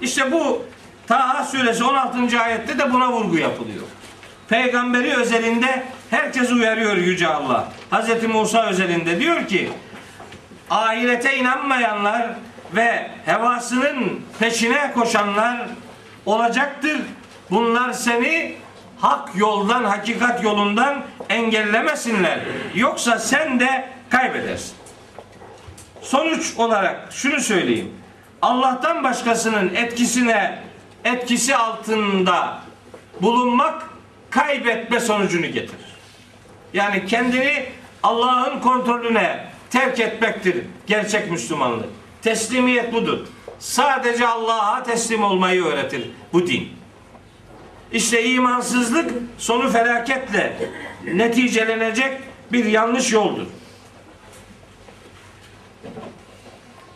[0.00, 0.62] İşte bu
[1.06, 2.40] Taha suresi 16.
[2.40, 3.82] ayette de buna vurgu yapılıyor.
[4.48, 7.68] Peygamberi özelinde herkes uyarıyor Yüce Allah.
[7.92, 8.22] Hz.
[8.22, 9.70] Musa özelinde diyor ki
[10.70, 12.30] ahirete inanmayanlar
[12.74, 15.66] ve hevasının peşine koşanlar
[16.26, 17.00] olacaktır.
[17.50, 18.54] Bunlar seni
[18.98, 22.38] hak yoldan, hakikat yolundan engellemesinler.
[22.74, 24.74] Yoksa sen de kaybedersin.
[26.02, 27.90] Sonuç olarak şunu söyleyeyim.
[28.42, 30.58] Allah'tan başkasının etkisine
[31.04, 32.58] etkisi altında
[33.22, 33.93] bulunmak
[34.34, 35.94] kaybetme sonucunu getirir.
[36.72, 37.66] Yani kendini
[38.02, 40.56] Allah'ın kontrolüne terk etmektir
[40.86, 41.88] gerçek Müslümanlık.
[42.22, 43.26] Teslimiyet budur.
[43.58, 46.68] Sadece Allah'a teslim olmayı öğretir bu din.
[47.92, 50.56] İşte imansızlık sonu felaketle
[51.14, 52.20] neticelenecek
[52.52, 53.46] bir yanlış yoldur.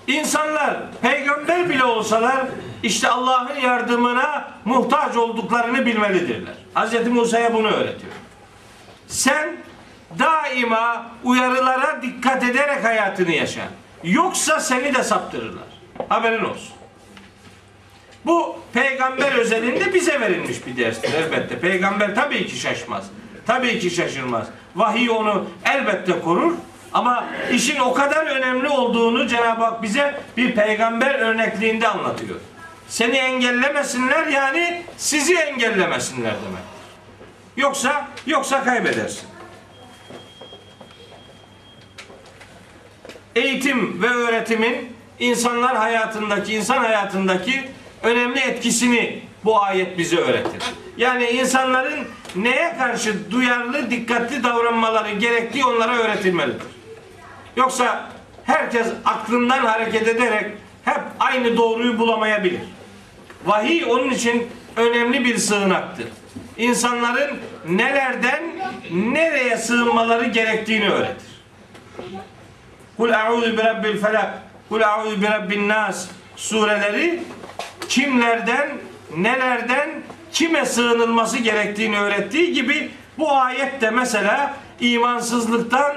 [0.09, 2.47] İnsanlar peygamber bile olsalar
[2.83, 6.55] işte Allah'ın yardımına muhtaç olduklarını bilmelidirler.
[6.75, 7.09] Hz.
[7.09, 8.13] Musa'ya bunu öğretiyor.
[9.07, 9.57] Sen
[10.19, 13.63] daima uyarılara dikkat ederek hayatını yaşa.
[14.05, 15.65] Yoksa seni de saptırırlar.
[16.09, 16.73] Haberin olsun.
[18.27, 21.61] Bu peygamber özelinde bize verilmiş bir derstir elbette.
[21.61, 23.05] Peygamber tabii ki şaşmaz.
[23.47, 24.47] Tabii ki şaşırmaz.
[24.77, 26.53] Vahiy onu elbette korur.
[26.93, 32.37] Ama işin o kadar önemli olduğunu Cenab-ı Hak bize bir peygamber örnekliğinde anlatıyor.
[32.89, 36.63] Seni engellemesinler yani sizi engellemesinler demek.
[37.57, 39.29] Yoksa yoksa kaybedersin.
[43.37, 47.69] Eğitim ve öğretimin insanlar hayatındaki, insan hayatındaki
[48.03, 50.63] önemli etkisini bu ayet bize öğretir.
[50.97, 56.78] Yani insanların neye karşı duyarlı, dikkatli davranmaları gerektiği onlara öğretilmelidir.
[57.59, 58.11] Yoksa
[58.45, 60.47] herkes aklından hareket ederek
[60.85, 62.61] hep aynı doğruyu bulamayabilir.
[63.47, 66.07] Vahiy onun için önemli bir sığınaktır.
[66.57, 68.43] İnsanların nelerden
[68.91, 71.29] nereye sığınmaları gerektiğini öğretir.
[72.97, 77.21] Kul a'udhu bi rabbil felak, kul a'udhu bi rabbin nas sureleri
[77.89, 78.69] kimlerden,
[79.17, 79.91] nelerden,
[80.33, 85.97] kime sığınılması gerektiğini öğrettiği gibi bu ayette mesela imansızlıktan,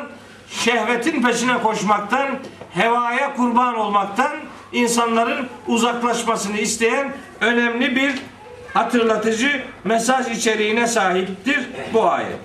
[0.52, 2.40] şehvetin peşine koşmaktan,
[2.74, 4.32] hevaya kurban olmaktan
[4.74, 8.14] insanların uzaklaşmasını isteyen önemli bir
[8.74, 12.40] hatırlatıcı mesaj içeriğine sahiptir bu ayet.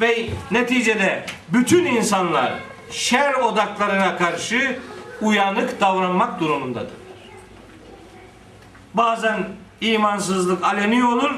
[0.00, 2.52] Ve neticede bütün insanlar
[2.90, 4.78] şer odaklarına karşı
[5.20, 6.94] uyanık davranmak durumundadır.
[8.94, 9.44] Bazen
[9.80, 11.30] imansızlık aleni olur,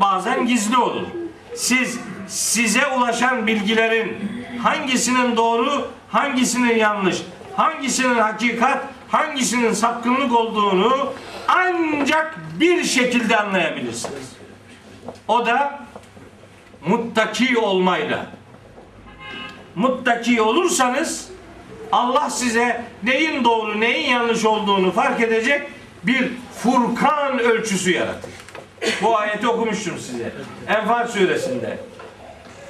[0.00, 1.06] bazen gizli olur.
[1.54, 1.98] Siz
[2.28, 7.22] size ulaşan bilgilerin hangisinin doğru, hangisinin yanlış,
[7.56, 11.12] hangisinin hakikat, hangisinin sapkınlık olduğunu
[11.48, 14.32] ancak bir şekilde anlayabilirsiniz.
[15.28, 15.80] O da
[16.86, 18.26] muttaki olmayla.
[19.74, 21.28] Muttaki olursanız
[21.92, 25.62] Allah size neyin doğru, neyin yanlış olduğunu fark edecek
[26.02, 26.30] bir
[26.62, 28.30] Furkan ölçüsü yaratır.
[29.02, 30.32] Bu ayeti okumuştum size.
[30.68, 31.78] Enfal suresinde.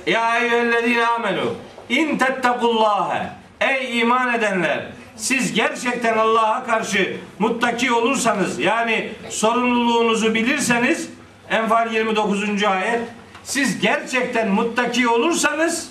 [0.07, 1.55] Ya eyyühellezine amenu
[1.93, 4.87] in tettakullâhe Ey iman edenler
[5.17, 11.09] siz gerçekten Allah'a karşı muttaki olursanız yani sorumluluğunuzu bilirseniz
[11.51, 12.65] Enfal 29.
[12.65, 13.01] ayet
[13.45, 15.91] siz gerçekten muttaki olursanız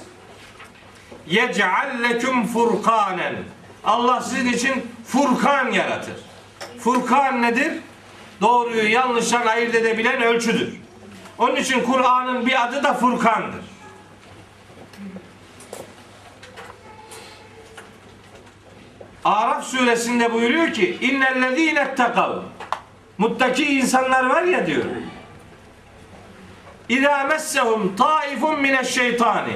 [1.28, 3.36] yec'al leküm furkanen
[3.84, 6.14] Allah sizin için furkan yaratır.
[6.80, 7.72] Furkan nedir?
[8.42, 10.82] Doğruyu yanlıştan ayırt edebilen ölçüdür.
[11.38, 13.71] Onun için Kur'an'ın bir adı da Furkan'dır.
[19.26, 22.40] Araf suresinde buyuruyor ki innellezîne tekav
[23.18, 24.86] muttaki insanlar var ya diyor.
[26.90, 29.54] İzâ messehum taifun mineşşeytani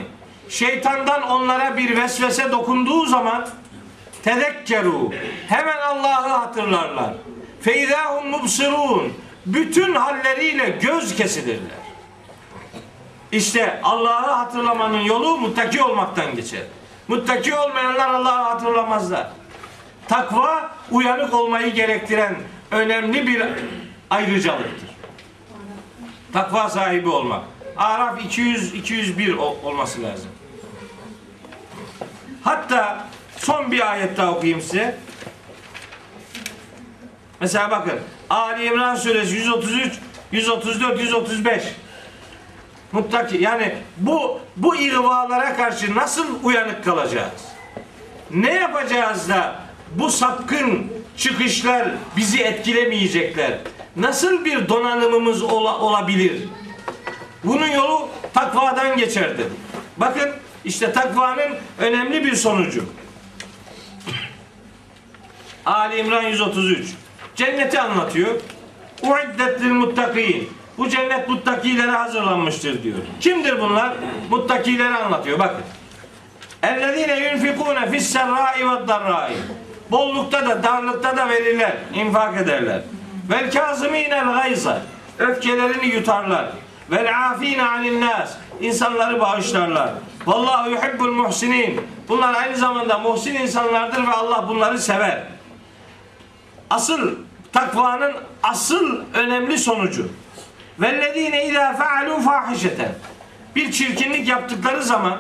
[0.50, 3.48] şeytandan onlara bir vesvese dokunduğu zaman
[4.24, 5.12] tezekkeru
[5.48, 7.14] hemen Allah'ı hatırlarlar.
[7.62, 9.14] Feydâhum mubsirûn
[9.46, 11.86] bütün halleriyle göz kesilirler.
[13.32, 16.62] İşte Allah'ı hatırlamanın yolu muttaki olmaktan geçer.
[17.08, 19.28] Muttaki olmayanlar Allah'ı hatırlamazlar.
[20.08, 22.36] Takva uyanık olmayı gerektiren
[22.72, 23.44] önemli bir
[24.10, 24.90] ayrıcalıktır.
[26.34, 27.44] Takva sahibi olmak.
[27.78, 30.30] Araf 200 201 ol- olması lazım.
[32.44, 33.08] Hatta
[33.38, 34.98] son bir ayet daha okuyayım size.
[37.40, 38.00] Mesela bakın
[38.30, 39.94] Ali İmran suresi 133,
[40.32, 41.64] 134, 135.
[42.92, 47.42] Muttaki yani bu bu ihvalara karşı nasıl uyanık kalacağız?
[48.32, 49.65] Ne yapacağız da
[49.96, 53.58] bu sapkın çıkışlar bizi etkilemeyecekler?
[53.96, 56.42] Nasıl bir donanımımız ola- olabilir?
[57.44, 59.52] Bunun yolu takvadan geçer dedik.
[59.98, 60.30] Bakın
[60.66, 62.86] işte takvanın önemli bir sonucu.
[65.66, 66.88] Ali İmran 133.
[67.36, 68.30] Cenneti anlatıyor.
[69.02, 70.50] Uiddet lil muttakin.
[70.78, 72.98] Bu cennet muttakilere hazırlanmıştır diyor.
[73.22, 73.94] Kimdir bunlar?
[74.30, 75.40] Muttakileri anlatıyor.
[75.40, 75.62] Bakın.
[76.64, 79.34] Ellezine yunfikune fis serrai ve darrai.
[79.96, 82.82] Bollukta da darlıkta da verirler, infak ederler.
[83.30, 84.82] Vel kazimînel gayza.
[85.20, 86.46] Öfkelerini yutarlar.
[86.92, 88.34] Vel afîne anin nas.
[88.62, 89.90] İnsanları bağışlarlar.
[90.26, 91.82] Vallahu yuhibbul muhsinin.
[92.10, 95.24] Bunlar aynı zamanda muhsin insanlardır ve Allah bunları sever.
[96.70, 97.16] Asıl
[97.54, 98.14] takvanın
[98.44, 100.10] asıl önemli sonucu.
[100.80, 102.92] Vellezine izâ fealû fâhişeten.
[103.56, 105.18] Bir çirkinlik yaptıkları zaman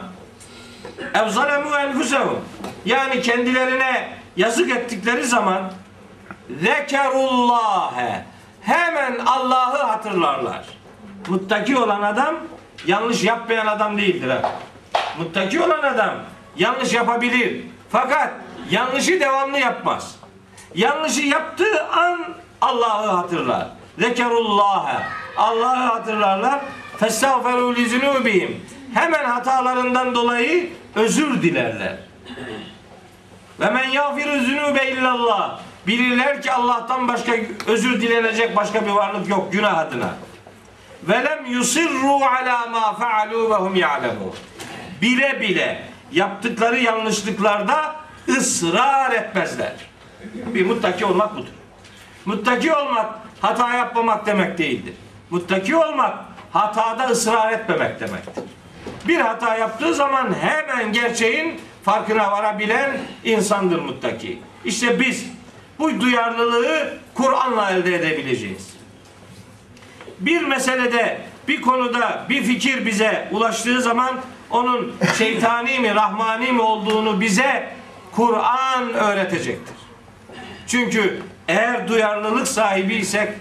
[1.14, 2.39] ev zalemû enfusehum.
[2.85, 5.72] Yani kendilerine yazık ettikleri zaman
[6.62, 8.26] zekerullâhe.
[8.62, 10.66] Hemen Allah'ı hatırlarlar.
[11.28, 12.36] Muttaki olan adam
[12.88, 14.52] yanlış yapmayan adam değildir ha.
[15.18, 16.16] Muttaki olan adam
[16.57, 17.64] yanlış yapabilir.
[17.90, 18.34] Fakat
[18.70, 20.16] yanlışı devamlı yapmaz.
[20.76, 22.20] Yanlışı yaptığı an
[22.62, 23.68] Allah'ı hatırlar.
[23.99, 25.03] Zekerullâhe.
[25.38, 26.62] Allah'ı hatırlarlar.
[26.99, 28.57] Festağferû li.
[28.94, 31.98] Hemen hatalarından dolayı özür dilerler.
[33.60, 35.60] Ve men yağfiru zunûbe illallah.
[35.88, 37.32] Bilirler ki Allah'tan başka
[37.68, 40.15] özür dilenecek başka bir varlık yok günah adına.
[41.03, 44.34] Ve lem yusirru ala ma faalu ve hum ya'lemun.
[45.02, 47.95] Bile bile yaptıkları yanlışlıklarda
[48.30, 49.73] ısrar etmezler.
[50.23, 51.53] Bir muttaki olmak budur.
[52.26, 53.06] Muttaki olmak
[53.41, 54.94] hata yapmamak demek değildir.
[55.30, 56.18] Muttaki olmak
[56.52, 58.44] hatada ısrar etmemek demektir.
[59.07, 64.40] Bir hata yaptığı zaman hemen gerçeğin farkına varabilen insandır muttaki.
[64.66, 65.26] İşte biz
[65.80, 68.74] bu duyarlılığı Kur'an'la elde edebileceğiz.
[70.20, 74.16] Bir meselede, bir konuda bir fikir bize ulaştığı zaman
[74.49, 77.70] onun şeytani mi, rahmani mi olduğunu bize
[78.12, 79.76] Kur'an öğretecektir.
[80.68, 83.34] Çünkü eğer duyarlılık sahibiysek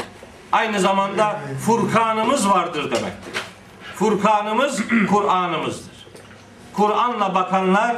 [0.52, 3.42] aynı zamanda Furkanımız vardır demektir.
[3.94, 5.94] Furkanımız Kur'an'ımızdır.
[6.72, 7.96] Kur'an'la bakanlar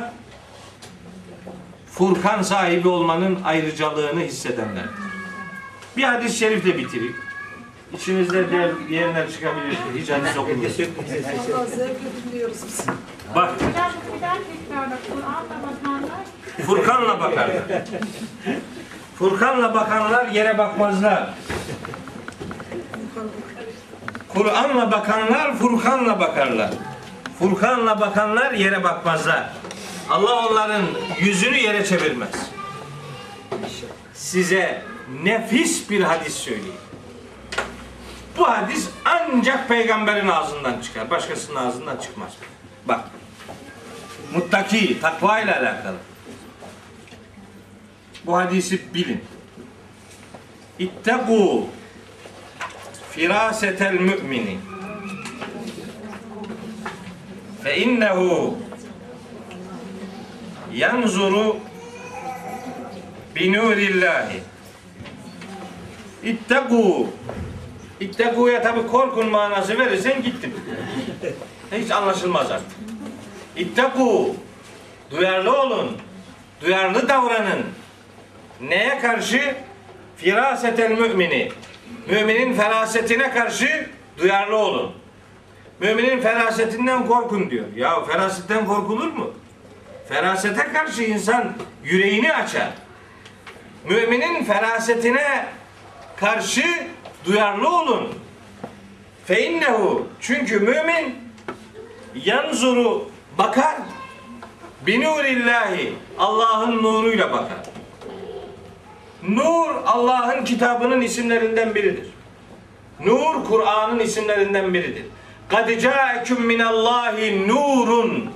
[1.98, 4.90] Furkan sahibi olmanın ayrıcalığını hissedenlerdir.
[5.97, 7.16] Bir hadis-i şerifle bitireyim.
[7.93, 9.78] İçinizde diğer diğerler çıkabilir.
[9.97, 10.70] Hiç hadis okumuyor.
[11.55, 12.86] Allah zevkle dinliyoruz biz.
[13.35, 13.51] Bak
[16.66, 17.62] Furkan'la bakarlar.
[19.18, 21.35] Furkan'la bakanlar yere bakmazlar.
[24.28, 26.70] Kur'an'la bakanlar Furkan'la bakarlar.
[27.39, 29.52] Furkan'la bakanlar yere bakmazlar.
[30.10, 30.82] Allah onların
[31.20, 32.30] yüzünü yere çevirmez.
[34.14, 34.82] Size
[35.22, 36.74] nefis bir hadis söyleyeyim.
[38.38, 41.10] Bu hadis ancak peygamberin ağzından çıkar.
[41.10, 42.32] Başkasının ağzından çıkmaz.
[42.84, 43.00] Bak.
[44.34, 45.96] Muttaki, takva ile alakalı.
[48.26, 49.24] Bu hadisi bilin.
[50.80, 51.64] İttegû
[53.10, 54.58] firasetel mümini
[57.62, 58.58] fe innehu
[60.77, 61.57] yanzuru
[63.36, 64.40] binurillahi
[66.24, 67.07] İttegû
[68.01, 70.55] İttegû'ya tabi korkun manası verirsen gittim.
[71.73, 72.69] Hiç anlaşılmaz artık.
[73.57, 74.31] İttegû
[75.11, 75.97] duyarlı olun.
[76.62, 77.62] Duyarlı davranın.
[78.61, 79.55] Neye karşı?
[80.16, 81.53] Firasetel mümini.
[82.11, 84.93] Müminin ferasetine karşı duyarlı olun.
[85.81, 87.65] Müminin ferasetinden korkun diyor.
[87.77, 89.31] Ya ferasetten korkulur mu?
[90.08, 91.52] Ferasete karşı insan
[91.84, 92.68] yüreğini açar.
[93.88, 95.46] Müminin ferasetine
[96.16, 96.64] karşı
[97.24, 98.14] duyarlı olun.
[99.26, 101.14] Fe innehu çünkü mümin
[102.24, 103.76] yanzuru bakar
[104.86, 107.58] binurillahi Allah'ın nuruyla bakar.
[109.28, 112.06] Nur Allah'ın kitabının isimlerinden biridir.
[113.04, 115.04] Nur Kur'an'ın isimlerinden biridir.
[115.48, 118.30] Kad ca'ekum minallahi nurun.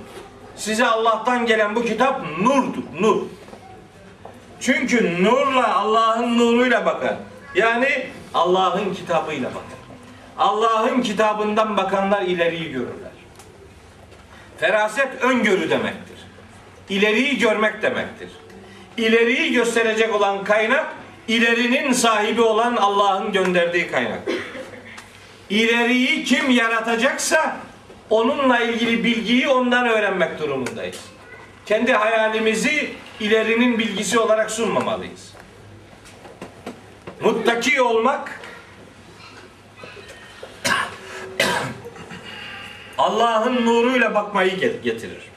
[0.61, 3.21] Size Allah'tan gelen bu kitap nurdur, nur.
[4.59, 7.15] Çünkü nurla Allah'ın nuruyla bakar.
[7.55, 9.79] Yani Allah'ın kitabıyla bakar.
[10.37, 13.11] Allah'ın kitabından bakanlar ileriyi görürler.
[14.57, 16.17] Feraset öngörü demektir.
[16.89, 18.29] İleriyi görmek demektir.
[18.97, 20.85] İleriyi gösterecek olan kaynak,
[21.27, 24.19] ilerinin sahibi olan Allah'ın gönderdiği kaynak.
[25.49, 27.57] İleriyi kim yaratacaksa
[28.11, 30.99] onunla ilgili bilgiyi ondan öğrenmek durumundayız.
[31.65, 35.33] Kendi hayalimizi ilerinin bilgisi olarak sunmamalıyız.
[37.21, 38.41] Muttaki olmak
[42.97, 45.31] Allah'ın nuruyla bakmayı get- getirir.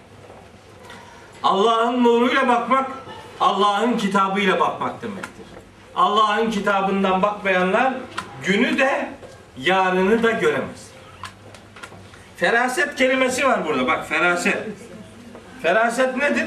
[1.42, 2.90] Allah'ın nuruyla bakmak,
[3.40, 5.46] Allah'ın kitabıyla bakmak demektir.
[5.96, 7.94] Allah'ın kitabından bakmayanlar
[8.46, 9.08] günü de
[9.58, 10.93] yarını da göremez.
[12.44, 13.86] Feraset kelimesi var burada.
[13.86, 14.58] Bak feraset.
[15.62, 16.46] Feraset nedir?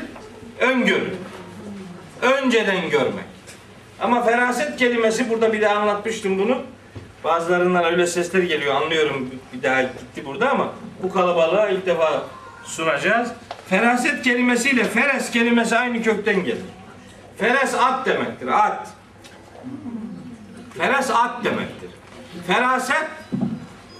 [0.59, 1.15] Öngörü.
[2.21, 3.25] Önceden görmek.
[3.99, 6.61] Ama feraset kelimesi burada bir daha anlatmıştım bunu.
[7.23, 12.23] Bazılarından öyle sesler geliyor anlıyorum bir daha gitti burada ama bu kalabalığa ilk defa
[12.63, 13.31] sunacağız.
[13.69, 16.65] Feraset kelimesiyle feres kelimesi aynı kökten gelir.
[17.37, 18.47] Feres at demektir.
[18.47, 18.87] At.
[20.77, 21.89] Feres at demektir.
[22.47, 23.07] Feraset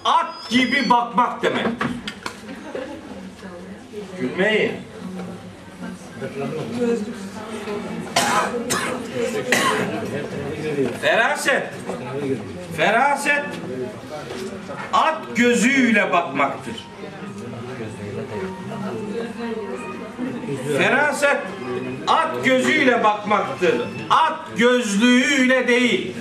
[0.07, 1.87] at gibi bakmak demektir.
[4.19, 4.71] Gülmeyin.
[11.01, 11.73] Feraset.
[12.77, 13.45] Feraset
[14.93, 16.87] at gözüyle bakmaktır.
[20.77, 21.37] Feraset
[22.07, 23.75] at gözüyle bakmaktır.
[24.09, 26.15] At gözlüğüyle değil.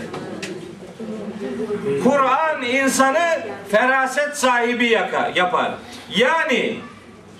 [2.04, 5.74] Kur'an insanı feraset sahibi yaka, yapar.
[6.16, 6.76] Yani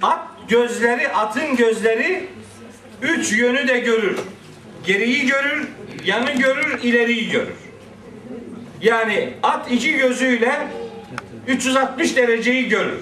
[0.03, 2.29] at gözleri, atın gözleri
[3.03, 4.19] üç yönü de görür.
[4.85, 5.69] Geriyi görür,
[6.05, 7.55] yanı görür, ileriyi görür.
[8.81, 10.69] Yani at iki gözüyle
[11.49, 13.01] 360 dereceyi görür.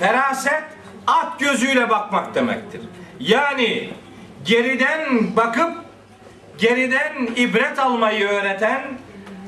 [0.00, 0.64] Feraset
[1.06, 2.80] at gözüyle bakmak demektir.
[3.20, 3.90] Yani
[4.44, 5.72] geriden bakıp
[6.58, 8.82] geriden ibret almayı öğreten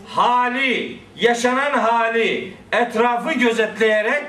[0.08, 4.24] hali, yaşanan hali etrafı gözetleyerek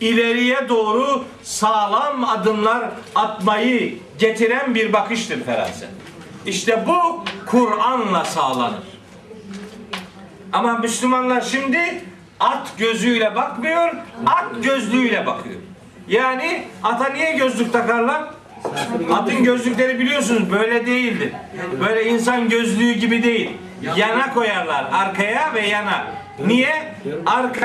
[0.00, 5.88] ileriye doğru sağlam adımlar atmayı getiren bir bakıştır feraset.
[6.46, 8.88] İşte bu Kur'an'la sağlanır.
[10.52, 12.02] Ama Müslümanlar şimdi
[12.40, 13.88] at gözüyle bakmıyor,
[14.26, 15.60] at gözlüğüyle bakıyor.
[16.08, 18.24] Yani ata niye gözlük takarlar?
[19.12, 21.32] Atın gözlükleri biliyorsunuz böyle değildir.
[21.80, 23.50] Böyle insan gözlüğü gibi değil.
[23.82, 26.06] Yana koyarlar arkaya ve yana.
[26.46, 26.94] Niye?
[27.26, 27.52] Arka